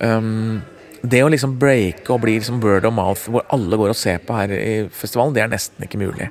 Um, 0.00 0.62
det 1.02 1.22
å 1.24 1.30
liksom 1.32 1.56
breake 1.60 2.06
og 2.14 2.22
bli 2.22 2.36
liksom 2.38 2.60
word 2.62 2.86
of 2.86 2.94
mouth, 2.94 3.26
hvor 3.32 3.44
alle 3.52 3.78
går 3.80 3.92
og 3.92 3.98
ser 3.98 4.22
på 4.22 4.36
her 4.38 4.54
i 4.54 4.74
festivalen, 4.94 5.34
det 5.34 5.42
er 5.44 5.50
nesten 5.50 5.84
ikke 5.84 6.00
mulig. 6.00 6.30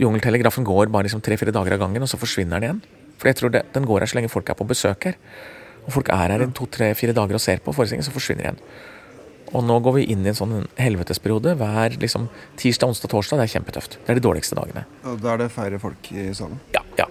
Jungeltelegrafen 0.00 0.64
går 0.64 0.88
bare 0.92 1.06
liksom 1.06 1.20
tre-fire 1.24 1.52
dager 1.52 1.76
av 1.76 1.82
gangen, 1.84 2.02
og 2.02 2.08
så 2.08 2.20
forsvinner 2.20 2.58
den 2.58 2.68
igjen. 2.68 3.10
For 3.20 3.28
jeg 3.28 3.38
tror 3.38 3.52
det, 3.54 3.66
den 3.74 3.84
går 3.86 4.02
her 4.02 4.10
så 4.10 4.18
lenge 4.18 4.32
folk 4.32 4.48
er 4.48 4.58
på 4.58 4.66
besøk 4.70 5.10
her. 5.10 5.18
Og 5.86 5.92
folk 5.96 6.08
er 6.14 6.30
her 6.36 6.44
i 6.44 6.50
to-tre-fire 6.54 7.14
dager 7.16 7.34
og 7.38 7.42
ser 7.42 7.62
på 7.64 7.74
forestillingen, 7.74 8.06
så 8.06 8.14
forsvinner 8.14 8.42
de 8.44 8.48
igjen. 8.52 8.60
Og 9.52 9.64
nå 9.68 9.74
går 9.84 9.94
vi 9.98 10.04
inn 10.14 10.22
i 10.24 10.30
en 10.30 10.36
sånn 10.38 10.52
helvetesperiode 10.80 11.52
hver 11.60 11.96
liksom, 12.00 12.28
tirsdag, 12.56 12.88
onsdag, 12.94 13.10
torsdag. 13.12 13.40
Det 13.42 13.48
er 13.48 13.52
kjempetøft. 13.58 13.98
Det 14.00 14.14
er 14.14 14.20
de 14.20 14.24
dårligste 14.24 14.56
dagene. 14.56 14.86
Og 15.04 15.18
Da 15.20 15.34
er 15.34 15.42
det 15.42 15.50
færre 15.52 15.80
folk 15.82 16.08
i 16.14 16.30
salen. 16.36 16.60
Ja, 16.72 16.80
ja. 16.96 17.08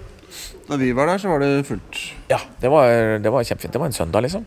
Da 0.69 0.77
vi 0.79 0.89
var 0.95 1.11
der, 1.11 1.19
så 1.21 1.27
var 1.29 1.43
det 1.43 1.65
fullt. 1.67 1.99
ja 2.31 2.39
det, 2.61 2.69
var, 2.71 2.87
det 3.21 3.29
var 3.35 3.43
kjempefint. 3.45 3.73
Det 3.75 3.81
var 3.83 3.91
en 3.91 3.93
søndag, 3.97 4.23
liksom. 4.25 4.45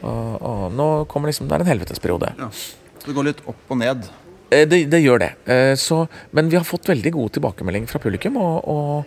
Og, 0.00 0.42
og 0.46 0.72
nå 0.78 0.86
kommer 1.10 1.28
liksom 1.28 1.48
Det 1.50 1.58
er 1.58 1.64
en 1.66 1.72
helvetesperiode. 1.74 2.32
Ja. 2.38 2.48
Så 2.54 3.10
det 3.10 3.16
går 3.18 3.28
litt 3.28 3.42
opp 3.50 3.74
og 3.74 3.80
ned. 3.82 4.06
Eh, 4.54 4.64
Det, 4.64 4.84
det 4.88 5.02
gjør 5.02 5.18
det. 5.26 5.30
Eh, 5.44 5.74
Så, 5.76 6.06
men 6.32 6.48
vi 6.48 6.56
har 6.56 6.64
fått 6.64 6.88
veldig 6.88 7.12
god 7.18 7.32
tilbakemelding 7.36 7.88
fra 7.90 7.98
publikum. 8.00 8.38
Og, 8.40 8.64
og, 8.64 9.04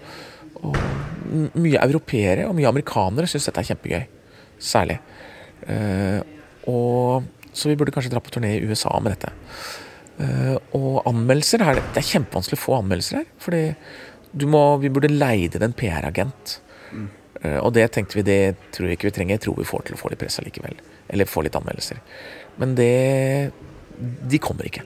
og 0.70 0.78
mye 1.56 1.80
europeere 1.82 2.46
og 2.50 2.54
mye 2.60 2.68
amerikanere 2.70 3.26
syns 3.32 3.48
dette 3.50 3.64
er 3.64 3.72
kjempegøy. 3.74 4.06
Særlig. 4.60 5.00
Eh, 5.68 6.20
og, 6.70 7.26
så 7.54 7.72
vi 7.72 7.78
burde 7.80 7.94
kanskje 7.96 8.12
dra 8.14 8.22
på 8.24 8.34
turné 8.34 8.56
i 8.58 8.66
USA 8.68 8.92
med 9.00 9.16
dette. 9.16 9.32
Eh, 10.20 10.56
og 10.76 11.06
anmeldelser 11.08 11.64
her 11.64 11.80
Det 11.80 12.02
er 12.02 12.10
kjempevanskelig 12.10 12.60
å 12.60 12.64
få 12.64 12.80
anmeldelser 12.82 13.22
her. 13.22 13.30
Fordi 13.42 13.64
du 14.32 14.46
må, 14.52 14.64
vi 14.84 14.92
burde 14.94 15.12
leide 15.12 15.60
inn 15.60 15.70
en 15.70 15.78
PR-agent. 15.78 16.60
Eh, 17.42 17.58
og 17.58 17.74
det 17.78 17.88
tenkte 17.96 18.20
vi, 18.20 18.28
det 18.28 18.42
tror 18.76 18.90
vi 18.90 18.98
ikke 18.98 19.10
vi 19.10 19.16
trenger. 19.16 19.40
Jeg 19.40 19.48
tror 19.48 19.60
vi 19.62 19.70
får 19.70 19.88
til 19.88 19.98
å 19.98 20.02
få 20.02 20.12
litt 20.12 20.22
press 20.22 20.42
likevel. 20.44 20.80
Eller 21.10 21.30
få 21.30 21.46
litt 21.46 21.58
anmeldelser. 21.58 22.04
Men 22.62 22.76
det 22.78 23.52
De 24.00 24.38
kommer 24.40 24.68
ikke. 24.68 24.84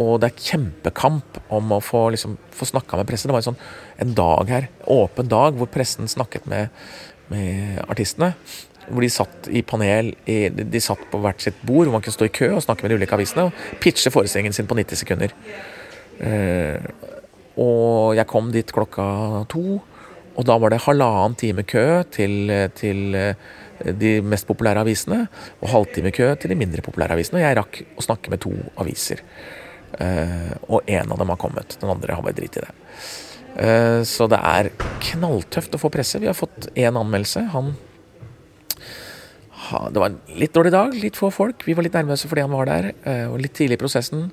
Og 0.00 0.18
det 0.20 0.28
er 0.30 0.44
kjempekamp 0.48 1.38
om 1.52 1.74
å 1.76 1.80
få, 1.84 2.06
liksom, 2.14 2.36
få 2.54 2.68
snakka 2.68 2.98
med 2.98 3.08
pressen. 3.08 3.28
Det 3.28 3.36
var 3.36 3.42
en, 3.42 3.48
sånn, 3.50 3.62
en 4.00 4.14
dag 4.16 4.52
her, 4.52 4.68
åpen 4.90 5.28
dag, 5.28 5.58
hvor 5.58 5.68
pressen 5.72 6.08
snakket 6.10 6.48
med, 6.50 6.72
med 7.30 7.82
artistene. 7.88 8.32
Hvor 8.88 9.04
de 9.04 9.12
satt 9.14 9.46
i 9.54 9.62
panel 9.62 10.10
i, 10.26 10.48
De 10.50 10.80
satt 10.82 11.04
på 11.12 11.20
hvert 11.22 11.42
sitt 11.44 11.60
bord, 11.62 11.86
hvor 11.86 11.94
man 11.94 12.02
kunne 12.02 12.16
stå 12.16 12.26
i 12.26 12.34
kø 12.34 12.50
og 12.56 12.64
snakke 12.64 12.84
med 12.84 12.92
de 12.92 12.98
ulike 12.98 13.14
avisene. 13.14 13.46
Og 13.48 13.78
pitche 13.80 14.10
forestillingen 14.10 14.56
sin 14.56 14.66
på 14.66 14.76
90 14.78 15.04
sekunder. 15.04 15.34
Eh, 16.22 16.82
og 17.62 18.16
jeg 18.16 18.28
kom 18.30 18.50
dit 18.52 18.74
klokka 18.74 19.06
to. 19.52 19.80
Og 20.32 20.46
da 20.48 20.56
var 20.56 20.72
det 20.72 20.82
halvannen 20.86 21.36
time 21.38 21.64
kø 21.68 22.02
til, 22.10 22.52
til 22.78 23.14
eh, 23.18 23.34
de 23.82 24.12
mest 24.24 24.46
populære 24.48 24.84
avisene, 24.84 25.26
og 25.60 25.72
halvtime 25.72 26.12
kø 26.14 26.30
til 26.40 26.52
de 26.52 26.58
mindre 26.58 26.84
populære 26.84 27.16
avisene. 27.16 27.40
Og 27.40 27.44
jeg 27.44 27.58
rakk 27.58 27.82
å 27.98 28.06
snakke 28.06 28.32
med 28.32 28.42
to 28.44 28.52
aviser. 28.80 29.22
Eh, 30.00 30.52
og 30.68 30.88
én 30.88 31.10
av 31.10 31.20
dem 31.20 31.32
har 31.32 31.40
kommet. 31.40 31.76
Den 31.80 31.92
andre 31.92 32.16
har 32.16 32.24
bare 32.24 32.38
drit 32.38 32.56
i 32.56 32.64
det. 32.64 32.72
Eh, 33.56 34.02
så 34.08 34.28
det 34.30 34.38
er 34.40 34.70
knalltøft 35.02 35.74
å 35.76 35.80
få 35.80 35.90
presse. 35.92 36.20
Vi 36.22 36.28
har 36.30 36.36
fått 36.36 36.70
én 36.74 36.96
anmeldelse. 36.98 37.48
Han 37.54 37.74
Det 39.72 40.00
var 40.00 40.10
en 40.10 40.18
litt 40.36 40.52
dårlig 40.52 40.72
dag, 40.72 40.92
litt 40.92 41.16
få 41.16 41.30
folk. 41.32 41.62
Vi 41.64 41.72
var 41.72 41.82
litt 41.86 41.94
nervøse 41.94 42.28
fordi 42.28 42.42
han 42.42 42.50
var 42.52 42.66
der, 42.66 42.92
eh, 43.04 43.24
og 43.24 43.40
litt 43.40 43.54
tidlig 43.54 43.78
i 43.78 43.80
prosessen. 43.80 44.30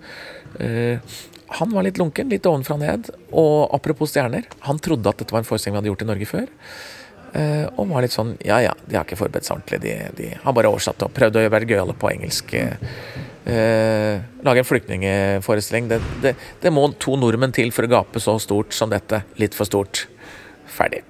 Eh, 0.60 1.00
han 1.48 1.70
var 1.72 1.84
litt 1.84 1.98
lunken, 1.98 2.30
litt 2.30 2.44
ovenfra 2.44 2.74
og 2.74 2.80
ned. 2.80 3.10
Og 3.32 3.70
apropos 3.72 4.12
stjerner, 4.12 4.44
han 4.62 4.80
trodde 4.80 5.08
at 5.08 5.18
dette 5.18 5.32
var 5.32 5.40
en 5.40 5.46
forestilling 5.46 5.76
vi 5.76 5.80
hadde 5.80 5.92
gjort 5.94 6.02
i 6.02 6.12
Norge 6.12 6.26
før. 6.26 6.48
Og 7.78 7.88
var 7.88 8.02
litt 8.02 8.12
sånn 8.12 8.38
Ja 8.44 8.60
ja, 8.60 8.74
de 8.88 8.96
har 8.98 9.06
ikke 9.06 9.16
forberedt 9.16 9.46
seg 9.46 9.56
ordentlig. 9.56 9.80
De, 9.82 10.12
de 10.18 10.30
har 10.44 10.54
bare 10.54 10.68
oversatt 10.68 11.02
og 11.04 11.14
prøvd 11.14 11.38
å 11.38 11.50
være 11.50 11.70
gøyale 11.70 11.94
på 11.94 12.10
engelsk. 12.10 12.56
Eh, 13.50 14.22
lage 14.46 14.64
en 14.64 14.68
flyktningeforestilling. 14.70 15.90
Det, 15.90 16.00
det, 16.24 16.36
det 16.62 16.74
må 16.74 16.86
to 17.02 17.16
nordmenn 17.20 17.56
til 17.56 17.74
for 17.76 17.88
å 17.88 17.92
gape 17.92 18.22
så 18.24 18.38
stort 18.42 18.76
som 18.78 18.92
dette. 18.94 19.24
Litt 19.42 19.58
for 19.58 19.70
stort. 19.70 20.06
Ferdig. 20.70 21.04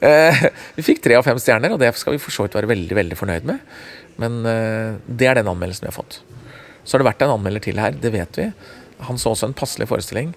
Eh, 0.00 0.44
vi 0.76 0.84
fikk 0.86 1.02
tre 1.04 1.18
av 1.18 1.26
fem 1.26 1.38
stjerner, 1.40 1.74
og 1.74 1.82
det 1.82 1.92
skal 1.98 2.16
vi 2.16 2.22
for 2.22 2.34
så 2.34 2.46
vidt 2.46 2.56
være 2.58 2.70
veldig 2.70 2.98
veldig 2.98 3.18
fornøyd 3.18 3.48
med. 3.50 3.62
Men 4.20 4.40
eh, 4.48 4.98
det 5.06 5.30
er 5.30 5.40
den 5.40 5.50
anmeldelsen 5.50 5.86
vi 5.86 5.92
har 5.92 5.98
fått. 5.98 6.20
Så 6.84 6.96
har 6.96 7.02
det 7.02 7.10
vært 7.10 7.26
en 7.26 7.36
anmelder 7.36 7.64
til 7.64 7.80
her, 7.80 7.96
det 7.96 8.12
vet 8.14 8.40
vi. 8.40 8.50
Han 9.08 9.20
så 9.20 9.34
også 9.34 9.50
en 9.50 9.56
passelig 9.56 9.88
forestilling. 9.90 10.34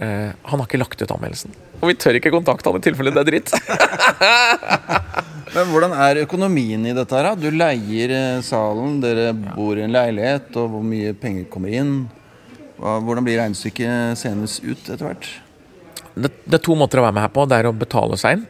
Eh, 0.00 0.30
han 0.32 0.60
har 0.60 0.68
ikke 0.68 0.80
lagt 0.80 1.02
ut 1.02 1.10
anmeldelsen. 1.14 1.56
Og 1.80 1.90
vi 1.90 1.98
tør 1.98 2.18
ikke 2.18 2.34
kontakte 2.34 2.70
han 2.70 2.80
i 2.80 2.84
tilfelle 2.84 3.14
det 3.14 3.24
er 3.24 3.30
dritt. 3.32 3.50
Men 5.54 5.72
hvordan 5.72 5.94
er 5.96 6.22
økonomien 6.24 6.86
i 6.86 6.94
dette 6.96 7.16
her? 7.16 7.32
Du 7.38 7.48
leier 7.54 8.12
eh, 8.14 8.44
salen, 8.44 8.98
dere 9.04 9.32
bor 9.32 9.78
i 9.78 9.84
en 9.86 9.94
leilighet, 9.94 10.50
og 10.60 10.72
hvor 10.74 10.84
mye 10.84 11.14
penger 11.16 11.48
kommer 11.52 11.72
inn? 11.72 11.92
Hvordan 12.78 13.26
blir 13.26 13.40
regnestykket 13.40 14.18
senest 14.20 14.62
ut 14.62 14.84
etter 14.86 15.02
hvert? 15.08 15.28
det, 16.18 16.30
det 16.44 16.58
er 16.58 16.64
to 16.64 16.76
måter 16.78 17.00
å 17.00 17.06
være 17.06 17.16
med 17.16 17.24
her 17.26 17.32
på. 17.34 17.46
Det 17.48 17.58
er 17.58 17.68
å 17.70 17.74
betale 17.76 18.18
seg 18.20 18.38
inn, 18.38 18.44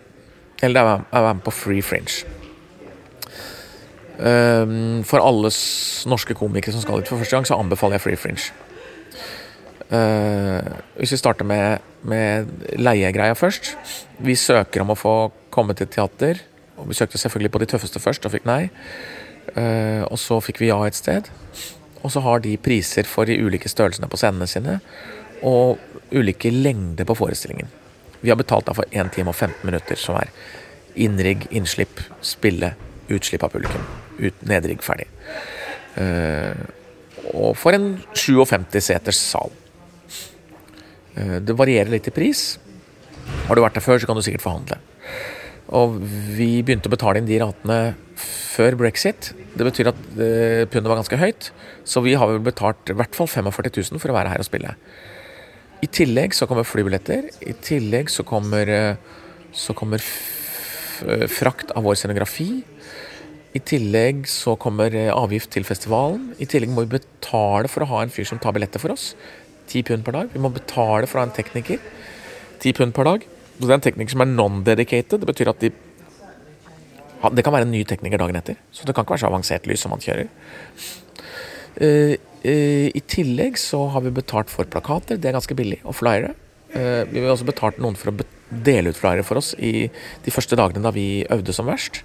eller 0.63 0.75
det 0.75 0.83
er 0.83 0.89
å 1.21 1.25
være- 1.29 1.35
med 1.39 1.45
på 1.45 1.55
free 1.55 1.85
fringe. 1.85 2.25
Ehm, 4.19 5.05
for 5.07 5.23
alle 5.23 5.51
norske 6.11 6.35
komikere 6.35 6.75
som 6.75 6.83
skal 6.83 7.03
ut 7.03 7.09
for 7.09 7.21
første 7.21 7.37
gang, 7.37 7.47
så 7.47 7.59
anbefaler 7.59 7.99
jeg 7.99 8.07
free 8.07 8.17
fringe. 8.17 8.51
Eh, 9.89 10.73
hvis 10.99 11.15
vi 11.15 11.21
starter 11.21 11.47
med, 11.49 11.81
med 12.03 12.49
leiegreia 12.77 13.37
først. 13.39 13.77
Vi 14.21 14.35
søker 14.35 14.83
om 14.83 14.93
å 14.93 14.99
få 14.99 15.15
komme 15.51 15.75
til 15.79 15.87
teater. 15.87 16.43
Og 16.79 16.89
vi 16.91 16.97
søkte 16.99 17.19
selvfølgelig 17.19 17.53
på 17.55 17.61
de 17.63 17.69
tøffeste 17.73 18.03
først 18.03 18.27
og 18.29 18.35
fikk 18.35 18.47
nei. 18.49 18.69
Eh, 19.57 20.05
og 20.07 20.19
så 20.21 20.39
fikk 20.45 20.61
vi 20.63 20.71
ja 20.71 20.79
et 20.87 20.99
sted. 20.99 21.29
Og 22.05 22.13
så 22.15 22.23
har 22.23 22.43
de 22.45 22.55
priser 22.63 23.09
for 23.09 23.29
de 23.29 23.39
ulike 23.43 23.71
størrelsene 23.71 24.09
på 24.11 24.21
scenene 24.21 24.47
sine. 24.51 24.79
Og 25.43 25.79
ulike 26.15 26.53
lengder 26.55 27.09
på 27.09 27.17
forestillingen. 27.19 27.69
Vi 28.21 28.31
har 28.33 28.39
betalt 28.39 28.67
da 28.67 28.75
for 28.75 28.89
1 28.91 29.13
time 29.15 29.31
og 29.31 29.37
15 29.37 29.67
minutter, 29.67 29.99
som 29.99 30.19
er 30.19 30.31
innrigg, 30.99 31.47
innslipp, 31.55 32.01
spille, 32.27 32.73
utslipp 33.15 33.45
av 33.47 33.53
publikum. 33.55 33.85
Ut, 34.19 34.41
nedrigg, 34.47 34.83
ferdig. 34.83 35.07
Eh, 35.99 36.59
og 37.35 37.55
for 37.59 37.77
en 37.77 37.93
57 38.15 38.81
seters 38.83 39.21
sal. 39.21 39.53
Eh, 41.15 41.39
Det 41.41 41.55
varierer 41.57 41.91
litt 41.91 42.09
i 42.09 42.15
pris. 42.15 42.59
Har 43.47 43.55
du 43.55 43.63
vært 43.63 43.75
der 43.79 43.85
før, 43.85 43.99
så 43.99 44.07
kan 44.07 44.17
du 44.17 44.23
sikkert 44.23 44.45
forhandle. 44.45 44.79
Og 45.77 45.99
vi 46.01 46.63
begynte 46.65 46.89
å 46.89 46.95
betale 46.95 47.21
inn 47.21 47.29
de 47.29 47.41
ratene 47.43 47.79
før 48.19 48.79
brexit. 48.81 49.33
Det 49.53 49.67
betyr 49.67 49.91
at 49.93 50.01
eh, 50.17 50.65
pundet 50.71 50.89
var 50.89 51.01
ganske 51.01 51.21
høyt, 51.21 51.51
så 51.85 52.03
vi 52.05 52.17
har 52.19 52.31
vel 52.31 52.41
betalt 52.45 52.89
i 52.89 52.97
hvert 52.97 53.17
fall 53.17 53.29
45 53.29 53.69
000 53.93 54.03
for 54.03 54.13
å 54.13 54.17
være 54.17 54.33
her 54.33 54.43
og 54.43 54.49
spille. 54.49 54.73
I 55.85 55.91
tillegg 55.95 56.35
så 56.35 56.49
kommer 56.51 56.67
flybilletter. 56.67 57.29
I 57.45 57.55
tillegg 57.63 58.11
så 58.11 58.25
kommer, 58.27 58.73
eh, 58.73 59.21
så 59.53 59.77
kommer 59.77 60.01
eh, 60.01 61.29
frakt 61.31 61.75
av 61.77 61.85
vår 61.87 62.01
scenografi. 62.01 62.51
I 63.57 63.63
tillegg 63.65 64.27
så 64.31 64.57
kommer 64.61 64.95
avgift 65.13 65.53
til 65.53 65.69
festivalen. 65.69 66.33
I 66.41 66.49
tillegg 66.49 66.73
må 66.73 66.85
vi 66.87 66.99
betale 66.99 67.69
for 67.71 67.85
å 67.85 67.93
ha 67.93 68.03
en 68.05 68.13
fyr 68.13 68.29
som 68.29 68.41
tar 68.41 68.57
billetter 68.57 68.81
for 68.83 68.97
oss. 68.97 69.13
10 69.69 69.85
pund 69.85 70.05
per 70.05 70.17
dag. 70.17 70.31
Vi 70.33 70.41
må 70.41 70.51
betale 70.53 71.09
for 71.09 71.19
å 71.19 71.25
ha 71.25 71.29
en 71.29 71.37
tekniker. 71.37 71.81
10 72.61 72.77
pund 72.79 72.97
per 72.97 73.09
dag. 73.09 73.27
Så 73.59 73.67
det 73.67 73.73
er 73.73 73.79
en 73.81 73.85
tekniker 73.89 74.15
som 74.15 74.23
er 74.23 74.31
non-dedicated. 74.31 75.19
Det 75.19 75.27
betyr 75.27 75.51
at 75.51 75.61
de 75.61 75.73
Det 77.35 77.43
kan 77.43 77.53
være 77.53 77.67
en 77.67 77.73
ny 77.75 77.83
tekniker 77.83 78.19
dagen 78.19 78.37
etter. 78.39 78.57
Så 78.71 78.87
det 78.87 78.95
kan 78.95 79.03
ikke 79.03 79.17
være 79.17 79.25
så 79.25 79.27
avansert 79.27 79.67
lys 79.67 79.81
som 79.83 79.91
man 79.91 79.99
kjører. 79.99 80.29
Eh, 81.83 82.15
eh, 82.47 82.87
I 82.95 83.03
tillegg 83.11 83.59
så 83.59 83.89
har 83.91 84.05
vi 84.05 84.11
betalt 84.15 84.51
for 84.51 84.65
plakater. 84.71 85.19
Det 85.19 85.27
er 85.27 85.35
ganske 85.35 85.57
billig. 85.59 85.81
Og 85.85 85.97
flyere. 85.99 86.35
Eh, 86.71 87.03
vi 87.11 87.19
har 87.19 87.33
også 87.33 87.49
betalt 87.49 87.81
noen 87.83 87.97
for 87.99 88.13
å 88.13 88.27
dele 88.49 88.93
ut 88.93 88.97
flyere 88.97 89.25
for 89.27 89.41
oss 89.41 89.55
i 89.59 89.89
de 90.25 90.31
første 90.31 90.57
dagene 90.57 90.85
da 90.85 90.93
vi 90.95 91.27
øvde 91.27 91.53
som 91.53 91.67
verst. 91.67 92.05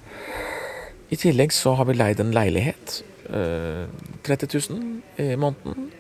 I 1.14 1.20
tillegg 1.20 1.54
så 1.54 1.76
har 1.78 1.86
vi 1.86 1.94
leid 1.94 2.20
en 2.20 2.34
leilighet. 2.34 3.04
eh, 3.30 3.86
30 4.24 4.50
000 4.70 5.02
i 5.20 5.36
måneden. 5.36 5.92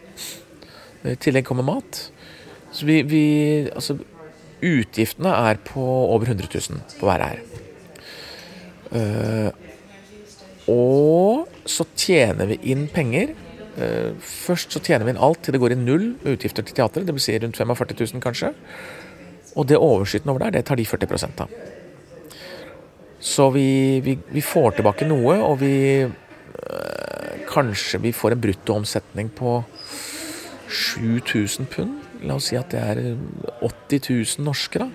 I 1.06 1.16
tillegg 1.16 1.46
kommer 1.46 1.64
mat. 1.64 2.10
Så 2.72 2.86
vi, 2.86 3.02
vi 3.04 3.70
Altså, 3.70 4.00
utgiftene 4.64 5.34
er 5.50 5.60
på 5.68 5.84
over 5.84 6.32
100 6.32 6.50
000 6.50 6.82
på 7.00 7.08
å 7.08 7.12
være 7.12 7.30
her. 7.32 7.44
Uh, 8.94 9.50
og 10.70 11.50
så 11.68 11.86
tjener 11.98 12.50
vi 12.52 12.60
inn 12.72 12.88
penger. 12.94 13.34
Uh, 13.78 14.14
først 14.22 14.76
så 14.76 14.82
tjener 14.84 15.08
vi 15.08 15.16
inn 15.16 15.24
alt 15.28 15.42
til 15.44 15.56
det 15.56 15.62
går 15.64 15.76
i 15.76 15.80
null 15.82 16.12
utgifter 16.22 16.66
til 16.66 16.78
teatret. 16.78 17.08
Dvs. 17.10 17.28
Si 17.28 17.38
rundt 17.42 17.60
45 17.60 17.96
000 18.16 18.24
kanskje. 18.24 18.54
Og 19.54 19.68
det 19.70 19.78
overskytende 19.78 20.34
over 20.34 20.46
der, 20.46 20.58
det 20.58 20.66
tar 20.68 20.80
de 20.80 20.86
40 20.86 21.42
av. 21.46 21.50
Så 23.24 23.50
vi, 23.56 24.02
vi, 24.04 24.18
vi 24.36 24.42
får 24.44 24.78
tilbake 24.78 25.08
noe, 25.08 25.38
og 25.40 25.62
vi 25.62 25.76
øh, 26.04 26.90
Kanskje 27.54 28.00
vi 28.02 28.12
får 28.12 28.34
en 28.34 28.42
bruttoomsetning 28.42 29.30
på 29.38 29.60
7000 30.74 31.70
pund. 31.70 32.03
La 32.24 32.38
oss 32.40 32.52
si 32.52 32.60
at 32.60 32.74
det 32.74 32.82
er 32.82 33.02
80 33.64 34.10
000 34.40 34.46
norske, 34.48 34.84
da. 34.84 34.90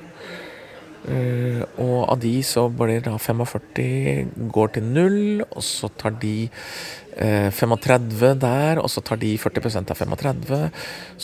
Uh, 1.09 1.62
og 1.81 2.11
av 2.11 2.19
de 2.21 2.35
så 2.45 2.67
blir 2.75 3.01
da 3.05 3.14
45 3.17 4.49
går 4.53 4.73
til 4.75 4.88
null, 4.97 5.45
og 5.47 5.62
så 5.64 5.88
tar 5.97 6.19
de 6.21 6.51
uh, 7.17 7.49
35 7.55 8.35
der, 8.43 8.83
og 8.83 8.91
så 8.93 9.01
tar 9.07 9.21
de 9.23 9.31
40% 9.41 9.95
av 9.95 10.03
35, 10.03 10.59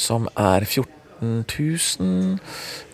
som 0.07 0.31
er 0.41 0.65
14 0.65 1.43
000. 1.43 2.39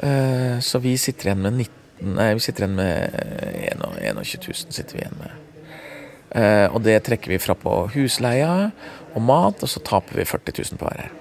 Uh, 0.00 0.56
så 0.64 0.82
vi 0.82 0.96
sitter 0.98 1.30
igjen 1.30 1.44
med 1.44 1.60
19 1.60 1.76
Nei, 2.00 2.30
vi 2.32 2.40
sitter 2.40 2.64
igjen 2.64 2.78
med 2.78 3.12
eh, 3.12 3.74
21 3.76 4.46
000 4.46 4.72
sitter 4.72 4.96
vi 4.96 5.02
igjen 5.02 5.18
med. 5.20 5.34
Eh, 6.30 6.66
og 6.72 6.80
det 6.86 7.00
trekker 7.04 7.34
vi 7.34 7.40
fra 7.42 7.56
på 7.58 7.74
husleia 7.92 8.70
og 9.12 9.24
mat, 9.26 9.60
og 9.60 9.68
så 9.68 9.82
taper 9.84 10.22
vi 10.22 10.28
40 10.28 10.62
000 10.62 10.80
på 10.80 10.88
hver 10.88 11.02
her. 11.04 11.19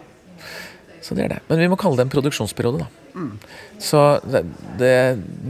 Så 1.10 1.16
det 1.18 1.24
er 1.26 1.32
det. 1.34 1.40
Men 1.50 1.58
vi 1.64 1.68
må 1.72 1.78
kalle 1.82 1.98
det 1.98 2.04
en 2.06 2.12
produksjonsperiode, 2.14 2.84
da. 2.84 2.90
Så 3.82 4.02
det, 4.22 4.44
det, 4.78 4.92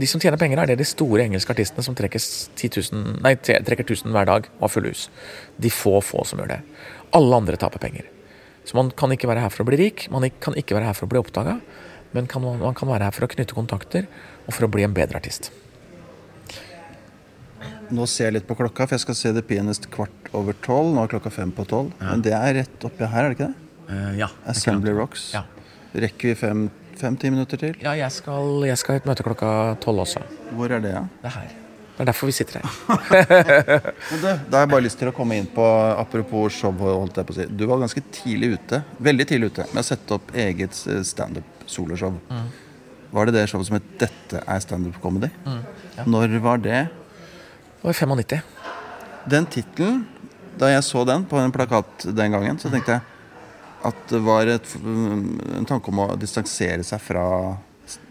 de 0.00 0.06
som 0.08 0.22
tjener 0.22 0.40
penger, 0.40 0.62
er 0.62 0.70
det 0.70 0.78
de 0.80 0.86
store 0.88 1.26
engelske 1.26 1.52
artistene 1.52 1.84
som 1.84 1.96
trekker, 1.98 2.22
10 2.56 2.70
000, 2.80 3.18
nei, 3.20 3.34
trekker 3.44 3.84
1000 3.84 4.14
hver 4.14 4.30
dag 4.30 4.48
og 4.54 4.64
har 4.64 4.72
fulle 4.72 4.94
hus. 4.94 5.10
De 5.60 5.68
få 5.68 5.98
få 6.00 6.24
som 6.24 6.40
gjør 6.40 6.54
det. 6.54 6.58
Alle 7.18 7.42
andre 7.42 7.60
taper 7.60 7.82
penger. 7.82 8.08
Så 8.64 8.78
man 8.78 8.88
kan 8.96 9.12
ikke 9.12 9.28
være 9.28 9.44
her 9.44 9.52
for 9.52 9.66
å 9.66 9.68
bli 9.68 9.82
rik, 9.82 10.06
man 10.14 10.24
kan 10.40 10.56
ikke 10.56 10.78
være 10.78 10.88
her 10.88 10.96
for 10.96 11.04
å 11.04 11.12
bli 11.12 11.20
oppdaga, 11.20 11.58
men 12.16 12.28
kan, 12.30 12.40
man 12.40 12.76
kan 12.78 12.88
være 12.88 13.10
her 13.10 13.14
for 13.14 13.28
å 13.28 13.32
knytte 13.36 13.56
kontakter 13.56 14.08
og 14.46 14.54
for 14.56 14.64
å 14.64 14.72
bli 14.72 14.88
en 14.88 14.96
bedre 14.96 15.20
artist. 15.20 15.52
Nå 17.92 18.06
ser 18.08 18.30
jeg 18.30 18.38
litt 18.38 18.48
på 18.48 18.56
klokka, 18.56 18.86
for 18.86 18.96
jeg 18.96 19.04
skal 19.04 19.16
se 19.18 19.32
The 19.36 19.42
Pianist 19.44 19.90
kvart 19.92 20.30
over 20.32 20.56
tolv. 20.64 20.94
Nå 20.94 21.04
er 21.04 21.12
klokka 21.12 21.32
fem 21.34 21.52
på 21.52 21.68
tolv. 21.68 21.92
Men 22.00 22.22
det 22.24 22.32
er 22.36 22.62
rett 22.62 22.86
oppi 22.86 23.04
her, 23.04 23.26
er 23.26 23.34
det 23.34 23.36
ikke 23.36 23.48
det? 23.50 23.69
Ja. 24.18 24.28
Assembly 24.50 24.92
Rocks. 24.96 25.30
Ja. 25.34 25.44
Rekker 25.92 26.30
vi 26.30 26.34
fem, 26.38 26.68
Fem-ti 27.00 27.30
minutter 27.32 27.56
til. 27.56 27.76
Ja, 27.80 27.94
jeg 27.96 28.12
skal, 28.12 28.60
jeg 28.68 28.76
skal 28.76 28.98
i 28.98 29.00
et 29.00 29.06
møte 29.08 29.24
klokka 29.24 29.50
tolv 29.80 30.02
også. 30.02 30.20
Hvor 30.52 30.72
er 30.74 30.82
det, 30.84 30.90
ja? 30.92 31.00
Det 31.22 31.30
er 31.30 31.36
her. 31.38 31.54
Det 32.00 32.04
er 32.04 32.08
derfor 32.10 32.28
vi 32.28 32.34
sitter 32.36 32.60
her. 32.60 32.66
Da 34.50 34.58
har 34.58 34.66
jeg 34.66 34.70
bare 34.72 34.84
lyst 34.84 35.00
til 35.00 35.08
å 35.08 35.14
komme 35.16 35.38
inn 35.40 35.48
på 35.52 35.64
Apropos 36.00 36.56
show, 36.56 36.72
holdt 36.76 37.20
jeg 37.20 37.28
på 37.28 37.34
å 37.34 37.38
si. 37.38 37.46
Du 37.56 37.64
var 37.68 37.80
ganske 37.80 38.02
tidlig 38.12 38.54
ute, 38.58 38.82
veldig 39.00 39.26
tidlig 39.32 39.50
ute 39.52 39.66
med 39.70 39.82
å 39.82 39.86
sette 39.86 40.16
opp 40.16 40.32
eget 40.36 40.76
eh, 40.88 41.00
standup-soloshow. 41.06 42.16
Var 43.10 43.28
det 43.28 43.34
det 43.36 43.46
showet 43.50 43.68
som 43.68 43.76
het 43.76 43.88
'Dette 44.00 44.42
er 44.46 44.64
standup 44.64 45.00
comedy'? 45.02 45.32
Når 46.06 46.36
var 46.40 46.60
det? 46.60 46.82
Det 46.88 47.84
var 47.84 47.90
i 47.90 48.00
95. 48.00 48.42
Den 49.28 49.46
tittelen, 49.46 50.04
da 50.58 50.68
jeg 50.68 50.84
så 50.84 51.04
den 51.04 51.24
på 51.24 51.40
en 51.40 51.52
plakat 51.52 52.08
den 52.16 52.32
gangen, 52.32 52.58
så 52.60 52.70
tenkte 52.72 52.98
jeg 52.98 53.19
at 53.88 54.00
det 54.10 54.20
var 54.24 54.46
et, 54.52 54.72
en 54.84 55.66
tanke 55.68 55.88
om 55.92 56.02
å 56.04 56.08
distansere 56.20 56.82
seg 56.84 57.00
fra 57.00 57.24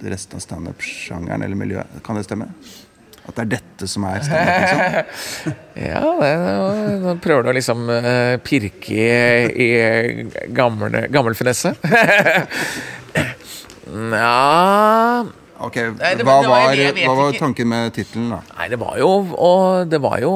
resten 0.03 0.39
av 0.39 0.43
standup-sjangeren 0.43 1.43
eller 1.45 1.55
miljøet. 1.59 1.99
Kan 2.03 2.17
det 2.20 2.26
stemme? 2.26 2.47
At 3.30 3.36
det 3.38 3.43
er 3.43 3.49
dette 3.59 3.88
som 3.88 4.03
er 4.09 4.24
standup? 4.26 4.63
Liksom? 4.63 5.57
Ja, 5.89 6.01
det, 6.20 6.32
nå- 7.05 7.13
prøver 7.24 7.45
du 7.45 7.49
å 7.51 7.55
liksom 7.55 7.86
eh, 7.93 8.34
pirke 8.43 9.05
i, 9.53 9.67
i 9.70 10.47
gamle, 10.57 11.05
gammel 11.13 11.38
finesse. 11.38 11.72
Nja 13.89 15.26
Ok, 15.59 15.76
Nei, 15.99 16.11
det- 16.15 16.24
Hva 16.24 16.36
det 16.41 16.47
var- 16.47 16.67
var, 16.72 16.99
hva 17.03 17.15
var 17.20 17.34
tanken 17.39 17.67
med 17.67 17.93
tittelen, 17.95 18.30
da? 18.32 18.41
Nei, 18.57 18.67
det 18.72 18.78
var 18.80 18.97
jo 19.01 19.09
Og 19.36 19.89
det 19.91 19.99
var 20.01 20.20
jo 20.24 20.32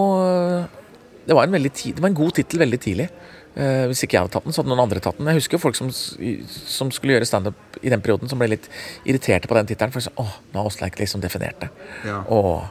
Det 1.26 1.34
var 1.38 1.44
en, 1.48 1.52
veldig 1.56 1.72
det 1.96 2.02
var 2.04 2.10
en 2.10 2.18
god 2.18 2.34
tittel 2.36 2.60
veldig 2.60 2.80
tidlig. 2.84 3.06
Eh, 3.54 3.84
hvis 3.86 3.99
ikke 4.06 4.16
jeg 4.18 4.24
hadde 4.24 4.34
tatt 4.34 4.47
den, 4.47 4.54
så 4.56 4.64
hadde 4.64 4.72
noen 4.72 4.82
andre 4.82 5.01
tatt 5.04 5.20
den. 5.20 5.28
Jeg 5.30 5.38
husker 5.43 5.60
jo 5.60 5.62
folk 5.62 5.78
som, 5.78 5.91
som 5.93 6.89
skulle 6.95 7.14
gjøre 7.20 7.28
standup 7.30 7.78
i 7.86 7.91
den 7.93 8.01
perioden, 8.01 8.30
som 8.32 8.39
ble 8.41 8.47
litt 8.56 8.66
irriterte 9.06 9.45
på 9.51 9.54
den 9.60 9.68
tittelen. 9.70 9.93
For 9.93 10.01
de 10.01 10.08
sa, 10.08 10.14
åh, 10.24 10.32
nå 10.54 10.64
har 10.64 10.70
Åsleik 10.72 10.97
liksom 10.97 11.22
definert 11.22 11.60
det. 11.62 11.70
Ja. 12.10 12.24
Åh. 12.34 12.64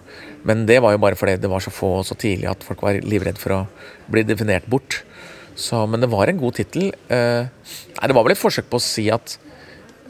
Men 0.48 0.64
det 0.66 0.80
var 0.82 0.96
jo 0.96 1.02
bare 1.04 1.14
fordi 1.20 1.36
det 1.38 1.50
var 1.52 1.62
så 1.62 1.70
få 1.70 1.92
og 2.00 2.06
så 2.08 2.16
tidlig 2.18 2.48
at 2.50 2.66
folk 2.66 2.82
var 2.82 2.98
livredd 2.98 3.38
for 3.38 3.54
å 3.54 3.60
bli 4.10 4.24
definert 4.26 4.66
bort. 4.66 5.04
Så, 5.54 5.84
men 5.86 6.02
det 6.02 6.08
var 6.10 6.26
en 6.32 6.40
god 6.40 6.56
tittel. 6.58 6.90
Uh, 7.12 7.46
nei, 8.00 8.08
det 8.10 8.16
var 8.16 8.24
vel 8.26 8.34
et 8.34 8.40
forsøk 8.40 8.66
på 8.72 8.80
å 8.80 8.82
si 8.82 9.04
at 9.12 9.36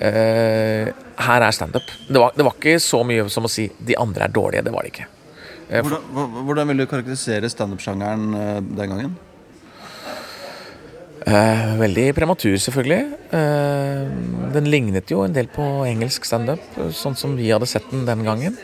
uh, 0.01 0.89
her 1.27 1.45
er 1.45 1.53
standup. 1.57 1.91
Det, 2.09 2.17
var- 2.17 2.33
det 2.39 2.47
var 2.47 2.57
ikke 2.57 2.79
så 2.81 3.03
mye 3.05 3.27
som 3.29 3.45
å 3.45 3.51
si 3.53 3.67
de 3.83 3.97
andre 4.01 4.25
er 4.29 4.33
dårlige. 4.33 4.65
Det 4.65 4.73
var 4.73 4.87
det 4.87 4.95
ikke. 4.95 5.09
Hvordan, 5.73 6.09
hvordan 6.47 6.69
vil 6.73 6.81
du 6.83 6.87
karakterisere 6.91 7.49
standup-sjangeren 7.53 8.25
den 8.77 8.91
gangen? 8.93 9.13
Eh, 11.23 11.67
veldig 11.79 12.07
prematur, 12.17 12.57
selvfølgelig. 12.59 13.03
Eh, 13.37 14.07
den 14.55 14.69
lignet 14.71 15.11
jo 15.13 15.23
en 15.23 15.35
del 15.35 15.47
på 15.53 15.65
engelsk 15.87 16.27
standup, 16.27 16.63
sånn 16.97 17.15
som 17.19 17.37
vi 17.39 17.51
hadde 17.53 17.69
sett 17.71 17.87
den 17.93 18.07
den 18.09 18.25
gangen. 18.27 18.57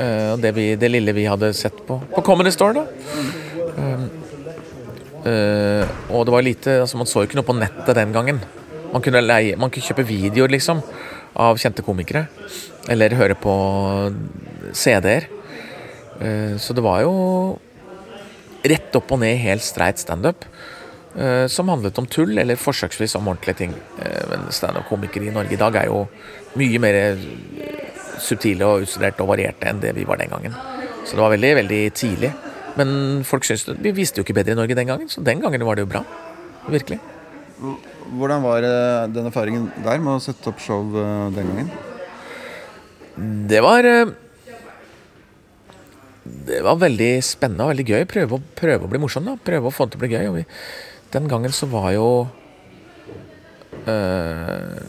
Eh, 0.00 0.32
det, 0.40 0.54
vi, 0.56 0.70
det 0.80 0.88
lille 0.88 1.12
vi 1.16 1.26
hadde 1.28 1.52
sett 1.56 1.76
på, 1.88 1.98
på 2.14 2.24
Comedy 2.24 2.52
Store, 2.54 2.80
da. 2.80 2.84
Eh, 3.76 4.06
eh, 5.28 5.94
og 6.08 6.24
det 6.24 6.34
var 6.36 6.46
lite 6.46 6.78
altså 6.84 7.00
Man 7.00 7.10
så 7.10 7.22
jo 7.22 7.28
ikke 7.28 7.40
noe 7.40 7.48
på 7.48 7.58
nettet 7.58 7.92
den 7.98 8.14
gangen. 8.16 8.40
Man 8.94 9.04
kunne, 9.04 9.20
leie, 9.24 9.58
man 9.60 9.72
kunne 9.72 9.84
kjøpe 9.84 10.06
videoer, 10.08 10.52
liksom, 10.56 10.80
av 11.36 11.60
kjente 11.60 11.84
komikere. 11.84 12.26
Eller 12.88 13.18
høre 13.18 13.36
på 13.36 13.52
CD-er. 14.72 15.28
Eh, 16.24 16.56
så 16.56 16.72
det 16.72 16.84
var 16.86 17.04
jo 17.04 17.12
rett 18.66 18.96
opp 18.98 19.12
og 19.12 19.20
ned 19.20 19.36
helt 19.44 19.64
streit 19.64 20.00
standup. 20.00 20.48
eh, 20.48 20.75
som 21.48 21.70
handlet 21.72 21.96
om 21.98 22.06
tull, 22.12 22.34
eller 22.38 22.58
forsøksvis 22.60 23.16
om 23.16 23.28
ordentlige 23.30 23.60
ting. 23.62 23.76
Eh, 24.02 24.24
men 24.30 24.50
standup-komikere 24.52 25.30
i 25.30 25.34
Norge 25.34 25.56
i 25.56 25.60
dag 25.60 25.78
er 25.80 25.88
jo 25.88 26.02
mye 26.60 26.80
mer 26.82 26.98
eh, 27.00 27.24
subtile 28.20 28.68
og 28.68 28.84
utstuderte 28.84 29.24
og 29.24 29.32
varierte 29.32 29.70
enn 29.70 29.80
det 29.80 29.94
vi 29.96 30.04
var 30.08 30.20
den 30.20 30.32
gangen. 30.32 30.56
Så 31.06 31.16
det 31.16 31.22
var 31.22 31.32
veldig, 31.32 31.54
veldig 31.62 31.82
tidlig. 31.96 32.32
Men 32.76 32.90
folk 33.24 33.46
syns 33.48 33.64
det, 33.68 33.78
vi 33.80 33.94
visste 33.96 34.20
jo 34.20 34.26
ikke 34.26 34.36
bedre 34.36 34.52
i 34.52 34.58
Norge 34.58 34.76
den 34.76 34.88
gangen, 34.88 35.08
så 35.08 35.24
den 35.24 35.40
gangen 35.40 35.64
var 35.64 35.78
det 35.78 35.86
jo 35.86 35.92
bra. 35.94 36.02
Virkelig. 36.68 36.98
Hvordan 37.56 38.44
var 38.44 38.66
eh, 38.66 39.08
den 39.14 39.30
erfaringen 39.30 39.70
der 39.84 40.02
med 40.02 40.18
å 40.18 40.22
sette 40.22 40.52
opp 40.52 40.60
show 40.62 40.84
eh, 41.00 41.28
den 41.34 41.52
gangen? 41.52 41.70
Det 43.48 43.62
var 43.64 43.86
eh, 43.88 44.10
Det 46.26 46.58
var 46.66 46.76
veldig 46.82 47.10
spennende 47.24 47.64
og 47.64 47.72
veldig 47.72 47.86
gøy. 47.88 48.04
Prøve 48.10 48.36
å, 48.36 48.44
prøve 48.58 48.84
å 48.84 48.90
bli 48.92 49.00
morsom, 49.00 49.24
da. 49.24 49.38
Prøve 49.40 49.70
å 49.70 49.74
få 49.74 49.86
det 49.86 49.96
til 49.96 50.02
å 50.02 50.04
bli 50.04 50.12
gøy. 50.12 50.28
Og 50.28 50.36
vi, 50.40 50.44
den 51.14 51.28
gangen 51.30 51.54
så 51.54 51.68
var 51.70 51.92
jo 51.94 52.08
øh, 53.86 54.82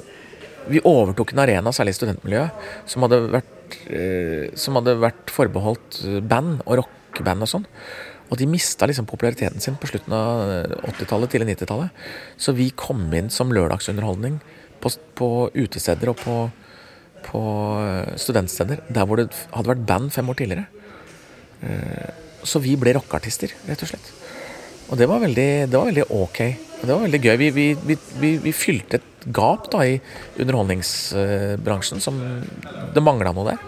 Vi 0.67 0.81
overtok 0.83 1.31
en 1.33 1.43
arena, 1.45 1.71
særlig 1.71 1.95
i 1.95 1.99
studentmiljøet, 2.01 2.67
som 2.89 3.05
hadde 3.05 3.21
vært, 3.31 3.77
øh, 3.87 4.49
som 4.59 4.75
hadde 4.79 4.97
vært 4.99 5.31
forbeholdt 5.31 6.01
eh, 6.03 6.19
band 6.19 6.59
og 6.65 6.81
rockeband 6.81 7.45
og 7.45 7.51
sånn. 7.53 7.67
Og 8.27 8.35
de 8.41 8.47
mista 8.51 8.87
liksom 8.89 9.07
populariteten 9.07 9.63
sin 9.63 9.77
på 9.79 9.87
slutten 9.87 10.11
av 10.11 10.81
80-tallet, 10.89 11.31
tidlig 11.31 11.53
90-tallet. 11.53 12.01
Så 12.35 12.51
vi 12.57 12.67
kom 12.75 13.05
inn 13.15 13.29
som 13.31 13.53
lørdagsunderholdning 13.55 14.41
på, 14.83 14.91
på 15.15 15.29
utesteder 15.55 16.11
og 16.11 16.19
på, 16.19 16.37
på 17.29 17.43
eh, 17.85 18.15
studentsteder 18.19 18.83
der 18.91 19.07
hvor 19.07 19.21
det 19.21 19.29
hadde 19.53 19.71
vært 19.71 19.87
band 19.87 20.11
fem 20.15 20.33
år 20.33 20.41
tidligere. 20.41 20.67
Eh, 21.63 22.23
Så 22.47 22.61
vi 22.63 22.75
ble 22.79 22.93
rockeartister, 22.95 23.51
rett 23.67 23.81
og 23.83 23.89
slett. 23.89 24.11
Og 24.87 24.95
det 24.99 25.07
var 25.09 25.19
veldig, 25.19 25.49
det 25.67 25.75
var 25.75 25.89
veldig 25.89 26.07
ok. 26.15 26.39
Det 26.77 26.89
var 26.89 27.01
veldig 27.03 27.19
gøy. 27.19 27.35
Vi, 27.41 27.47
vi, 27.51 27.95
vi, 28.21 28.31
vi, 28.43 28.53
fylte 28.55 28.99
et 28.99 29.25
gap 29.35 29.67
da 29.73 29.83
i 29.83 29.97
underholdningsbransjen 30.39 32.03
som 32.03 32.19
det 32.93 33.03
mangla 33.03 33.33
noe 33.35 33.49
der. 33.49 33.65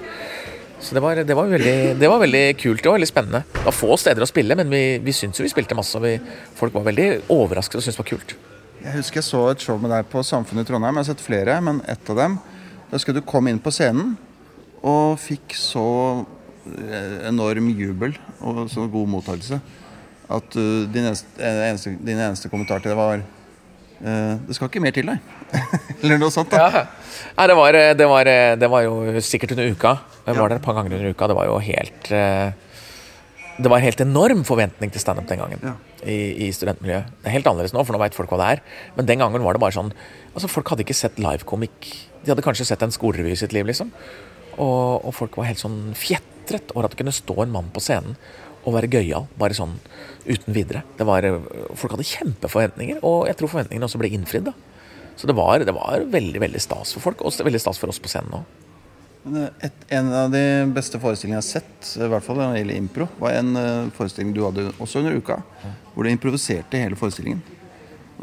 Så 0.79 0.95
det 0.95 1.03
var, 1.03 1.19
det, 1.19 1.35
var 1.35 1.49
veldig, 1.51 1.79
det 1.99 2.07
var 2.07 2.21
veldig 2.21 2.43
kult 2.61 2.85
og 2.87 2.95
veldig 2.95 3.09
spennende. 3.09 3.41
Det 3.51 3.65
var 3.65 3.75
få 3.75 3.97
steder 3.99 4.23
å 4.23 4.29
spille, 4.29 4.55
men 4.55 4.71
vi, 4.71 4.83
vi 5.03 5.15
syntes 5.15 5.41
jo 5.41 5.47
vi 5.47 5.51
spilte 5.51 5.75
masse. 5.75 5.99
Og 5.99 6.55
folk 6.55 6.77
var 6.77 6.87
veldig 6.87 7.09
overrasket 7.35 7.81
og 7.81 7.83
syntes 7.83 7.99
det 7.99 8.03
var 8.05 8.11
kult. 8.13 8.35
Jeg 8.79 8.95
husker 8.95 9.19
jeg 9.19 9.27
så 9.27 9.43
et 9.51 9.65
show 9.65 9.81
med 9.81 9.91
deg 9.91 10.07
på 10.07 10.23
Samfunnet 10.23 10.63
i 10.63 10.69
Trondheim. 10.69 10.95
Jeg 10.95 11.03
har 11.03 11.09
sett 11.11 11.25
flere, 11.25 11.59
men 11.65 11.83
ett 11.83 12.13
av 12.13 12.21
dem 12.21 12.39
Da 12.89 12.95
husker 12.95 13.13
du 13.13 13.19
kom 13.27 13.49
inn 13.51 13.59
på 13.61 13.73
scenen 13.75 14.15
og 14.79 15.19
fikk 15.19 15.51
så 15.59 15.83
eh, 16.63 17.27
enorm 17.27 17.67
jubel 17.75 18.15
og 18.39 18.63
så 18.71 18.87
god 18.89 19.11
mottakelse 19.11 19.59
at 20.29 20.55
uh, 20.61 20.85
din, 20.93 21.07
eneste, 21.09 21.27
eh, 21.41 21.59
eneste, 21.71 21.95
din 22.05 22.19
eneste 22.19 22.51
kommentar 22.51 22.83
til 22.83 22.93
det 22.93 22.97
var 22.99 23.17
uh, 23.17 24.33
Det 24.45 24.55
skal 24.55 24.69
ikke 24.69 24.83
mer 24.83 24.93
til 24.93 25.09
deg. 25.09 25.35
Eller 26.03 26.21
noe 26.21 26.33
sånt. 26.33 26.53
da 26.53 26.69
Ja. 26.69 26.85
Nei, 27.39 27.47
det 27.49 27.57
var, 27.57 27.77
det, 27.97 28.07
var, 28.07 28.29
det 28.61 28.69
var 28.69 28.85
jo 28.85 29.21
sikkert 29.25 29.55
under 29.55 29.71
uka. 29.73 29.95
Jeg 30.27 30.37
var 30.37 30.51
der 30.51 30.59
et 30.59 30.65
par 30.65 30.77
ganger 30.77 30.97
under 30.97 31.15
uka. 31.15 31.29
Det 31.31 31.37
var 31.37 31.49
jo 31.49 31.57
helt 31.63 32.11
Det 33.59 33.71
var 33.73 33.83
helt 33.83 34.01
enorm 34.05 34.45
forventning 34.47 34.93
til 34.93 35.01
standup 35.01 35.27
den 35.27 35.41
gangen. 35.41 35.63
Ja. 35.65 35.73
I, 36.05 36.47
I 36.47 36.51
studentmiljøet. 36.55 37.09
Det 37.19 37.27
er 37.27 37.35
helt 37.35 37.49
annerledes 37.49 37.73
nå, 37.75 37.83
for 37.83 37.95
nå 37.95 37.99
veit 37.99 38.15
folk 38.15 38.31
hva 38.31 38.39
det 38.39 38.49
er. 38.53 38.61
Men 38.95 39.09
den 39.09 39.19
gangen 39.19 39.43
var 39.43 39.57
det 39.57 39.63
bare 39.65 39.75
sånn 39.75 39.91
Altså, 40.29 40.47
folk 40.47 40.69
hadde 40.69 40.85
ikke 40.85 40.95
sett 40.95 41.17
livekomikk. 41.19 41.89
De 42.21 42.31
hadde 42.31 42.45
kanskje 42.45 42.69
sett 42.69 42.85
en 42.85 42.93
skolerevy 42.93 43.33
i 43.33 43.39
sitt 43.39 43.55
liv, 43.55 43.65
liksom. 43.67 43.89
Og, 44.59 45.01
og 45.01 45.15
folk 45.17 45.39
var 45.39 45.49
helt 45.49 45.59
sånn 45.59 45.89
fjetret 45.97 46.71
over 46.75 46.85
at 46.85 46.93
det 46.93 47.01
kunne 47.01 47.15
stå 47.15 47.35
en 47.43 47.51
mann 47.51 47.73
på 47.73 47.81
scenen 47.83 48.15
og 48.67 48.75
være 48.75 48.91
gøyal, 48.91 49.27
bare 49.39 49.57
sånn 49.57 49.77
uten 50.29 50.53
videre. 50.55 50.83
Det 50.97 51.07
var, 51.09 51.25
folk 51.77 51.95
hadde 51.95 52.05
kjempeforventninger, 52.07 53.01
og 53.03 53.27
jeg 53.29 53.37
tror 53.39 53.51
forventningene 53.55 53.87
også 53.89 54.01
ble 54.01 54.11
innfridd. 54.13 54.49
da. 54.51 54.53
Så 55.19 55.27
det 55.27 55.35
var, 55.35 55.59
det 55.65 55.73
var 55.75 56.05
veldig 56.07 56.39
veldig 56.45 56.61
stas 56.63 56.93
for 56.95 57.03
folk, 57.09 57.21
og 57.25 57.33
veldig 57.43 57.59
stas 57.59 57.79
for 57.81 57.91
oss 57.91 57.99
på 57.99 58.11
scenen 58.11 58.39
òg. 58.39 58.57
Eh, 59.27 59.69
en 59.97 60.13
av 60.15 60.31
de 60.31 60.43
beste 60.71 60.99
forestillingene 61.01 61.41
jeg 61.41 61.43
har 61.43 61.63
sett, 61.65 61.89
i 61.99 62.07
hvert 62.07 62.23
fall 62.23 62.39
når 62.39 62.53
det 62.55 62.61
gjelder 62.61 62.79
impro, 62.79 63.07
var 63.19 63.35
en 63.35 63.49
eh, 63.59 63.89
forestilling 63.97 64.31
du 64.37 64.45
hadde 64.45 64.69
også 64.79 65.01
under 65.01 65.17
uka, 65.19 65.41
hvor 65.93 66.07
du 66.07 66.11
improviserte 66.13 66.79
hele 66.79 66.95
forestillingen. 66.99 67.41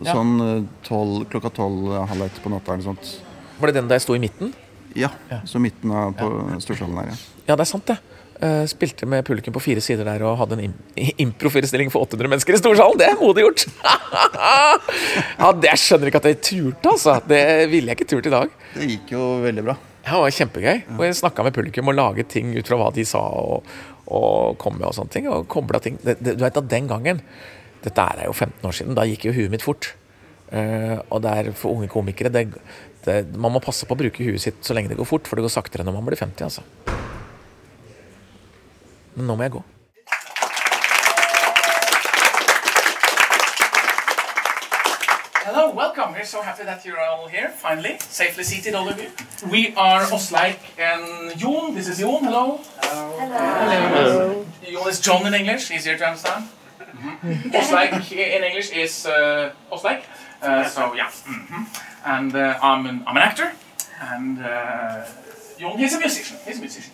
Sånn 0.07 0.33
ja. 0.41 0.57
12, 0.89 1.27
klokka 1.33 1.53
tolv, 1.59 1.91
eh, 1.93 2.07
halv 2.15 2.27
ett 2.31 2.41
på 2.45 2.53
natta 2.53 2.73
eller 2.75 2.89
sånt. 2.89 3.13
Var 3.61 3.71
det 3.73 3.79
den 3.81 3.91
der 3.93 4.01
jeg 4.01 4.07
sto 4.07 4.17
i 4.17 4.23
midten? 4.23 4.55
Ja, 4.97 5.11
Ja. 5.29 5.43
så 5.45 5.61
midten 5.61 5.93
av 5.93 6.15
på 6.17 6.31
Storsalen 6.65 6.97
her, 6.97 7.13
ja. 7.13 7.17
Ja, 7.51 7.57
det 7.57 7.67
er 7.67 7.69
sant, 7.69 7.85
det. 7.93 7.99
Eh, 8.37 8.67
spilte 8.69 9.07
med 9.09 9.25
publikum 9.25 9.55
på 9.57 9.63
fire 9.65 9.81
sider 9.81 10.05
der 10.05 10.21
og 10.29 10.35
hadde 10.43 10.59
en 10.59 10.67
im 10.67 10.75
improforestilling 11.25 11.89
for 11.93 12.05
800 12.05 12.29
mennesker 12.29 12.57
i 12.57 12.61
Storsalen. 12.61 12.99
Det 13.01 13.09
er 13.09 13.17
modig 13.21 13.47
gjort! 13.47 13.65
ja, 15.41 15.53
det 15.57 15.71
jeg 15.71 15.81
skjønner 15.81 16.11
ikke 16.11 16.21
at 16.21 16.29
jeg 16.29 16.41
turte, 16.45 16.93
altså. 16.93 17.17
Det 17.25 17.43
ville 17.73 17.93
jeg 17.93 17.97
ikke 17.97 18.11
turt 18.13 18.29
i 18.29 18.35
dag. 18.35 18.53
Det 18.75 18.89
gikk 18.91 19.15
jo 19.17 19.29
veldig 19.47 19.65
bra. 19.71 19.77
Ja, 20.05 20.19
det 20.19 20.23
var 20.27 20.37
kjempegøy. 20.37 20.83
Og 20.99 21.05
jeg 21.07 21.19
snakka 21.23 21.47
med 21.47 21.57
publikum 21.57 21.89
og 21.93 21.97
laget 21.97 22.29
ting 22.35 22.53
ut 22.53 22.69
fra 22.69 22.79
hva 22.83 22.91
de 22.95 23.07
sa 23.09 23.23
og, 23.25 23.71
og 24.07 24.59
kom 24.61 24.77
med 24.77 24.91
og 24.91 24.97
sånne 24.99 25.15
ting. 25.17 25.31
Og 25.33 25.49
kobla 25.51 25.81
ting. 25.83 25.97
Det, 26.05 26.19
det, 26.21 26.37
du 26.37 26.45
vet 26.45 26.61
at 26.61 26.73
den 26.73 26.91
gangen 26.93 27.25
Dette 27.87 28.03
er 28.03 28.27
jo 28.27 28.35
15 28.35 28.67
år 28.67 28.75
siden. 28.77 28.99
Da 28.99 29.07
gikk 29.09 29.29
jo 29.29 29.35
huet 29.37 29.53
mitt 29.53 29.65
fort. 29.65 29.95
Uh, 30.47 31.01
og 31.11 31.25
det 31.25 31.33
er 31.33 31.49
for 31.59 31.75
unge 31.75 31.89
komikere 31.91 32.31
det, 32.31 32.45
det, 33.03 33.17
Man 33.35 33.51
må 33.51 33.59
passe 33.59 33.83
på 33.83 33.97
å 33.97 33.99
bruke 33.99 34.23
huet 34.23 34.45
sitt 34.45 34.61
så 34.63 34.77
lenge 34.77 34.93
det 34.93 34.99
går 35.01 35.09
fort, 35.09 35.27
for 35.27 35.39
det 35.39 35.43
går 35.49 35.57
saktere 35.57 35.87
når 35.87 35.97
man 35.97 36.07
blir 36.07 36.21
50, 36.21 36.47
altså. 36.47 36.63
Men 39.17 39.27
nå 39.31 39.35
må 39.37 39.43
jeg 39.47 39.53
gå. 39.57 39.63
Hello, 45.45 45.71
welcome. 45.71 46.13
We're 46.13 46.25
so 46.25 46.43
happy 46.43 46.65
that 46.65 46.85
you're 46.85 47.01
all 47.01 47.29
here, 47.29 47.49
finally. 47.49 47.97
Safely 48.01 48.43
seated, 48.45 48.75
all 48.75 48.89
of 48.89 49.01
you. 49.01 49.11
We 49.51 49.73
are 49.77 50.03
Osleik 50.11 50.59
and 50.79 51.39
Jon. 51.39 51.75
This 51.75 51.89
is 51.89 51.99
Jon. 51.99 52.25
Hello. 52.25 52.61
Hello. 52.83 53.29
Hello. 53.29 54.47
Jon 54.73 54.89
is 54.89 55.01
John 55.01 55.27
in 55.27 55.35
English, 55.35 55.71
easier 55.71 55.97
to 55.97 56.05
understand. 56.07 56.45
Mhm. 56.97 57.53
Osleik 57.55 58.13
in 58.13 58.43
English 58.45 58.71
is 58.73 59.07
uh, 59.07 59.53
Osleik. 59.71 60.03
Uh, 60.43 60.69
so, 60.69 60.95
yeah. 60.95 61.11
Mhm. 61.27 61.67
And 62.05 62.35
uh, 62.35 62.59
I'm, 62.63 62.87
an, 62.87 63.05
I'm 63.07 63.17
an 63.17 63.23
actor. 63.23 63.53
And 64.01 64.39
uh, 64.39 65.05
Jon, 65.61 65.79
he's 65.79 65.95
a 65.95 65.99
musician. 65.99 66.37
He's 66.45 66.59
a 66.59 66.61
musician. 66.61 66.93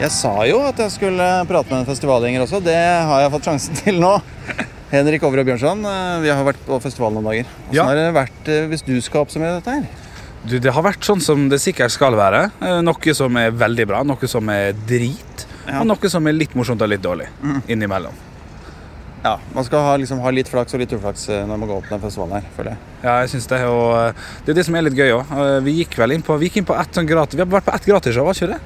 Jeg 0.00 0.12
sa 0.14 0.32
jo 0.48 0.62
at 0.64 0.78
jeg 0.80 0.92
skulle 0.94 1.24
prate 1.48 1.68
med 1.68 1.82
en 1.82 1.88
festivalgjenger 1.88 2.44
også. 2.46 2.60
Det 2.64 2.76
har 2.78 3.20
jeg 3.26 3.32
fått 3.34 3.48
sjansen 3.50 3.76
til 3.82 3.98
nå. 4.00 4.14
Henrik 4.90 5.22
Overø 5.28 5.44
Bjørnson, 5.46 5.84
eh, 5.86 6.14
vi 6.24 6.30
har 6.32 6.40
vært 6.46 6.62
på 6.66 6.78
festival 6.82 7.12
noen 7.14 7.28
dager. 7.28 7.50
Hvordan 7.68 7.76
Ja. 7.76 7.84
har 7.84 7.94
det 8.00 8.06
vært 8.16 8.48
eh, 8.48 8.64
hvis 8.72 8.82
du 8.86 8.96
skal 9.04 9.22
oppsummere 9.26 9.60
dette 9.60 9.70
her? 9.76 9.84
Du, 10.48 10.58
det 10.58 10.72
har 10.72 10.82
vært 10.82 11.04
sånn 11.04 11.20
som 11.22 11.44
det 11.52 11.60
sikkert 11.60 11.92
skal 11.92 12.16
være. 12.16 12.46
Eh, 12.64 12.80
Noe 12.82 13.14
som 13.14 13.36
er 13.36 13.50
veldig 13.52 13.86
bra, 13.86 14.00
noe 14.02 14.26
som 14.26 14.48
er 14.48 14.72
drit, 14.88 15.46
Ja. 15.68 15.80
og 15.82 15.86
noe 15.86 16.08
som 16.10 16.26
er 16.26 16.32
litt 16.32 16.56
morsomt 16.56 16.80
og 16.82 16.88
litt 16.88 17.02
dårlig 17.04 17.28
innimellom. 17.68 18.16
Ja, 19.24 19.34
Man 19.54 19.66
skal 19.66 19.82
ha, 19.84 19.96
liksom, 20.00 20.20
ha 20.24 20.30
litt 20.32 20.48
flaks 20.48 20.72
og 20.76 20.80
litt 20.80 20.92
uflaks 20.96 21.26
eh, 21.28 21.42
når 21.44 21.58
man 21.60 21.68
går 21.68 21.82
opp 21.82 21.88
på 21.90 21.94
den 21.96 22.04
festivalen 22.06 22.38
her, 22.38 22.46
føler 22.56 22.72
jeg. 22.72 22.80
Ja, 23.04 23.18
jeg 23.24 23.28
synes 23.34 23.50
Det 23.52 23.60
og 23.68 23.90
eh, 23.98 24.24
det 24.46 24.54
er 24.54 24.60
det 24.62 24.64
som 24.70 24.78
er 24.80 24.86
litt 24.88 24.96
gøy 24.96 25.12
òg. 25.18 25.36
Vi 25.66 25.76
gikk 25.82 25.98
vel 26.00 26.16
inn 26.16 26.24
på, 26.24 26.38
vi 26.40 26.48
gikk 26.48 26.62
inn 26.62 26.68
på 26.72 26.78
ett 26.80 26.96
sånn 26.96 27.08
gratis 27.10 27.36
Vi 27.36 27.44
har 27.44 27.50
vært 27.52 27.68
på 27.68 27.74
ett 27.76 27.88
gratisshow, 27.92 28.24
var 28.30 28.38
ikke 28.38 28.54
det? 28.54 28.60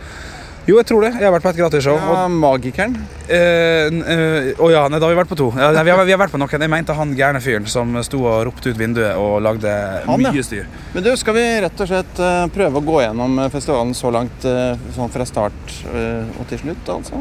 Jo, 0.64 0.78
jeg 0.78 0.86
tror 0.88 1.02
det. 1.04 1.10
Jeg 1.20 1.26
har 1.26 1.32
vært 1.34 1.44
på 1.44 1.50
ett 1.50 1.58
gratisshow. 1.58 1.98
Ja, 2.00 2.12
og- 2.24 2.30
Magikeren. 2.40 2.94
Eh, 3.28 3.90
eh, 4.14 4.46
Å 4.56 4.70
ja, 4.72 4.86
nei, 4.88 4.96
da 4.98 5.04
har 5.04 5.12
vi 5.12 5.18
vært 5.18 5.28
på 5.28 5.36
to. 5.36 5.50
Ja, 5.60 5.68
vi, 5.84 5.90
har, 5.92 6.04
vi 6.08 6.14
har 6.14 6.20
vært 6.22 6.32
på 6.32 6.40
noen. 6.40 6.48
Jeg 6.64 6.70
mente 6.72 6.94
han 6.96 7.12
gærne 7.18 7.42
fyren 7.44 7.66
som 7.68 7.92
sto 8.06 8.22
og 8.24 8.46
ropte 8.48 8.70
ut 8.72 8.78
vinduet 8.80 9.12
og 9.20 9.42
lagde 9.44 9.68
Han, 10.06 10.22
ja. 10.24 10.32
mye 10.32 10.46
styr. 10.46 10.64
Men 10.94 11.04
du, 11.04 11.10
skal 11.20 11.36
vi 11.36 11.44
rett 11.66 11.82
og 11.84 11.90
slett 11.90 12.22
eh, 12.22 12.46
prøve 12.54 12.80
å 12.80 12.86
gå 12.86 13.02
gjennom 13.04 13.38
eh, 13.44 13.50
festivalen 13.52 13.92
så 13.98 14.14
langt 14.14 14.46
eh, 14.48 14.72
sånn 14.96 15.12
fra 15.12 15.26
start 15.28 15.76
eh, 15.92 16.24
og 16.40 16.48
til 16.48 16.62
slutt, 16.64 16.94
altså? 16.96 17.20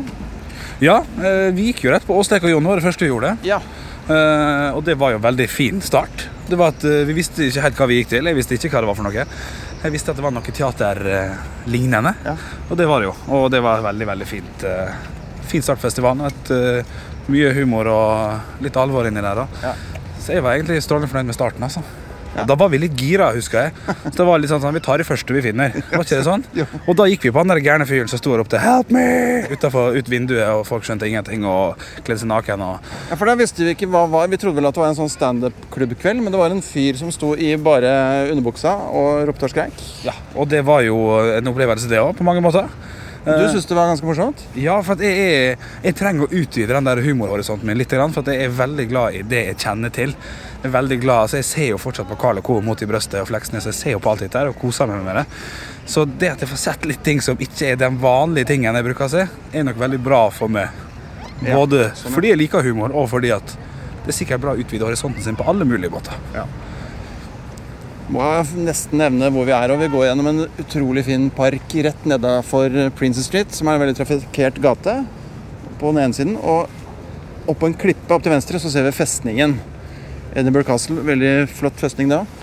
Ja, 0.84 0.98
eh, 1.24 1.50
vi 1.56 1.70
gikk 1.70 1.86
jo 1.86 1.94
rett 1.94 2.04
på 2.04 2.16
Åstek 2.20 2.44
og 2.44 2.52
Jon, 2.52 2.66
var 2.68 2.80
det 2.80 2.84
første 2.84 3.06
vi 3.06 3.12
gjorde. 3.12 3.38
Ja. 3.48 3.62
Eh, 4.04 4.70
og 4.76 4.82
det 4.84 4.98
var 5.00 5.14
jo 5.14 5.20
en 5.22 5.24
veldig 5.24 5.46
fin 5.48 5.80
start. 5.82 6.26
Det 6.50 6.58
var 6.60 6.74
at 6.74 6.84
eh, 6.84 7.06
Vi 7.08 7.16
visste 7.16 7.46
ikke 7.48 7.64
helt 7.64 7.80
hva 7.80 7.88
vi 7.88 8.00
gikk 8.02 8.10
til. 8.12 8.28
Jeg 8.28 8.36
visste 8.36 8.58
ikke 8.58 8.74
hva 8.74 8.82
det 8.84 8.90
var 8.92 8.98
for 9.00 9.08
noe. 9.08 9.26
Jeg 9.84 9.94
visste 9.96 10.12
at 10.12 10.20
det 10.20 10.26
var 10.26 10.36
noe 10.36 10.56
teaterlignende, 10.60 12.14
Ja. 12.28 12.36
og 12.70 12.78
det 12.80 12.88
var 12.88 13.00
det 13.04 13.08
jo. 13.10 13.16
Og 13.38 13.50
det 13.52 13.64
var 13.64 13.84
veldig, 13.84 14.08
veldig 14.12 14.28
fint. 14.28 14.66
fin 15.48 15.62
startfestival. 15.62 16.18
mye 17.28 17.54
humor 17.56 17.88
og 17.88 18.64
litt 18.64 18.76
alvor 18.76 19.08
inni 19.08 19.22
der. 19.24 19.46
Ja. 19.64 19.74
Så 20.20 20.34
jeg 20.34 20.44
var 20.44 20.56
egentlig 20.56 20.82
strålende 20.84 21.08
fornøyd 21.08 21.26
med 21.32 21.36
starten. 21.36 21.64
altså. 21.64 21.84
Ja. 22.34 22.46
Da 22.50 22.56
var 22.58 22.70
vi 22.74 22.80
litt 22.82 22.96
gira, 22.98 23.28
husker 23.36 23.68
jeg. 23.68 23.74
Så 24.08 24.16
det 24.18 24.26
var 24.26 24.40
litt 24.42 24.50
sånn 24.50 24.62
sånn, 24.64 24.74
Vi 24.74 24.82
tar 24.82 24.98
det 24.98 25.06
første 25.06 25.34
vi 25.36 25.42
finner. 25.46 25.76
Var 25.92 26.02
ikke 26.02 26.18
det 26.18 26.26
sånn? 26.26 26.44
Og 26.88 26.96
da 26.98 27.06
gikk 27.10 27.28
vi 27.28 27.32
på 27.34 27.42
han 27.44 27.52
der 27.52 27.62
gærne 27.62 27.86
fyren 27.86 28.10
som 28.10 28.18
sto 28.22 28.34
og 28.34 28.42
ropte 28.42 28.58
'help 28.60 28.90
me' 28.90 29.46
utenfor, 29.52 29.98
ut 29.98 30.10
vinduet, 30.10 30.48
og 30.50 30.66
folk 30.66 30.84
skjønte 30.84 31.06
ingenting 31.08 31.46
og 31.46 31.78
kledde 32.04 32.20
seg 32.24 32.32
naken. 32.32 32.62
og 32.62 32.80
Ja, 33.10 33.16
for 33.16 33.26
da 33.26 33.36
visste 33.36 33.64
Vi 33.64 33.76
ikke 33.76 33.90
hva 33.92 34.10
var. 34.10 34.28
Vi 34.28 34.38
trodde 34.38 34.56
vel 34.56 34.66
at 34.66 34.74
det 34.74 34.82
var 34.82 34.90
en 34.90 34.96
sånn 34.96 35.10
standup-klubbkveld, 35.14 36.22
men 36.24 36.32
det 36.32 36.40
var 36.40 36.50
en 36.52 36.62
fyr 36.62 36.98
som 36.98 37.12
sto 37.12 37.36
i 37.36 37.56
bare 37.56 38.30
underbuksa 38.32 38.74
og 38.92 39.28
ropte 39.28 39.44
og 39.44 39.50
skreik. 39.54 39.74
Ja, 40.04 40.14
og 40.36 40.50
det 40.50 40.64
var 40.66 40.82
jo 40.82 40.98
en 41.38 41.48
opplevelse 41.48 41.88
det 41.88 42.00
òg, 42.00 42.18
på 42.18 42.24
mange 42.24 42.42
måter. 42.42 42.68
Du 43.24 43.50
syns 43.50 43.66
det 43.66 43.76
var 43.78 43.88
ganske 43.88 44.06
morsomt? 44.08 44.42
Ja, 44.60 44.76
for 44.84 44.98
at 44.98 45.04
jeg, 45.06 45.28
er, 45.56 45.68
jeg 45.86 45.96
trenger 45.96 46.26
å 46.26 46.40
utvide 46.42 46.76
den 46.76 46.88
der 46.90 47.00
humorhorisonten 47.06 47.70
min 47.70 47.80
litt, 47.80 47.94
for 47.94 48.20
at 48.20 48.32
jeg 48.34 48.50
er 48.50 48.58
veldig 48.58 48.86
glad 48.90 49.16
i 49.16 49.22
det 49.24 49.44
jeg 49.48 49.60
kjenner 49.64 49.94
til. 49.96 50.12
Jeg 50.64 50.68
er 50.68 50.74
veldig 50.74 50.98
glad, 51.04 51.26
altså 51.28 51.40
jeg 51.40 51.48
ser 51.48 51.70
jo 51.70 51.80
fortsatt 51.80 52.10
på 52.10 52.18
Carl 52.20 52.42
Co. 52.44 52.58
mot 52.66 52.84
i 52.84 52.88
brøstet 52.90 53.22
og 53.22 53.30
Fleksnes, 53.32 53.70
jeg 53.72 53.78
ser 53.78 53.96
jo 53.96 54.02
på 54.04 54.12
alt 54.12 54.26
dette 54.26 54.44
og 54.52 54.58
koser 54.60 54.92
meg 54.92 55.06
med 55.08 55.22
det. 55.22 55.26
Så 55.88 56.04
det 56.08 56.34
at 56.34 56.44
jeg 56.44 56.52
får 56.52 56.62
sett 56.66 56.88
litt 56.90 57.04
ting 57.04 57.24
som 57.24 57.40
ikke 57.40 57.72
er 57.72 57.80
den 57.80 58.00
vanlige 58.04 58.52
tingen 58.52 58.76
jeg 58.76 58.88
bruker 58.90 59.08
å 59.08 59.14
se, 59.16 59.26
er 59.56 59.68
nok 59.70 59.80
veldig 59.80 60.02
bra 60.04 60.26
for 60.32 60.52
meg. 60.52 60.84
Ja, 61.44 61.56
Både 61.56 61.90
sånn, 61.96 62.12
fordi 62.16 62.34
jeg 62.34 62.44
liker 62.44 62.64
humor, 62.68 62.92
og 62.96 63.08
fordi 63.12 63.32
at 63.36 63.56
det 64.04 64.12
er 64.12 64.20
sikkert 64.20 64.44
bra 64.44 64.56
å 64.56 64.60
utvide 64.60 64.84
horisonten 64.88 65.24
sin 65.24 65.40
på 65.40 65.48
alle 65.48 65.68
mulige 65.68 65.92
måter. 65.92 66.20
Må 68.14 68.22
nesten 68.62 69.00
nevne 69.02 69.32
hvor 69.34 69.48
vi 69.48 69.56
er. 69.56 69.72
og 69.74 69.82
Vi 69.82 69.90
går 69.90 70.06
gjennom 70.10 70.28
en 70.30 70.44
utrolig 70.62 71.06
fin 71.08 71.30
park 71.34 71.74
rett 71.88 72.04
nedafor 72.10 72.76
Princess 73.00 73.26
Street, 73.30 73.54
som 73.56 73.70
er 73.72 73.80
en 73.80 73.84
veldig 73.88 73.98
trafikkert 73.98 74.60
gate 74.62 74.98
på 75.82 75.94
den 75.94 76.04
ene 76.04 76.18
siden. 76.18 76.36
Og 76.38 76.70
oppå 77.50 77.68
en 77.70 77.78
klippe 77.80 78.14
opp 78.14 78.24
til 78.24 78.36
venstre 78.36 78.62
så 78.62 78.70
ser 78.72 78.86
vi 78.86 78.94
festningen. 78.96 79.58
Edinburgh 80.38 80.68
Castle. 80.70 81.02
Veldig 81.06 81.34
flott 81.52 81.82
festning 81.82 82.12
det 82.12 82.22
òg. 82.22 82.40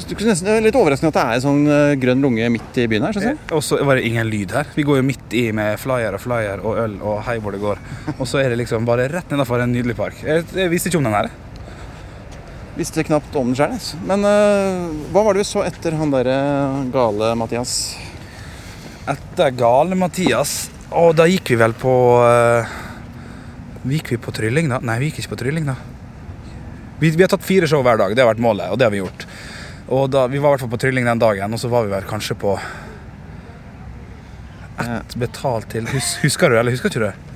er 0.00 0.62
litt 0.64 0.76
overraskende 0.78 1.10
at 1.12 1.16
det 1.18 1.22
er 1.22 1.36
en 1.36 1.44
sånn 1.44 1.62
eh, 1.68 1.94
grønn 2.00 2.22
lunge 2.24 2.46
midt 2.54 2.78
i 2.80 2.86
byen 2.90 3.06
her. 3.06 3.18
jeg. 3.20 3.36
Eh, 3.36 3.54
Og 3.54 3.62
så 3.66 3.78
var 3.84 3.98
det 3.98 4.06
ingen 4.08 4.30
lyd 4.30 4.54
her. 4.56 4.70
Vi 4.74 4.86
går 4.86 5.00
jo 5.00 5.06
midt 5.06 5.36
i 5.36 5.44
med 5.54 5.78
flyer 5.82 6.16
og 6.16 6.22
flyer 6.24 6.62
og 6.64 6.78
øl 6.86 6.96
og 7.02 7.22
hei 7.26 7.36
hvor 7.42 7.54
det 7.54 7.62
går. 7.62 7.82
Og 8.16 8.26
så 8.26 8.40
er 8.42 8.50
det 8.50 8.62
liksom 8.62 8.88
bare 8.88 9.10
rett 9.12 9.30
nedenfor 9.30 9.62
en 9.62 9.74
nydelig 9.74 9.98
park. 9.98 10.22
Jeg, 10.24 10.46
jeg 10.56 10.72
visste 10.72 10.90
ikke 10.90 11.02
om 11.02 11.08
den 11.10 11.18
her. 11.18 11.30
Visste 12.80 13.04
knapt 13.04 13.34
om 13.36 13.50
den 13.50 13.58
sjøl. 13.58 13.74
Men 14.08 14.24
uh, 14.24 14.88
hva 15.12 15.24
var 15.26 15.36
det 15.36 15.42
vi 15.42 15.50
så 15.50 15.60
etter 15.66 15.98
han 16.00 16.12
derre 16.14 16.36
gale 16.94 17.34
Mathias? 17.36 17.74
Etter 19.10 19.52
gale 19.56 19.96
Mathias 19.98 20.70
Og 20.96 21.14
da 21.16 21.26
gikk 21.28 21.52
vi 21.52 21.58
vel 21.60 21.74
på 21.76 21.92
uh, 22.24 22.72
Gikk 23.84 24.14
vi 24.14 24.20
på 24.20 24.32
trylling, 24.32 24.72
da? 24.72 24.78
Nei, 24.84 24.96
vi 25.00 25.10
gikk 25.10 25.22
ikke 25.22 25.34
på 25.34 25.40
trylling, 25.42 25.68
da. 25.68 25.76
Vi, 27.00 27.12
vi 27.12 27.24
har 27.24 27.30
tatt 27.32 27.44
fire 27.44 27.68
show 27.68 27.84
hver 27.84 28.00
dag. 28.00 28.16
Det 28.16 28.24
har 28.24 28.28
vært 28.32 28.44
målet, 28.44 28.72
og 28.72 28.80
det 28.80 28.88
har 28.88 28.92
vi 28.92 29.00
gjort. 29.00 29.28
Og 29.88 30.08
da, 30.12 30.26
Vi 30.28 30.40
var 30.40 30.50
i 30.50 30.52
hvert 30.54 30.64
fall 30.64 30.72
på 30.72 30.80
trylling 30.80 31.08
den 31.08 31.20
dagen, 31.20 31.56
og 31.56 31.60
så 31.60 31.68
var 31.72 31.84
vi 31.84 31.92
vel 31.92 32.08
kanskje 32.08 32.36
på 32.40 32.56
ett 34.80 35.16
betalt 35.20 35.68
til 35.72 35.88
hus, 35.92 36.14
Husker 36.24 36.48
du, 36.48 36.56
eller 36.56 36.72
husker 36.72 36.92
ikke 36.92 37.10
du? 37.10 37.29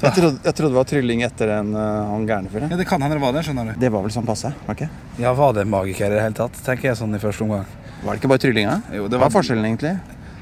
Jeg 0.00 0.14
trodde, 0.16 0.38
jeg 0.44 0.54
trodde 0.56 0.70
det 0.72 0.78
var 0.80 0.86
trylling 0.88 1.22
etter 1.26 1.50
en, 1.58 1.74
eh, 1.76 2.04
han 2.10 2.26
gærne 2.28 2.48
fyren. 2.52 2.70
Ja, 2.72 2.76
Det 2.80 2.86
kan 2.88 3.02
hende 3.02 3.18
det 3.18 3.22
var 3.22 3.32
det. 3.36 3.42
skjønner 3.44 3.74
du 3.74 3.80
Det 3.80 3.90
var 3.92 4.02
vel 4.06 4.10
sånn 4.14 4.24
passe? 4.26 4.52
var 4.66 4.74
ikke? 4.78 4.88
Ja, 5.18 5.32
Var 5.34 5.52
det 5.52 5.66
magiker 5.68 6.06
i 6.06 6.14
det 6.16 6.22
hele 6.22 6.34
tatt? 6.34 6.52
Tenker 6.64 6.88
jeg 6.90 6.96
sånn 6.96 7.14
i 7.14 7.18
første 7.20 7.42
omgang. 7.44 7.66
Var 8.04 8.14
det 8.16 8.22
ikke 8.22 8.30
bare 8.32 8.38
tryllinga? 8.46 8.82
Jo, 8.96 9.08
Hva 9.08 9.26
er 9.26 9.34
forskjellen 9.34 9.64
egentlig? 9.68 9.92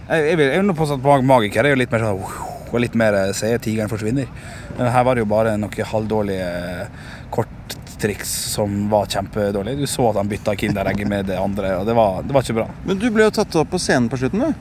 Jeg, 0.08 0.24
jeg 0.30 0.36
vil, 0.38 0.46
jeg 0.54 0.62
vil 0.62 0.74
påstå 0.78 0.94
at 1.00 1.02
mag- 1.02 1.24
magiker 1.26 1.64
er 1.66 1.74
jo 1.74 1.80
litt 1.82 1.90
mer 1.92 2.00
sånn 2.06 2.22
og 2.68 2.80
litt 2.80 2.94
mer 2.94 3.14
eh, 3.14 3.32
se 3.32 3.50
tigeren 3.58 3.88
forsvinner. 3.88 4.28
Men 4.78 4.92
Her 4.92 5.02
var 5.04 5.14
det 5.16 5.22
jo 5.24 5.30
bare 5.32 5.56
noen 5.58 5.72
halvdårlige 5.90 6.48
eh, 6.84 6.86
korttriks 7.32 8.28
som 8.54 8.88
var 8.90 9.06
kjempedårlige. 9.10 9.78
Du 9.82 9.86
så 9.90 10.10
at 10.10 10.16
han 10.20 10.28
bytta 10.30 10.54
Kinderegget 10.54 11.08
med 11.08 11.26
det 11.26 11.38
andre, 11.40 11.74
og 11.80 11.86
det 11.88 11.94
var, 11.98 12.22
det 12.22 12.32
var 12.36 12.42
ikke 12.44 12.58
bra. 12.60 12.68
Men 12.86 12.98
du 13.00 13.08
ble 13.10 13.24
jo 13.26 13.34
tatt 13.40 13.56
opp 13.58 13.70
på 13.72 13.80
scenen 13.82 14.08
på 14.12 14.18
slutten, 14.20 14.44
du. 14.52 14.54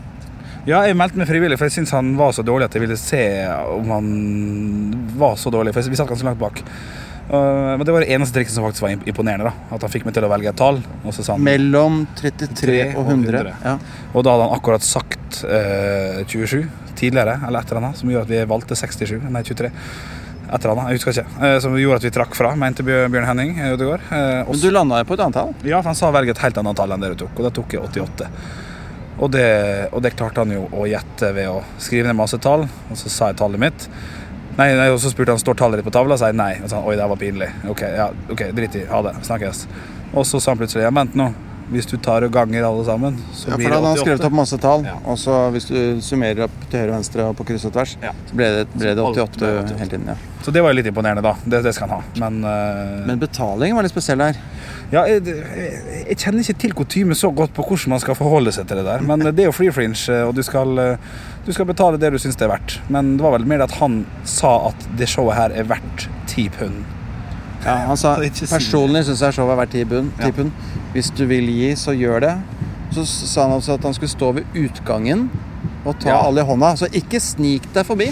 Ja, 0.67 0.81
jeg 0.83 0.97
meldte 0.99 1.19
meg 1.19 1.29
frivillig, 1.29 1.55
for 1.59 1.69
jeg 1.69 1.77
syntes 1.77 1.95
han 1.95 2.13
var 2.19 2.33
så 2.35 2.43
dårlig 2.43 2.67
at 2.67 2.75
jeg 2.75 2.83
ville 2.83 2.97
se 2.99 3.23
om 3.71 3.91
han 3.93 4.07
var 5.19 5.37
så 5.39 5.51
dårlig. 5.53 5.71
For 5.75 5.87
vi 5.87 5.99
satt 5.99 6.09
ganske 6.11 6.27
langt 6.27 6.41
bak. 6.41 6.59
Uh, 7.27 7.75
men 7.75 7.83
det 7.87 7.91
var 7.91 8.03
det 8.03 8.11
eneste 8.15 8.35
trikset 8.35 8.55
som 8.55 8.65
faktisk 8.67 8.85
var 8.85 8.95
imponerende. 8.95 9.51
da 9.51 9.75
At 9.75 9.83
han 9.83 9.91
fikk 9.91 10.07
meg 10.07 10.15
til 10.15 10.27
å 10.27 10.31
velge 10.31 10.51
et 10.51 10.59
tall. 10.59 10.81
Og 11.03 11.15
han 11.31 11.43
Mellom 11.43 12.01
33 12.19 12.77
og 12.97 13.13
100. 13.13 13.39
100. 13.47 13.55
Ja. 13.63 13.77
Og 14.13 14.27
da 14.27 14.35
hadde 14.35 14.49
han 14.49 14.59
akkurat 14.59 14.83
sagt 14.83 15.41
uh, 15.47 16.23
27 16.27 16.67
tidligere, 16.97 17.39
eller 17.47 17.61
et 17.61 17.71
eller 17.71 17.83
annet, 17.83 17.99
som 17.99 18.11
gjorde 18.11 18.27
at 18.27 18.33
vi 18.33 18.45
valgte 18.49 18.75
67, 18.75 19.19
nei 19.31 19.43
23. 19.45 19.71
Et 20.47 20.63
eller 20.63 20.73
annet, 20.73 20.91
jeg 20.93 20.99
husker 20.99 21.13
ikke. 21.13 21.43
Eh, 21.43 21.57
som 21.63 21.73
gjorde 21.75 21.99
at 21.99 22.05
vi 22.07 22.13
trakk 22.15 22.35
fra, 22.37 22.53
mente 22.59 22.83
Bjørn 22.87 23.27
Henning 23.27 23.57
eh, 23.59 23.73
Ødegaard. 23.75 24.05
Eh, 24.07 24.39
og 24.45 24.55
Men 24.55 24.61
du 24.61 24.69
landa 24.71 25.01
på 25.03 25.17
et 25.17 25.23
annet 25.25 25.35
tall. 25.35 25.51
ja, 25.67 25.81
for 25.81 25.91
han 25.91 25.99
sa 25.99 26.11
velg 26.15 26.31
et 26.31 26.43
helt 26.45 26.61
annet 26.61 26.79
tall 26.79 26.95
enn 26.95 27.03
det 27.03 27.11
du 27.13 27.25
tok, 27.25 27.33
og 27.35 27.49
da 27.49 27.51
tok 27.57 27.75
jeg 27.75 27.83
88. 27.83 28.29
Og 29.17 29.31
det, 29.33 29.47
og 29.91 30.03
det 30.05 30.13
klarte 30.13 30.43
han 30.43 30.53
jo 30.53 30.67
å 30.77 30.85
gjette 30.85 31.31
ved 31.33 31.49
å 31.49 31.61
skrive 31.81 32.05
ned 32.05 32.19
masse 32.19 32.37
tall, 32.41 32.67
og 32.67 32.99
så 32.99 33.09
sa 33.09 33.31
jeg 33.31 33.39
tallet 33.39 33.61
mitt. 33.61 33.87
Nei, 34.57 34.71
nei, 34.73 34.87
og 34.89 34.97
Så 35.01 35.11
spurte 35.13 35.33
han 35.33 35.41
står 35.41 35.57
tallet 35.57 35.79
ditt 35.79 35.85
på 35.85 35.93
tavla, 35.93 36.15
og 36.15 36.21
sa 36.21 36.31
jeg 36.31 36.37
nei. 36.37 36.53
Og 36.63 36.69
så 36.69 36.81
Oi, 36.81 36.95
det 36.97 37.09
var 37.09 37.19
pinlig. 37.21 37.49
Ok, 37.69 37.83
ja, 37.97 38.07
ok, 38.33 38.47
drit 38.57 38.77
i. 38.79 38.85
Ha 38.89 39.01
det. 39.05 39.13
Snakkes. 39.25 39.67
Og 40.13 40.25
så 40.25 40.41
sa 40.41 40.53
han 40.53 40.61
plutselig 40.61 40.85
ja, 40.85 40.93
vent 40.93 41.17
nå. 41.17 41.29
Hvis 41.67 41.85
du 41.89 41.97
tar 41.99 42.23
og 42.23 42.31
ganger 42.31 42.63
alle 42.63 42.83
sammen, 42.87 43.17
så 43.35 43.49
Ja, 43.49 43.51
for 43.51 43.59
blir 43.59 43.69
da 43.69 43.75
hadde 43.75 43.89
han 43.91 43.97
skrevet 43.99 44.25
opp 44.29 44.35
masse 44.37 44.57
tall. 44.63 44.85
Ja. 44.87 44.93
Og 45.03 45.17
så 45.19 45.35
hvis 45.51 45.65
du 45.67 45.77
summerer 46.01 46.45
opp 46.45 46.55
til 46.71 46.79
høyre 46.79 46.93
og 46.93 46.95
venstre 46.95 47.25
og 47.27 47.35
på 47.35 47.43
kryss 47.49 47.65
og 47.67 47.73
tvers, 47.75 47.97
Ja. 48.01 48.13
så 48.29 48.37
ble 48.39 48.47
det, 48.55 48.63
ble 48.73 48.93
det 48.95 49.03
88 49.03 49.37
ble 49.41 49.49
88. 49.65 49.77
hele 49.81 49.89
tiden. 49.91 50.07
Ja. 50.07 50.15
Så 50.45 50.53
det 50.55 50.63
var 50.63 50.71
jo 50.71 50.77
litt 50.79 50.87
imponerende, 50.87 51.21
da. 51.25 51.33
Det, 51.43 51.63
det 51.65 51.73
skal 51.75 51.89
han 51.89 51.99
ha. 51.99 52.29
Men, 52.29 52.39
uh... 52.47 53.05
Men 53.09 53.19
betalingen 53.19 53.75
var 53.75 53.83
litt 53.83 53.91
spesiell 53.91 54.23
her. 54.23 54.39
ja, 54.93 55.03
jeg, 55.11 55.25
jeg, 55.27 56.05
jeg 56.07 56.17
kjenner 56.23 56.39
ikke 56.45 56.59
til 56.63 56.73
kutyme 56.79 57.15
så 57.19 57.31
godt 57.35 57.51
på 57.57 57.65
hvordan 57.67 57.97
man 57.97 57.99
skal 57.99 58.15
forholde 58.15 58.53
seg 58.55 58.67
til 58.69 58.79
det 58.79 58.85
der. 58.87 59.03
Men 59.03 59.27
det 59.27 59.43
er 59.43 59.49
jo 59.51 59.55
free 59.59 59.73
fringe, 59.75 60.21
og 60.23 60.35
du 60.37 60.43
skal, 60.47 60.71
eh, 60.79 60.97
du 61.43 61.51
skal 61.51 61.67
betale 61.67 61.99
det 61.99 62.13
du 62.15 62.17
syns 62.21 62.39
det 62.39 62.47
er 62.47 62.53
verdt. 62.55 62.79
Men 62.87 63.17
det 63.17 63.27
var 63.27 63.35
vel 63.35 63.45
mer 63.49 63.65
at 63.67 63.75
han 63.81 64.05
sa 64.23 64.69
at 64.69 64.87
det 64.95 65.09
showet 65.11 65.35
her 65.35 65.51
er 65.51 65.67
verdt 65.67 66.07
ti 66.31 66.47
pund. 66.47 66.85
Ja, 67.65 67.75
han 67.89 67.97
sa 67.97 68.15
personlig 68.57 69.05
syns 69.07 69.21
jeg 69.25 69.33
showet 69.37 69.55
er 69.55 69.61
verdt 69.63 69.71
ti 69.75 69.83
pund. 69.85 70.11
Ja. 70.19 70.31
Hvis 70.93 71.09
du 71.17 71.25
vil 71.29 71.49
gi, 71.51 71.73
så 71.79 71.93
gjør 71.97 72.23
det. 72.27 72.35
Så 72.95 73.03
sa 73.05 73.43
han 73.47 73.57
altså 73.57 73.75
at 73.75 73.83
han 73.83 73.93
skulle 73.97 74.11
stå 74.13 74.31
ved 74.37 74.45
utgangen 74.55 75.27
og 75.85 75.97
ta 75.99 76.09
Ja. 76.13 76.19
alle 76.27 76.41
i 76.41 76.47
hånda. 76.47 76.75
Så 76.79 76.87
ikke 76.95 77.19
snik 77.23 77.67
deg 77.75 77.85
forbi. 77.87 78.07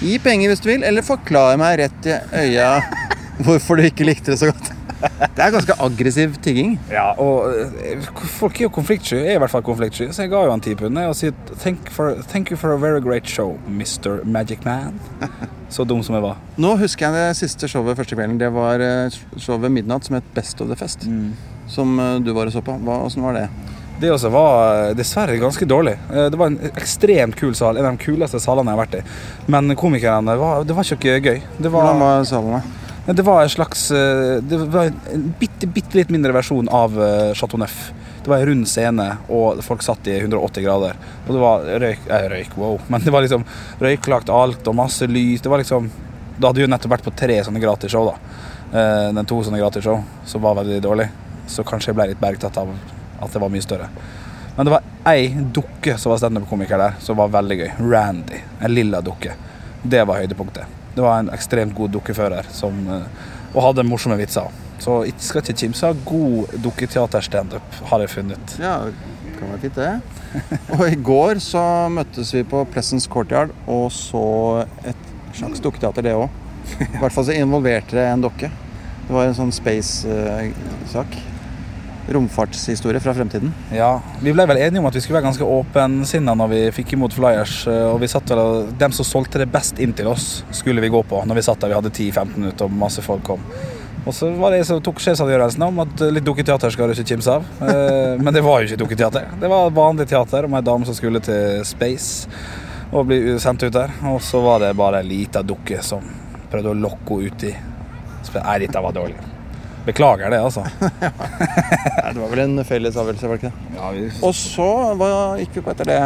Gi 0.00 0.18
penger 0.20 0.50
hvis 0.52 0.60
du 0.60 0.68
vil, 0.72 0.82
eller 0.84 1.02
forklar 1.06 1.56
meg 1.60 1.78
rett 1.80 2.08
i 2.10 2.16
øya 2.42 2.80
hvorfor 3.46 3.76
du 3.80 3.86
ikke 3.88 4.04
likte 4.08 4.32
det 4.34 4.40
så 4.42 4.50
godt. 4.50 4.65
Det 5.00 5.42
er 5.44 5.52
ganske 5.52 5.74
aggressiv 5.84 6.36
tigging. 6.44 6.76
Ja, 6.92 7.10
og 7.20 7.52
eh, 7.52 8.06
folk 8.38 8.56
er 8.60 8.66
jo 8.66 8.72
konfliktsky. 8.72 9.18
Jeg 9.18 9.34
er 9.34 9.38
i 9.38 9.42
hvert 9.42 9.52
fall 9.52 9.64
konfliktsky, 9.66 10.08
så 10.14 10.24
jeg 10.24 10.32
ga 10.32 10.44
jo 10.46 10.54
han 10.54 10.62
ti 10.64 10.72
pund 10.78 10.98
og 11.02 11.14
sier 11.18 11.34
thank, 11.60 11.90
for, 11.92 12.16
thank 12.32 12.50
you 12.52 12.56
for 12.60 12.72
a 12.72 12.78
very 12.80 13.02
great 13.04 13.28
show, 13.28 13.58
Mr. 13.68 14.22
Magic 14.24 14.64
Man. 14.64 15.00
Så 15.74 15.84
dum 15.84 16.02
som 16.06 16.14
jeg 16.14 16.22
var. 16.22 16.36
Nå 16.62 16.76
husker 16.80 17.08
jeg 17.08 17.16
det 17.18 17.38
siste 17.40 17.68
showet 17.68 17.98
første 17.98 18.16
kvelden. 18.16 18.38
Det 18.40 18.48
var 18.54 18.80
eh, 18.82 19.16
showet 19.42 19.72
Midnatt 19.74 20.06
som 20.06 20.16
het 20.20 20.28
Best 20.36 20.62
of 20.62 20.70
the 20.70 20.78
Fest. 20.78 21.04
Som 21.68 21.98
eh, 22.00 22.20
du 22.24 22.32
var 22.36 22.48
og 22.48 22.54
så 22.54 22.62
på. 22.64 22.76
Hva, 22.86 23.00
hvordan 23.02 23.26
var 23.26 23.40
det? 23.40 23.48
Det 24.00 24.10
også 24.12 24.28
var 24.28 24.90
dessverre 24.96 25.38
ganske 25.40 25.64
dårlig. 25.64 25.94
Det 26.12 26.36
var 26.36 26.50
en 26.50 26.58
ekstremt 26.76 27.36
kul 27.40 27.54
sal. 27.56 27.78
En 27.80 27.86
av 27.88 27.96
de 27.96 28.04
kuleste 28.04 28.36
salene 28.44 28.68
jeg 28.68 28.76
har 28.76 28.82
vært 28.82 28.98
i. 28.98 29.04
Men 29.52 29.72
komikerne 29.80 30.34
var, 30.36 30.66
Det 30.68 30.76
var 30.76 30.90
ikke 30.96 31.14
gøy. 31.16 31.38
Det 31.56 31.72
Hvordan 31.72 32.02
var, 32.04 32.18
var 32.20 32.28
salene? 32.28 32.85
Det 33.14 33.22
var 33.22 33.42
en 33.42 33.50
slags 33.50 33.90
eh, 33.90 34.42
Det 34.42 34.56
var 34.56 34.84
en 34.84 35.34
bitte, 35.38 35.66
bitte 35.66 35.96
litt 35.96 36.10
mindre 36.10 36.32
versjon 36.34 36.68
av 36.68 36.96
eh, 37.02 37.32
Chateau 37.34 37.58
Neuf. 37.58 37.92
Det 38.24 38.30
var 38.30 38.40
en 38.42 38.46
rund 38.46 38.66
scene, 38.68 39.06
og 39.30 39.60
folk 39.62 39.84
satt 39.86 40.08
i 40.10 40.16
180 40.18 40.64
grader. 40.64 40.96
Og 41.26 41.30
det 41.30 41.42
var 41.42 41.68
røyk 41.84 42.08
eh, 42.10 42.26
Røyk, 42.32 42.56
wow. 42.58 42.80
Men 42.90 43.04
det 43.04 43.14
var 43.14 43.22
liksom 43.22 43.44
røyklagt 43.78 44.32
alt 44.34 44.66
og 44.66 44.74
masse 44.74 45.06
lys. 45.06 45.44
Det 45.44 45.52
var 45.52 45.62
liksom 45.62 45.90
Da 46.36 46.50
hadde 46.50 46.64
jo 46.64 46.70
nettopp 46.70 46.96
vært 46.96 47.06
på 47.06 47.14
tre 47.16 47.38
sånne 47.46 47.62
gratis 47.62 47.94
show, 47.94 48.10
da. 48.10 48.16
Eh, 48.72 49.12
Den 49.14 49.28
to 49.30 49.38
sånne 49.46 49.62
gratis 49.62 49.86
show, 49.86 50.02
som 50.26 50.42
var 50.42 50.58
veldig 50.58 50.80
dårlig. 50.82 51.06
Så 51.46 51.62
kanskje 51.64 51.92
jeg 51.92 52.00
ble 52.00 52.08
litt 52.10 52.20
bergtatt 52.20 52.58
av 52.58 52.72
at 53.22 53.32
det 53.32 53.40
var 53.40 53.52
mye 53.54 53.64
større. 53.64 53.86
Men 54.56 54.66
det 54.66 54.72
var 54.72 55.12
ei 55.12 55.28
dukke 55.54 55.94
som 56.00 56.10
var 56.10 56.18
standup-komiker 56.18 56.80
der, 56.80 56.98
som 57.00 57.20
var 57.20 57.30
veldig 57.30 57.60
gøy. 57.60 57.70
Randy. 57.92 58.42
En 58.58 58.74
lilla 58.74 59.00
dukke. 59.04 59.36
Det 59.86 60.02
var 60.08 60.18
høydepunktet. 60.24 60.85
Det 60.96 61.04
var 61.04 61.20
en 61.20 61.32
ekstremt 61.34 61.74
god 61.76 61.92
dukkefører 61.92 62.48
som, 62.56 62.78
eh, 62.88 63.26
og 63.52 63.62
hadde 63.68 63.84
morsomme 63.84 64.16
vitser. 64.18 64.48
Så 64.80 65.02
jeg 65.06 65.14
skal 65.24 65.42
ikke 65.42 65.58
kimse 65.62 65.88
av 65.88 66.00
god 66.08 66.56
dukketeaterstandup, 66.64 67.78
har 67.90 68.04
jeg 68.04 68.12
funnet. 68.12 68.56
Ja, 68.60 68.78
det 68.88 69.36
kan 69.38 69.52
være 69.52 69.62
fint 69.64 69.80
det. 69.80 69.92
Og 70.76 70.82
i 70.88 70.98
går 71.00 71.40
så 71.44 71.62
møttes 71.92 72.32
vi 72.34 72.42
på 72.48 72.64
Pleasants 72.72 73.08
Courtyard 73.08 73.52
og 73.66 73.88
så 73.94 74.66
et 74.84 75.08
slags 75.36 75.62
dukketeater, 75.64 76.04
det 76.04 76.16
òg. 76.16 76.28
I 76.80 76.98
hvert 76.98 77.14
fall 77.14 77.28
så 77.28 77.36
involverte 77.36 77.96
det 77.96 78.04
en 78.10 78.24
dokke. 78.24 78.50
Det 79.06 79.14
var 79.14 79.28
en 79.28 79.36
sånn 79.38 79.52
space-sak. 79.54 81.18
Romfartshistorie 82.12 83.00
fra 83.02 83.14
fremtiden. 83.14 83.52
Ja, 83.74 84.00
Vi 84.22 84.32
ble 84.32 84.46
vel 84.46 84.56
enige 84.62 84.78
om 84.78 84.86
at 84.86 84.94
vi 84.94 85.00
skulle 85.00 85.18
være 85.20 85.26
ganske 85.30 85.44
åpensinna 85.44 86.34
når 86.38 86.48
vi 86.52 86.60
fikk 86.76 86.92
imot 86.94 87.12
flyers. 87.16 87.66
eh, 87.66 87.86
Og 87.92 88.00
vi 88.00 88.06
satt 88.08 88.30
vel, 88.30 88.66
Dem 88.78 88.92
som 88.92 89.04
solgte 89.04 89.38
det 89.42 89.50
best 89.52 89.78
inn 89.82 89.92
til 89.92 90.06
oss, 90.06 90.44
skulle 90.52 90.80
vi 90.80 90.88
gå 90.88 91.02
på 91.02 91.24
når 91.26 91.34
vi 91.34 91.42
satt 91.42 91.60
der 91.60 91.68
vi 91.68 91.74
hadde 91.74 91.90
10-15 91.90 92.36
minutter 92.36 92.64
og 92.64 92.72
masse 92.72 93.02
folk 93.02 93.22
kom. 93.24 93.40
Og 94.06 94.14
så 94.14 94.28
var 94.38 94.50
det 94.54 94.58
jeg 94.60 94.66
som 94.66 94.80
tok 94.86 95.00
sjefsavgjørelsen 95.02 95.62
om 95.66 95.80
at 95.82 96.00
litt 96.14 96.24
dukketeater 96.24 96.70
skal 96.70 96.86
du 96.86 96.94
ikke 96.94 97.08
kimse 97.16 97.32
av. 97.40 97.42
Eh, 97.60 98.16
Men 98.22 98.32
det 98.32 98.44
var 98.44 98.60
jo 98.62 98.68
ikke 98.70 98.84
dukketeater. 98.84 99.26
Det 99.40 99.48
var 99.50 99.70
vanlig 99.74 100.06
teater 100.06 100.44
om 100.46 100.54
ei 100.54 100.60
dame 100.62 100.86
som 100.86 100.94
skulle 100.94 101.18
til 101.20 101.64
Space 101.66 102.28
og 102.92 103.06
bli 103.08 103.34
sendt 103.42 103.64
ut 103.66 103.72
der. 103.72 103.90
Og 104.04 104.20
så 104.22 104.38
var 104.44 104.60
det 104.62 104.76
bare 104.76 105.00
ei 105.02 105.08
lita 105.08 105.42
dukke 105.42 105.82
som 105.82 106.06
prøvde 106.52 106.70
å 106.70 106.78
lokke 106.78 107.18
henne 107.18 107.32
uti. 107.34 107.56
Nei, 108.36 108.58
dette 108.62 108.82
var 108.82 108.92
dårlig. 108.92 109.16
Beklager 109.86 110.30
det, 110.34 110.40
altså. 110.42 110.64
Nei, 110.82 112.10
det 112.12 112.18
var 112.20 112.30
vel 112.32 112.42
en 112.44 112.64
felles 112.66 112.96
avgjørelse, 112.98 113.28
var 113.30 113.38
det 113.38 113.44
ikke 113.44 113.52
det? 113.52 113.76
Ja, 113.78 113.90
vi 113.94 114.06
Og 114.26 114.34
så 114.34 114.66
hva 114.98 115.10
gikk 115.40 115.58
vi 115.60 115.62
på 115.66 115.72
etter 115.74 115.90
det? 115.90 116.00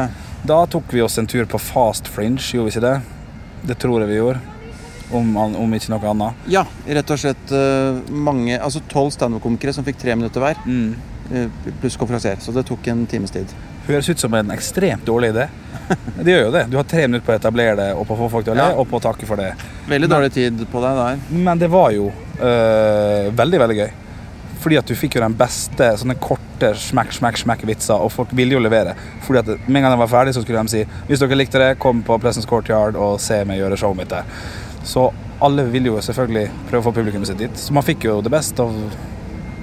Da 0.46 0.58
tok 0.72 0.92
vi 0.94 1.02
oss 1.04 1.16
en 1.20 1.28
tur 1.30 1.46
på 1.48 1.60
Fast 1.60 2.08
Fringe, 2.12 2.40
gjorde 2.44 2.68
vi 2.68 2.74
ikke 2.74 2.84
det? 2.84 2.94
Det 3.70 3.76
tror 3.80 4.00
jeg 4.04 4.10
vi 4.12 4.18
gjorde. 4.20 4.40
Om, 5.12 5.32
om 5.58 5.72
ikke 5.74 5.90
noe 5.90 6.06
annet. 6.12 6.44
Ja, 6.52 6.62
rett 6.86 7.08
og 7.10 7.18
slett 7.18 7.50
eh, 7.56 7.96
mange 8.14 8.54
Altså 8.62 8.78
tolv 8.92 9.10
standup-komikere 9.10 9.72
som 9.74 9.82
fikk 9.88 9.98
tre 9.98 10.14
minutter 10.14 10.38
hver, 10.44 10.60
Mm. 10.68 10.92
eh, 11.34 11.72
pluss 11.82 11.96
konferansier. 11.98 12.38
Så 12.44 12.54
det 12.54 12.62
tok 12.68 12.86
en 12.92 13.02
times 13.10 13.32
tid. 13.34 13.50
Høres 13.88 14.08
ut 14.12 14.18
som 14.22 14.34
en 14.38 14.50
ekstremt 14.54 15.04
dårlig 15.08 15.32
idé. 15.34 15.48
Det 16.20 16.30
gjør 16.30 16.44
jo 16.44 16.50
det. 16.54 16.64
Du 16.70 16.76
har 16.78 16.84
tre 16.86 17.06
minutter 17.08 17.24
på 17.26 17.32
å 17.32 17.38
etablere 17.40 17.76
det 17.80 17.88
og 17.96 18.04
på 18.06 18.14
å 18.14 18.18
få 18.20 18.28
folk 18.30 18.44
til 18.46 18.52
å 18.54 18.58
le, 18.60 18.66
Ja. 18.68 18.76
og 18.78 18.86
på 18.90 19.00
å 19.00 19.02
takke 19.02 19.26
for 19.26 19.40
det. 19.40 19.48
Veldig 19.90 20.08
dårlig 20.12 20.32
tid 20.36 20.60
på 20.70 20.82
deg 20.84 21.00
der. 21.00 21.18
Men 21.48 21.58
det 21.58 21.70
var 21.72 21.90
jo 21.96 22.10
øh, 22.38 23.30
veldig, 23.34 23.58
veldig 23.64 23.76
gøy. 23.80 23.90
Fordi 24.60 24.76
at 24.76 24.86
du 24.86 24.94
fikk 24.94 25.16
jo 25.16 25.22
den 25.24 25.34
beste 25.40 25.86
sånne 26.02 26.14
korte 26.20 26.74
smekk, 26.76 27.14
smekk, 27.16 27.38
smekk 27.40 27.62
vitser, 27.70 27.96
og 28.04 28.12
folk 28.12 28.34
ville 28.36 28.52
jo 28.54 28.60
levere. 28.62 28.92
Fordi 29.24 29.40
at 29.40 29.68
med 29.68 29.80
en 29.80 29.86
gang 29.88 29.94
de 29.96 30.02
var 30.02 30.12
ferdig, 30.12 30.34
så 30.36 30.42
skulle 30.44 30.60
de 30.62 30.74
si 30.74 30.84
hvis 31.08 31.22
dere 31.24 31.38
likte 31.40 31.58
det, 31.62 31.70
kom 31.80 32.02
på 32.06 32.18
Pleasance 32.20 32.46
Courtyard 32.50 32.98
og 33.00 33.16
se 33.24 33.40
meg 33.48 33.58
gjøre 33.62 33.78
showet 33.80 33.96
mitt 34.02 34.12
der. 34.12 34.28
Så 34.84 35.08
alle 35.40 35.64
ville 35.72 35.88
jo 35.88 35.96
selvfølgelig 36.04 36.50
prøve 36.68 36.82
å 36.84 36.86
få 36.90 36.92
publikummet 37.00 37.30
sitt 37.32 37.40
dit. 37.40 37.56
Så 37.56 37.72
man 37.72 37.86
fikk 37.86 38.04
jo 38.04 38.18
det 38.22 38.30
beste 38.34 38.60
av 38.62 38.76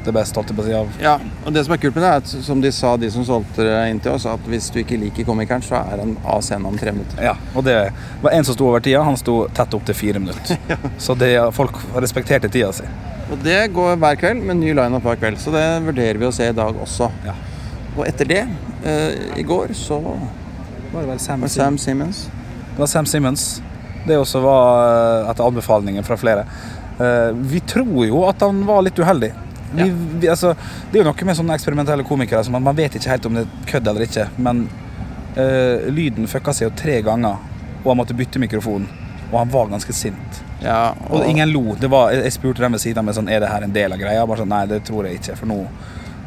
det 0.07 0.13
beste, 0.15 0.39
av 0.39 0.89
Ja, 1.01 1.17
og 1.45 1.53
det 1.53 1.65
som 1.65 1.73
er 1.75 1.81
kult 1.81 1.95
med 1.97 2.03
det, 2.03 2.09
er 2.11 2.21
at 2.23 2.45
som 2.45 2.61
de 2.63 2.71
sa, 2.71 2.95
de 2.97 3.09
som 3.11 3.25
solgte 3.27 3.65
det 3.67 3.75
inn 3.91 3.99
til 4.03 4.15
oss, 4.15 4.25
at 4.29 4.47
hvis 4.49 4.69
du 4.73 4.79
ikke 4.81 4.99
liker 5.01 5.27
komikeren, 5.27 5.63
så 5.65 5.79
er 5.81 6.01
han 6.03 6.15
av 6.23 6.41
scenen 6.45 6.79
minutter. 6.79 7.21
Ja, 7.23 7.35
og 7.53 7.65
det 7.67 7.75
var 8.23 8.31
en 8.31 8.47
som 8.47 8.55
sto 8.55 8.69
over 8.69 8.83
tida. 8.83 9.03
Han 9.03 9.19
sto 9.19 9.47
tett 9.53 9.73
opp 9.77 9.85
til 9.85 9.97
fire 9.97 10.19
minutter. 10.23 10.57
Så 10.97 11.15
det, 11.15 11.33
folk 11.55 11.75
respekterte 11.95 12.49
tida 12.49 12.71
si. 12.73 12.87
Og 13.31 13.37
det 13.43 13.59
går 13.75 13.97
hver 13.99 14.15
kveld 14.19 14.43
med 14.47 14.61
ny 14.61 14.71
lineup 14.77 15.03
hver 15.03 15.19
kveld, 15.19 15.39
så 15.41 15.51
det 15.51 15.65
vurderer 15.83 16.19
vi 16.21 16.27
å 16.29 16.31
se 16.31 16.47
i 16.47 16.55
dag 16.55 16.77
også. 16.79 17.09
Ja. 17.27 17.33
Og 17.97 18.05
etter 18.07 18.29
det, 18.29 18.43
eh, 18.87 19.39
i 19.39 19.43
går, 19.43 19.73
så 19.75 19.99
Var 19.99 21.01
det 21.01 21.07
vel 21.09 21.19
Sam, 21.19 21.41
var 21.43 21.51
Sam 21.51 21.77
Simmons 21.77 22.29
Det 22.71 22.79
var 22.79 22.87
Sam 22.87 23.05
Simmons. 23.05 23.61
Det 24.07 24.15
også 24.15 24.39
var 24.39 25.27
etter 25.31 25.43
anbefalinger 25.43 26.05
fra 26.07 26.15
flere. 26.17 26.45
Eh, 26.99 27.33
Vi 27.35 27.59
tror 27.59 28.05
jo 28.07 28.23
at 28.29 28.39
han 28.45 28.63
var 28.65 28.81
litt 28.85 28.99
uheldig. 28.99 29.33
Vi, 29.73 29.81
Ja. 29.81 29.87
vi, 30.19 30.27
altså, 30.31 30.53
det 30.91 30.99
er 30.99 31.03
jo 31.03 31.09
noe 31.11 31.25
med 31.25 31.35
sånne 31.37 31.55
eksperimentelle 31.57 32.03
komikere 32.07 32.43
som 32.43 32.53
man 32.61 32.75
vet 32.75 32.95
ikke 32.95 33.09
helt 33.09 33.25
om 33.25 33.33
det 33.35 33.43
er 33.45 33.71
kødd 33.71 33.87
eller 33.87 34.05
ikke. 34.07 34.27
Men 34.37 34.67
eh, 35.35 35.89
lyden 35.91 36.27
fucka 36.27 36.53
seg 36.53 36.69
jo 36.69 36.75
tre 36.75 37.01
ganger, 37.05 37.37
og 37.83 37.91
han 37.91 37.97
måtte 37.99 38.15
bytte 38.17 38.39
mikrofon. 38.39 38.87
Og 39.31 39.39
han 39.41 39.49
var 39.51 39.67
ganske 39.67 39.93
sint. 39.93 40.41
Ja, 40.63 40.93
Og 41.11 41.25
ingen 41.27 41.51
lo. 41.51 41.75
Det 41.75 41.89
var, 41.91 42.11
jeg 42.15 42.31
spurte 42.33 42.63
dem 42.63 42.71
ved 42.73 42.81
siden 42.81 42.97
av 42.97 43.05
meg 43.05 43.15
sånn, 43.17 43.27
er 43.29 43.43
det 43.43 43.49
her 43.51 43.63
en 43.67 43.73
del 43.75 43.93
av 43.93 43.99
greia. 43.99 44.25
Bare 44.25 44.39
sånn, 44.41 44.49
Nei, 44.49 44.65
det 44.71 44.83
tror 44.87 45.05
jeg 45.05 45.19
ikke, 45.19 45.35
for 45.37 45.45
nå, 45.51 45.57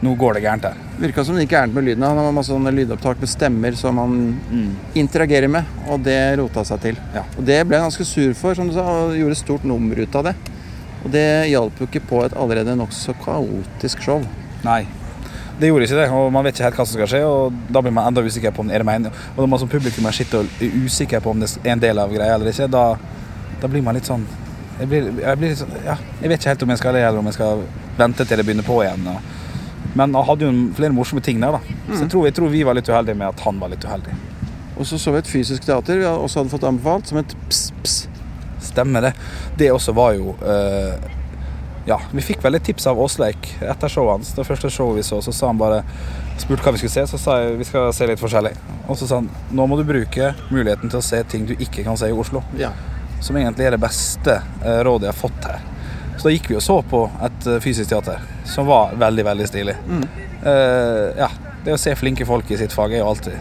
nå 0.04 0.12
går 0.20 0.34
det 0.36 0.42
gærent 0.44 0.68
her. 0.68 0.76
Virka 1.00 1.24
som 1.24 1.34
det 1.34 1.46
gikk 1.46 1.56
gærent 1.56 1.74
med 1.74 1.84
lyden. 1.88 2.04
Han 2.06 2.20
har 2.20 2.30
masse 2.36 2.52
sånne 2.52 2.70
lydopptak 2.76 3.18
med 3.24 3.28
stemmer 3.32 3.74
som 3.76 3.98
han 3.98 4.14
interagerer 4.94 5.48
med, 5.50 5.64
og 5.88 6.04
det 6.06 6.18
rota 6.38 6.62
seg 6.68 6.80
til. 6.84 7.00
Ja. 7.16 7.24
Og 7.36 7.44
det 7.48 7.58
ble 7.66 7.80
han 7.80 7.88
ganske 7.90 8.06
sur 8.06 8.32
for, 8.38 8.54
som 8.54 8.68
du 8.70 8.76
sa, 8.76 8.84
og 9.08 9.16
gjorde 9.18 9.40
stort 9.40 9.64
nummer 9.68 9.98
ut 9.98 10.14
av 10.20 10.28
det. 10.30 10.36
Og 11.04 11.12
det 11.14 11.26
hjalp 11.50 11.80
jo 11.80 11.88
ikke 11.88 12.02
på 12.10 12.24
et 12.24 12.36
allerede 12.36 12.76
nokså 12.76 13.14
kaotisk 13.24 14.02
show. 14.04 14.24
Nei. 14.66 14.82
Det 15.60 15.68
gjorde 15.68 15.84
ikke 15.84 15.96
det, 15.98 16.06
og 16.16 16.30
man 16.32 16.44
vet 16.46 16.56
ikke 16.56 16.70
helt 16.70 16.78
hva 16.80 16.86
som 16.88 16.96
skal 16.96 17.10
skje. 17.10 17.22
og 17.28 17.56
Da 17.72 17.82
blir 17.84 17.92
man 17.92 18.08
enda 18.08 18.24
usikker 18.24 18.52
på 18.56 18.64
om 18.64 18.70
det 18.70 18.78
er 18.78 18.84
det. 18.84 19.12
Og 19.34 19.42
når 19.42 19.50
man 19.52 19.60
som 19.60 19.68
publikum 19.68 20.06
er 20.08 20.16
sitter 20.16 20.44
og 20.44 20.62
er 20.62 20.76
usikker 20.84 21.20
på 21.20 21.34
om 21.34 21.40
det 21.40 21.50
er 21.64 21.74
en 21.74 21.82
del 21.82 22.00
av 22.00 22.12
greia 22.12 22.36
eller 22.36 22.52
ikke, 22.52 22.68
da, 22.72 22.84
da 23.60 23.68
blir 23.68 23.84
man 23.84 23.96
litt 23.96 24.08
sånn 24.08 24.24
jeg, 24.80 24.88
blir, 24.88 25.10
jeg, 25.20 25.36
blir 25.36 25.50
litt 25.52 25.60
sånn, 25.60 25.74
ja, 25.84 25.98
jeg 26.22 26.30
vet 26.32 26.40
ikke 26.40 26.52
helt 26.54 26.62
om 26.64 26.70
jeg 26.72 26.80
skal 26.80 26.94
le 26.96 27.02
eller 27.04 27.20
om 27.20 27.28
jeg 27.28 27.36
skal 27.36 27.64
vente 27.98 28.24
til 28.24 28.40
det 28.40 28.46
begynner 28.48 28.64
på 28.64 28.78
igjen. 28.80 29.08
Og, 29.12 29.90
men 29.92 30.16
han 30.16 30.24
hadde 30.30 30.46
jo 30.46 30.52
flere 30.78 30.96
morsomme 30.96 31.20
ting 31.24 31.42
der, 31.42 31.58
da. 31.58 31.76
Så 31.90 32.06
jeg 32.06 32.12
tror, 32.14 32.24
jeg 32.28 32.36
tror 32.38 32.52
vi 32.52 32.62
var 32.64 32.78
litt 32.78 32.88
uheldige 32.88 33.18
med 33.20 33.28
at 33.28 33.44
han 33.44 33.60
var 33.60 33.72
litt 33.74 33.84
uheldig. 33.84 34.16
Og 34.80 34.88
så 34.88 34.96
så 34.96 35.12
vi 35.12 35.20
et 35.20 35.28
fysisk 35.28 35.66
teater 35.66 36.00
vi 36.00 36.08
også 36.08 36.40
hadde 36.40 36.54
fått 36.54 36.64
anbefalt, 36.64 37.10
som 37.10 37.20
het 37.20 37.36
Ps 37.50 37.66
Ps. 37.82 37.98
Stemmer 38.62 39.08
det. 39.08 39.12
Det 39.58 39.70
også 39.72 39.94
var 39.96 40.14
jo 40.18 40.34
eh, 40.44 41.10
Ja, 41.88 41.96
vi 42.12 42.22
fikk 42.22 42.42
vel 42.44 42.58
et 42.58 42.64
tips 42.68 42.86
av 42.90 43.00
Åsleik 43.00 43.48
etter 43.60 43.88
showet 43.90 44.18
hans. 44.18 44.34
Det 44.36 44.44
første 44.46 44.70
showet 44.70 45.00
vi 45.00 45.06
så, 45.06 45.20
så 45.24 45.32
sa 45.32 45.50
han 45.50 45.60
bare 45.60 45.82
Spurte 46.40 46.64
hva 46.64 46.72
vi 46.72 46.80
skulle 46.80 46.94
se, 46.94 47.06
så 47.10 47.18
sa 47.20 47.34
jeg 47.42 47.58
vi 47.60 47.66
skal 47.68 47.90
se 47.92 48.06
litt 48.08 48.20
forskjellig. 48.20 48.54
Og 48.86 48.96
så 48.96 49.08
sa 49.08 49.18
han 49.20 49.28
nå 49.52 49.66
må 49.68 49.76
du 49.76 49.84
bruke 49.88 50.32
muligheten 50.48 50.88
til 50.88 51.00
å 51.00 51.04
se 51.04 51.20
ting 51.28 51.44
du 51.48 51.52
ikke 51.58 51.84
kan 51.84 51.98
se 52.00 52.08
i 52.08 52.16
Oslo. 52.16 52.40
Ja. 52.56 52.72
Som 53.20 53.36
egentlig 53.36 53.66
er 53.68 53.76
det 53.76 53.82
beste 53.82 54.38
eh, 54.40 54.80
rådet 54.86 55.10
jeg 55.10 55.12
har 55.12 55.20
fått 55.20 55.50
her. 55.50 55.60
Så 56.16 56.28
da 56.28 56.32
gikk 56.34 56.50
vi 56.50 56.56
og 56.56 56.64
så 56.64 56.80
på 56.84 57.04
et 57.24 57.46
eh, 57.48 57.60
fysisk 57.64 57.92
teater 57.92 58.24
som 58.48 58.66
var 58.68 58.96
veldig, 59.00 59.24
veldig 59.24 59.46
stilig. 59.48 59.76
Eh, 60.44 61.06
ja, 61.20 61.28
det 61.64 61.72
å 61.76 61.80
se 61.80 61.94
flinke 61.96 62.26
folk 62.28 62.50
i 62.52 62.58
sitt 62.60 62.72
fag 62.76 62.92
er 62.92 63.02
jo 63.02 63.10
alltid 63.12 63.36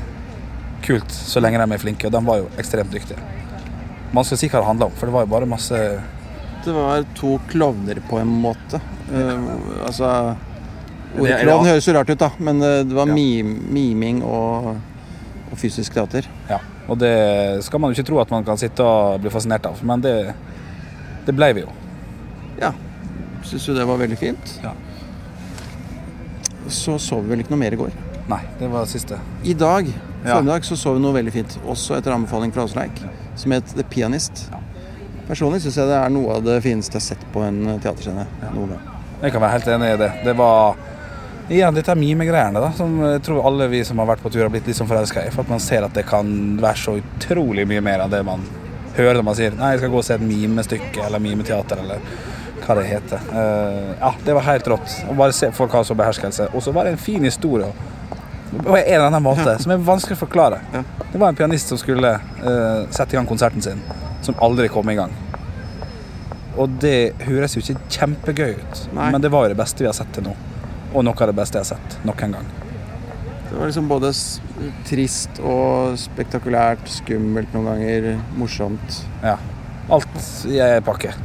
kult, 0.83 1.11
så 1.11 1.43
lenge 1.43 1.59
de 1.59 1.75
er 1.75 1.81
flinke. 1.81 2.07
Og 2.07 2.13
de 2.15 2.21
var 2.27 2.39
jo 2.41 2.49
ekstremt 2.59 2.91
dyktige. 2.95 3.19
Man 4.15 4.25
skal 4.25 4.39
si 4.41 4.49
hva 4.49 4.59
det 4.61 4.67
handla 4.67 4.87
om, 4.89 4.95
for 4.97 5.09
det 5.09 5.13
var 5.13 5.25
jo 5.25 5.31
bare 5.35 5.45
masse 5.49 5.79
Det 6.65 6.73
var 6.75 7.05
to 7.15 7.35
klovner 7.49 8.01
på 8.09 8.17
en 8.19 8.31
måte. 8.41 8.79
Uh, 9.11 9.85
altså 9.85 10.09
Ordet 11.17 11.39
klovn 11.41 11.65
høres 11.65 11.87
jo 11.87 11.93
rart 11.95 12.09
ut, 12.11 12.19
da, 12.21 12.27
men 12.37 12.59
eh, 12.61 12.81
det 12.85 12.93
var 12.93 13.07
Ja. 13.09 13.13
mim, 13.17 13.55
miming 13.73 14.19
og, 14.23 14.75
og 15.49 15.55
fysisk 15.57 15.95
teater. 15.95 16.27
Ja, 16.49 16.59
og 16.87 16.99
det 17.01 17.63
skal 17.65 17.81
man 17.81 17.89
jo 17.89 17.97
ikke 17.97 18.05
tro 18.11 18.19
at 18.21 18.29
man 18.29 18.45
kan 18.45 18.59
sitte 18.61 18.85
og 18.85 19.17
bli 19.23 19.31
fascinert 19.33 19.65
av, 19.65 19.81
men 19.81 20.03
det, 20.05 20.13
det 21.25 21.33
ble 21.33 21.49
vi 21.57 21.63
jo. 21.63 21.73
Ja. 22.61 22.69
Syns 23.41 23.65
jo 23.71 23.73
det 23.73 23.87
var 23.89 23.97
veldig 23.97 24.19
fint. 24.21 24.53
Ja. 24.61 24.75
Så 26.69 26.99
så 27.01 27.17
vi 27.23 27.31
vel 27.33 27.41
ikke 27.41 27.55
noe 27.55 27.63
mer 27.63 27.73
i 27.73 27.79
går. 27.81 27.95
Nei, 28.29 28.43
det 28.59 28.69
var 28.69 28.85
det 28.85 28.93
siste. 28.93 29.17
I 29.49 29.55
dag 29.57 29.89
Ja. 30.23 30.35
formiddag 30.35 30.65
så 30.67 30.75
så 30.75 30.93
vi 30.95 30.99
noe 31.03 31.15
veldig 31.15 31.31
fint, 31.31 31.57
også 31.69 31.95
etter 31.95 32.11
anbefaling 32.11 32.51
fra 32.55 32.65
Åsleik, 32.67 32.99
som 33.39 33.55
het 33.55 33.71
The 33.75 33.85
Pianist. 33.87 34.49
Personlig 35.29 35.61
syns 35.63 35.77
jeg 35.79 35.87
det 35.87 35.97
er 35.99 36.11
noe 36.11 36.39
av 36.39 36.45
det 36.45 36.57
fineste 36.65 36.97
jeg 36.97 37.03
har 37.03 37.07
sett 37.13 37.27
på 37.33 37.43
en 37.45 37.61
teaterscene 37.79 38.25
noen 38.55 38.73
gang. 38.73 38.95
Jeg 39.21 39.35
kan 39.35 39.43
være 39.43 39.55
helt 39.57 39.69
enig 39.75 39.91
i 39.93 39.99
det. 40.01 40.09
Det 40.25 40.33
var 40.39 40.79
igjen 41.49 41.75
dette 41.75 41.95
mimegreiene 41.97 42.61
da, 42.61 42.71
som 42.77 42.97
jeg 43.03 43.21
tror 43.25 43.45
alle 43.47 43.67
vi 43.71 43.83
som 43.85 43.99
har 44.01 44.09
vært 44.11 44.23
på 44.23 44.31
tur 44.33 44.43
har 44.45 44.51
blitt 44.53 44.67
litt 44.69 44.77
sånn 44.77 44.89
forelska 44.89 45.25
i. 45.25 45.31
For 45.33 45.45
at 45.45 45.53
man 45.53 45.61
ser 45.63 45.85
at 45.85 45.95
det 45.97 46.05
kan 46.09 46.31
være 46.61 46.81
så 46.81 46.97
utrolig 46.99 47.65
mye 47.69 47.83
mer 47.85 48.03
enn 48.05 48.13
det 48.13 48.21
man 48.27 48.43
hører 48.97 49.19
når 49.19 49.27
man 49.27 49.37
sier 49.37 49.55
nei, 49.55 49.73
jeg 49.73 49.83
skal 49.83 49.93
gå 49.93 50.01
og 50.01 50.05
se 50.07 50.17
et 50.17 50.25
mimestykke 50.25 51.05
eller 51.05 51.23
mimeteater 51.23 51.83
eller 51.83 52.03
hva 52.65 52.75
det 52.77 52.89
heter. 52.89 53.29
Uh, 53.33 53.93
ja, 53.95 54.11
det 54.25 54.35
var 54.37 54.45
helt 54.45 54.67
rått. 54.69 54.97
Å 55.09 55.15
bare 55.17 55.33
se 55.33 55.49
folk 55.55 55.73
ha 55.73 55.81
så 55.87 55.97
beherskelse. 55.97 56.51
Og 56.53 56.61
så 56.65 56.73
var 56.75 56.85
det 56.85 56.93
en 56.93 57.01
fin 57.01 57.23
historie. 57.25 57.69
På 58.49 58.77
en 58.77 58.83
eller 58.83 59.07
annen 59.07 59.23
måte, 59.23 59.55
som 59.61 59.71
er 59.73 59.81
vanskelig 59.85 60.17
å 60.17 60.23
forklare. 60.23 60.61
Det 61.11 61.17
var 61.17 61.29
en 61.29 61.37
pianist 61.37 61.69
som 61.69 61.77
skulle 61.77 62.15
uh, 62.17 62.85
sette 62.89 63.13
i 63.13 63.19
gang 63.19 63.27
konserten 63.29 63.61
sin, 63.61 63.81
som 64.25 64.37
aldri 64.41 64.69
kom 64.73 64.89
i 64.89 64.97
gang. 64.97 65.13
Og 66.59 66.79
det 66.81 67.13
høres 67.23 67.55
jo 67.55 67.61
ikke 67.63 67.77
kjempegøy 67.93 68.55
ut, 68.57 68.81
Nei. 68.97 69.11
men 69.13 69.21
det 69.23 69.31
var 69.31 69.45
jo 69.45 69.53
det 69.53 69.59
beste 69.61 69.85
vi 69.85 69.89
har 69.89 69.95
sett 69.97 70.11
til 70.15 70.25
nå. 70.27 70.33
Og 70.89 71.05
noe 71.05 71.13
av 71.13 71.29
det 71.29 71.37
beste 71.37 71.59
jeg 71.59 71.67
har 71.67 71.77
sett 71.77 71.99
nok 72.09 72.25
en 72.25 72.39
gang. 72.39 72.49
Det 73.49 73.55
var 73.57 73.69
liksom 73.69 73.87
både 73.89 74.11
trist 74.89 75.39
og 75.41 75.95
spektakulært, 75.97 76.85
skummelt 76.99 77.53
noen 77.55 77.71
ganger, 77.71 78.11
morsomt. 78.37 79.01
Ja. 79.23 79.37
Alt 79.89 80.21
i 80.49 80.59
ei 80.61 80.81
pakke. 80.85 81.15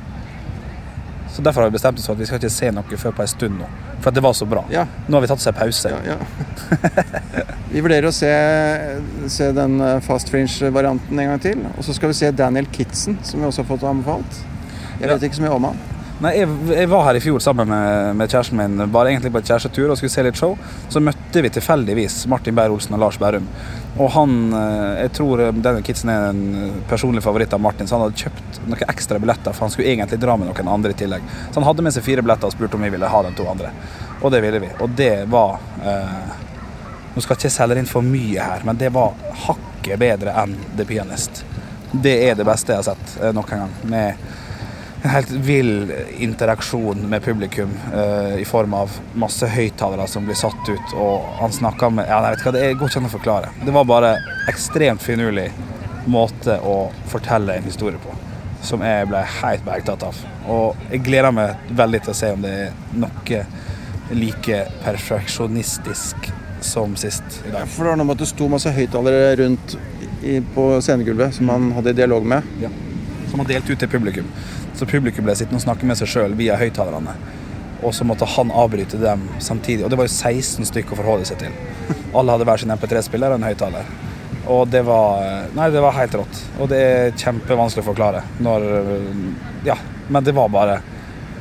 Så 1.35 1.43
Derfor 1.43 1.64
har 1.64 1.70
vi 1.70 1.74
bestemt 1.74 1.99
oss 1.99 2.07
for 2.07 2.14
at 2.14 2.20
vi 2.22 2.26
skal 2.28 2.39
ikke 2.39 2.53
se 2.55 2.68
noe 2.70 2.99
før 3.01 3.14
på 3.16 3.24
en 3.24 3.30
stund 3.32 3.57
nå. 3.59 3.66
For 3.99 4.12
at 4.12 4.14
det 4.14 4.22
var 4.22 4.37
så 4.39 4.47
bra. 4.47 4.62
Ja, 4.70 4.85
Nå 5.09 5.16
har 5.16 5.24
vi 5.24 5.30
tatt 5.32 5.43
oss 5.43 5.49
en 5.51 5.57
pause. 5.59 5.91
ja, 5.91 6.14
ja. 6.14 6.18
Vi 7.74 7.80
vurderer 7.82 8.07
å 8.07 8.12
se, 8.14 8.28
se 9.35 9.49
den 9.57 9.80
eh, 9.82 9.97
Fast 10.07 10.28
Fringe-varianten 10.30 11.18
en 11.18 11.32
gang 11.32 11.41
til. 11.43 11.64
Og 11.74 11.82
så 11.82 11.97
skal 11.97 12.12
vi 12.12 12.14
se 12.20 12.28
Daniel 12.30 12.68
Kitson, 12.70 13.16
som 13.26 13.43
vi 13.43 13.49
også 13.49 13.64
har 13.64 13.70
fått 13.72 13.87
anbefalt. 13.91 14.37
Jeg 15.01 15.11
vet 15.11 15.26
ikke 15.26 15.41
så 15.41 15.43
mye 15.43 15.57
om 15.57 15.66
han. 15.72 15.80
Nei, 16.22 16.30
jeg, 16.38 16.46
jeg 16.70 16.86
var 16.92 17.08
her 17.08 17.16
i 17.18 17.20
fjor 17.22 17.40
sammen 17.42 17.66
med, 17.66 18.14
med 18.20 18.30
kjæresten 18.30 18.58
min, 18.60 18.82
bare 18.94 19.10
egentlig 19.10 19.32
på 19.34 19.40
et 19.42 19.48
kjærestetur 19.50 19.90
og 19.90 19.98
skulle 19.98 20.12
se 20.12 20.22
litt 20.22 20.38
show. 20.38 20.52
Så 20.92 21.02
møtte 21.02 21.42
vi 21.42 21.50
tilfeldigvis 21.50 22.20
Martin 22.30 22.54
Beyer-Olsen 22.54 22.94
og 22.94 23.02
Lars 23.02 23.18
Bærum. 23.18 23.48
Og 23.98 24.12
han, 24.14 24.36
eh, 24.54 25.00
jeg 25.02 25.12
tror 25.18 25.42
denne 25.50 25.82
kidsen 25.86 26.12
er 26.14 26.28
en 26.28 26.84
personlig 26.90 27.22
favoritt 27.24 27.52
av 27.54 27.62
Martin, 27.62 27.90
så 27.90 27.98
han 27.98 28.06
hadde 28.06 28.22
kjøpt 28.22 28.60
noen 28.62 28.84
ekstra 28.94 29.18
billetter, 29.22 29.56
for 29.56 29.66
han 29.66 29.74
skulle 29.74 29.90
egentlig 29.90 30.20
dra 30.22 30.36
med 30.38 30.52
noen 30.52 30.70
andre 30.76 30.94
i 30.94 31.00
tillegg. 31.02 31.26
Så 31.48 31.58
han 31.58 31.66
hadde 31.66 31.86
med 31.86 31.96
seg 31.96 32.06
fire 32.06 32.22
billetter 32.22 32.50
og 32.50 32.54
spurte 32.54 32.78
om 32.78 32.86
vi 32.86 32.92
ville 32.94 33.10
ha 33.10 33.22
de 33.26 33.34
to 33.34 33.48
andre. 33.50 33.74
Og 34.20 34.30
det 34.34 34.42
ville 34.46 34.62
vi. 34.62 34.70
Og 34.86 34.94
det 34.94 35.12
var 35.34 35.58
eh, 35.82 36.40
Nå 37.14 37.22
skal 37.22 37.36
ikke 37.36 37.46
jeg 37.46 37.54
selge 37.54 37.78
inn 37.78 37.86
for 37.86 38.02
mye 38.02 38.42
her, 38.42 38.64
men 38.66 38.78
det 38.78 38.88
var 38.90 39.12
hakket 39.44 40.00
bedre 40.02 40.32
enn 40.40 40.56
The 40.74 40.86
Pianist. 40.88 41.44
Det 41.92 42.14
er 42.26 42.34
det 42.34 42.46
beste 42.46 42.74
jeg 42.74 42.82
har 42.82 42.88
sett 42.88 43.12
eh, 43.20 43.30
nok 43.34 43.52
gang. 43.54 43.76
Med 43.86 44.24
en 45.05 45.11
helt 45.11 45.30
vill 45.30 45.92
interaksjon 46.18 47.09
med 47.11 47.22
publikum 47.22 47.70
uh, 47.94 48.40
i 48.40 48.44
form 48.44 48.74
av 48.74 48.90
masse 49.14 49.46
høyttalere 49.46 50.07
som 50.09 50.24
blir 50.24 50.38
satt 50.38 50.68
ut, 50.68 50.94
og 50.96 51.26
han 51.40 51.52
snakka 51.52 51.90
med 51.92 52.09
Ja, 52.09 52.22
jeg 52.24 52.38
vet 52.38 52.44
hva, 52.46 52.52
det 52.57 52.62
er 52.64 52.78
godt 52.80 52.96
an 52.96 53.09
å 53.09 53.11
forklare. 53.12 53.50
Det 53.66 53.74
var 53.74 53.84
bare 53.84 54.14
ekstremt 54.48 55.05
finurlig 55.05 55.50
måte 56.09 56.57
å 56.64 56.88
fortelle 57.12 57.59
en 57.59 57.68
historie 57.68 58.00
på, 58.00 58.14
som 58.64 58.80
jeg 58.84 59.11
ble 59.11 59.20
helt 59.42 59.66
bergtatt 59.66 60.07
av. 60.09 60.22
Og 60.48 60.88
jeg 60.88 61.05
gleder 61.05 61.36
meg 61.36 61.68
veldig 61.76 62.00
til 62.07 62.14
å 62.14 62.16
se 62.22 62.32
om 62.32 62.46
det 62.46 62.55
er 62.62 62.72
noe 62.96 63.42
like 64.16 64.62
perfeksjonistisk 64.86 66.30
som 66.64 66.96
sist 66.96 67.42
i 67.44 67.52
dag. 67.52 67.68
For 67.68 67.84
det 67.84 67.92
var 67.92 68.00
noe 68.00 68.09
med 68.09 68.16
at 68.16 68.24
det 68.24 68.32
sto 68.32 68.48
masse 68.48 68.72
høyttalere 68.72 69.36
rundt 69.42 69.76
i, 70.24 70.40
på 70.57 70.66
scenegulvet 70.80 71.36
som 71.36 71.52
han 71.52 71.70
hadde 71.76 71.96
dialog 72.00 72.24
med. 72.24 72.52
Ja. 72.64 72.72
Som 73.35 73.41
var 73.43 73.49
delt 73.51 73.66
ut 73.70 73.78
til 73.82 73.89
publikum. 73.91 74.26
Så 74.78 74.87
publikum 74.87 75.24
ble 75.26 75.35
sittende 75.35 75.59
og 75.59 75.64
snakke 75.64 75.87
med 75.91 75.99
seg 75.99 76.07
sjøl 76.12 76.37
via 76.39 76.55
høyttalerne. 76.61 77.16
Og 77.82 77.91
så 77.97 78.07
måtte 78.07 78.28
han 78.30 78.53
avbryte 78.55 79.01
dem 79.03 79.24
samtidig. 79.43 79.82
Og 79.82 79.91
det 79.91 79.99
var 79.99 80.07
jo 80.07 80.12
16 80.14 80.68
stykker 80.70 80.95
å 80.95 81.01
forholde 81.01 81.26
seg 81.26 81.41
til. 81.43 81.57
Alle 82.14 82.37
hadde 82.37 82.47
hver 82.47 82.62
sin 82.62 82.70
MP3-spiller 82.70 83.35
og 83.35 83.41
en 83.41 83.47
høyttaler. 83.49 83.89
Og 84.55 84.68
det 84.70 84.85
var 84.87 85.49
Nei, 85.57 85.66
det 85.74 85.82
var 85.82 85.97
helt 85.99 86.14
rått. 86.20 86.39
Og 86.62 86.70
det 86.70 86.78
er 86.85 87.16
kjempevanskelig 87.24 87.82
å 87.82 87.89
forklare 87.89 88.22
når 88.45 88.68
Ja. 89.66 89.76
Men 90.14 90.22
det 90.24 90.37
var 90.39 90.49
bare 90.55 90.78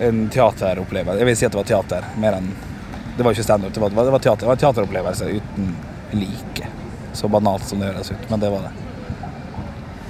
en 0.02 0.24
teateropplevelse. 0.34 1.20
Jeg 1.22 1.30
vil 1.30 1.38
si 1.38 1.46
at 1.46 1.54
det 1.54 1.62
var 1.62 1.70
teater 1.70 2.10
mer 2.18 2.40
enn 2.40 2.50
Det 3.20 3.22
var 3.28 3.36
ikke 3.38 3.46
standup, 3.46 3.74
det, 3.76 3.82
var- 3.84 3.90
det, 3.94 3.96
det 4.02 4.46
var 4.48 4.56
en 4.58 4.64
teateropplevelse 4.66 5.30
uten 5.30 5.76
like. 6.18 6.66
Så 7.14 7.30
banalt 7.30 7.70
som 7.70 7.78
det 7.80 7.92
høres 7.92 8.10
ut, 8.10 8.30
men 8.32 8.40
det 8.42 8.50
var 8.50 8.66
det. 8.66 8.72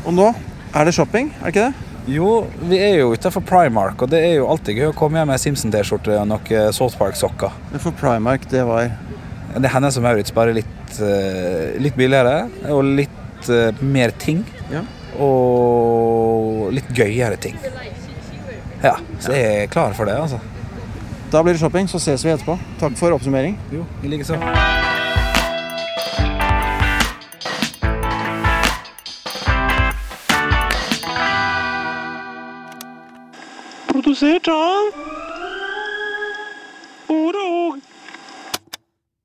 Og 0.06 0.14
nå 0.16 0.30
er 0.74 0.86
det 0.88 0.94
shopping, 0.96 1.32
er 1.40 1.46
det 1.46 1.54
ikke 1.54 1.66
det? 1.68 1.90
Jo, 2.14 2.30
vi 2.68 2.80
er 2.84 2.98
jo 3.00 3.14
utenfor 3.16 3.44
Primark, 3.48 4.02
og 4.04 4.10
det 4.12 4.20
er 4.26 4.34
jo 4.42 4.48
alltid 4.52 4.76
gøy 4.76 4.90
å 4.90 4.96
komme 4.98 5.22
hjem 5.22 5.30
med 5.32 5.40
Simpson-T-skjorte 5.40 6.18
og 6.20 6.28
noen 6.28 6.74
Salt 6.76 6.98
Park-sokker. 7.00 7.54
For 7.78 7.96
Primark, 7.96 8.50
det 8.52 8.66
var 8.68 8.90
Det 9.54 9.68
er 9.70 9.74
Hennes 9.76 9.98
og 10.00 10.04
Maurits, 10.04 10.34
bare 10.34 10.56
litt, 10.58 10.96
eh, 10.98 11.76
litt 11.78 11.94
billigere 11.94 12.48
og 12.74 12.88
litt 12.98 13.50
eh, 13.54 13.84
mer 13.86 14.10
ting. 14.18 14.40
Ja. 14.72 14.82
Og 15.22 16.72
litt 16.74 16.90
gøyere 16.90 17.38
ting. 17.38 17.60
Ja, 18.82 18.96
så 19.22 19.38
jeg 19.38 19.62
er 19.62 19.70
klar 19.70 19.94
for 19.94 20.10
det, 20.10 20.18
altså. 20.18 20.42
Da 21.30 21.44
blir 21.46 21.54
det 21.54 21.62
shopping, 21.62 21.86
så 21.88 22.02
ses 22.02 22.26
vi 22.26 22.34
etterpå. 22.34 22.58
Takk 22.82 22.98
for 22.98 23.14
oppsummering. 23.14 23.56
Jo, 23.72 23.86
i 24.02 24.10
likeså. 24.10 24.42
Produsert 34.24 34.48
av 34.48 35.13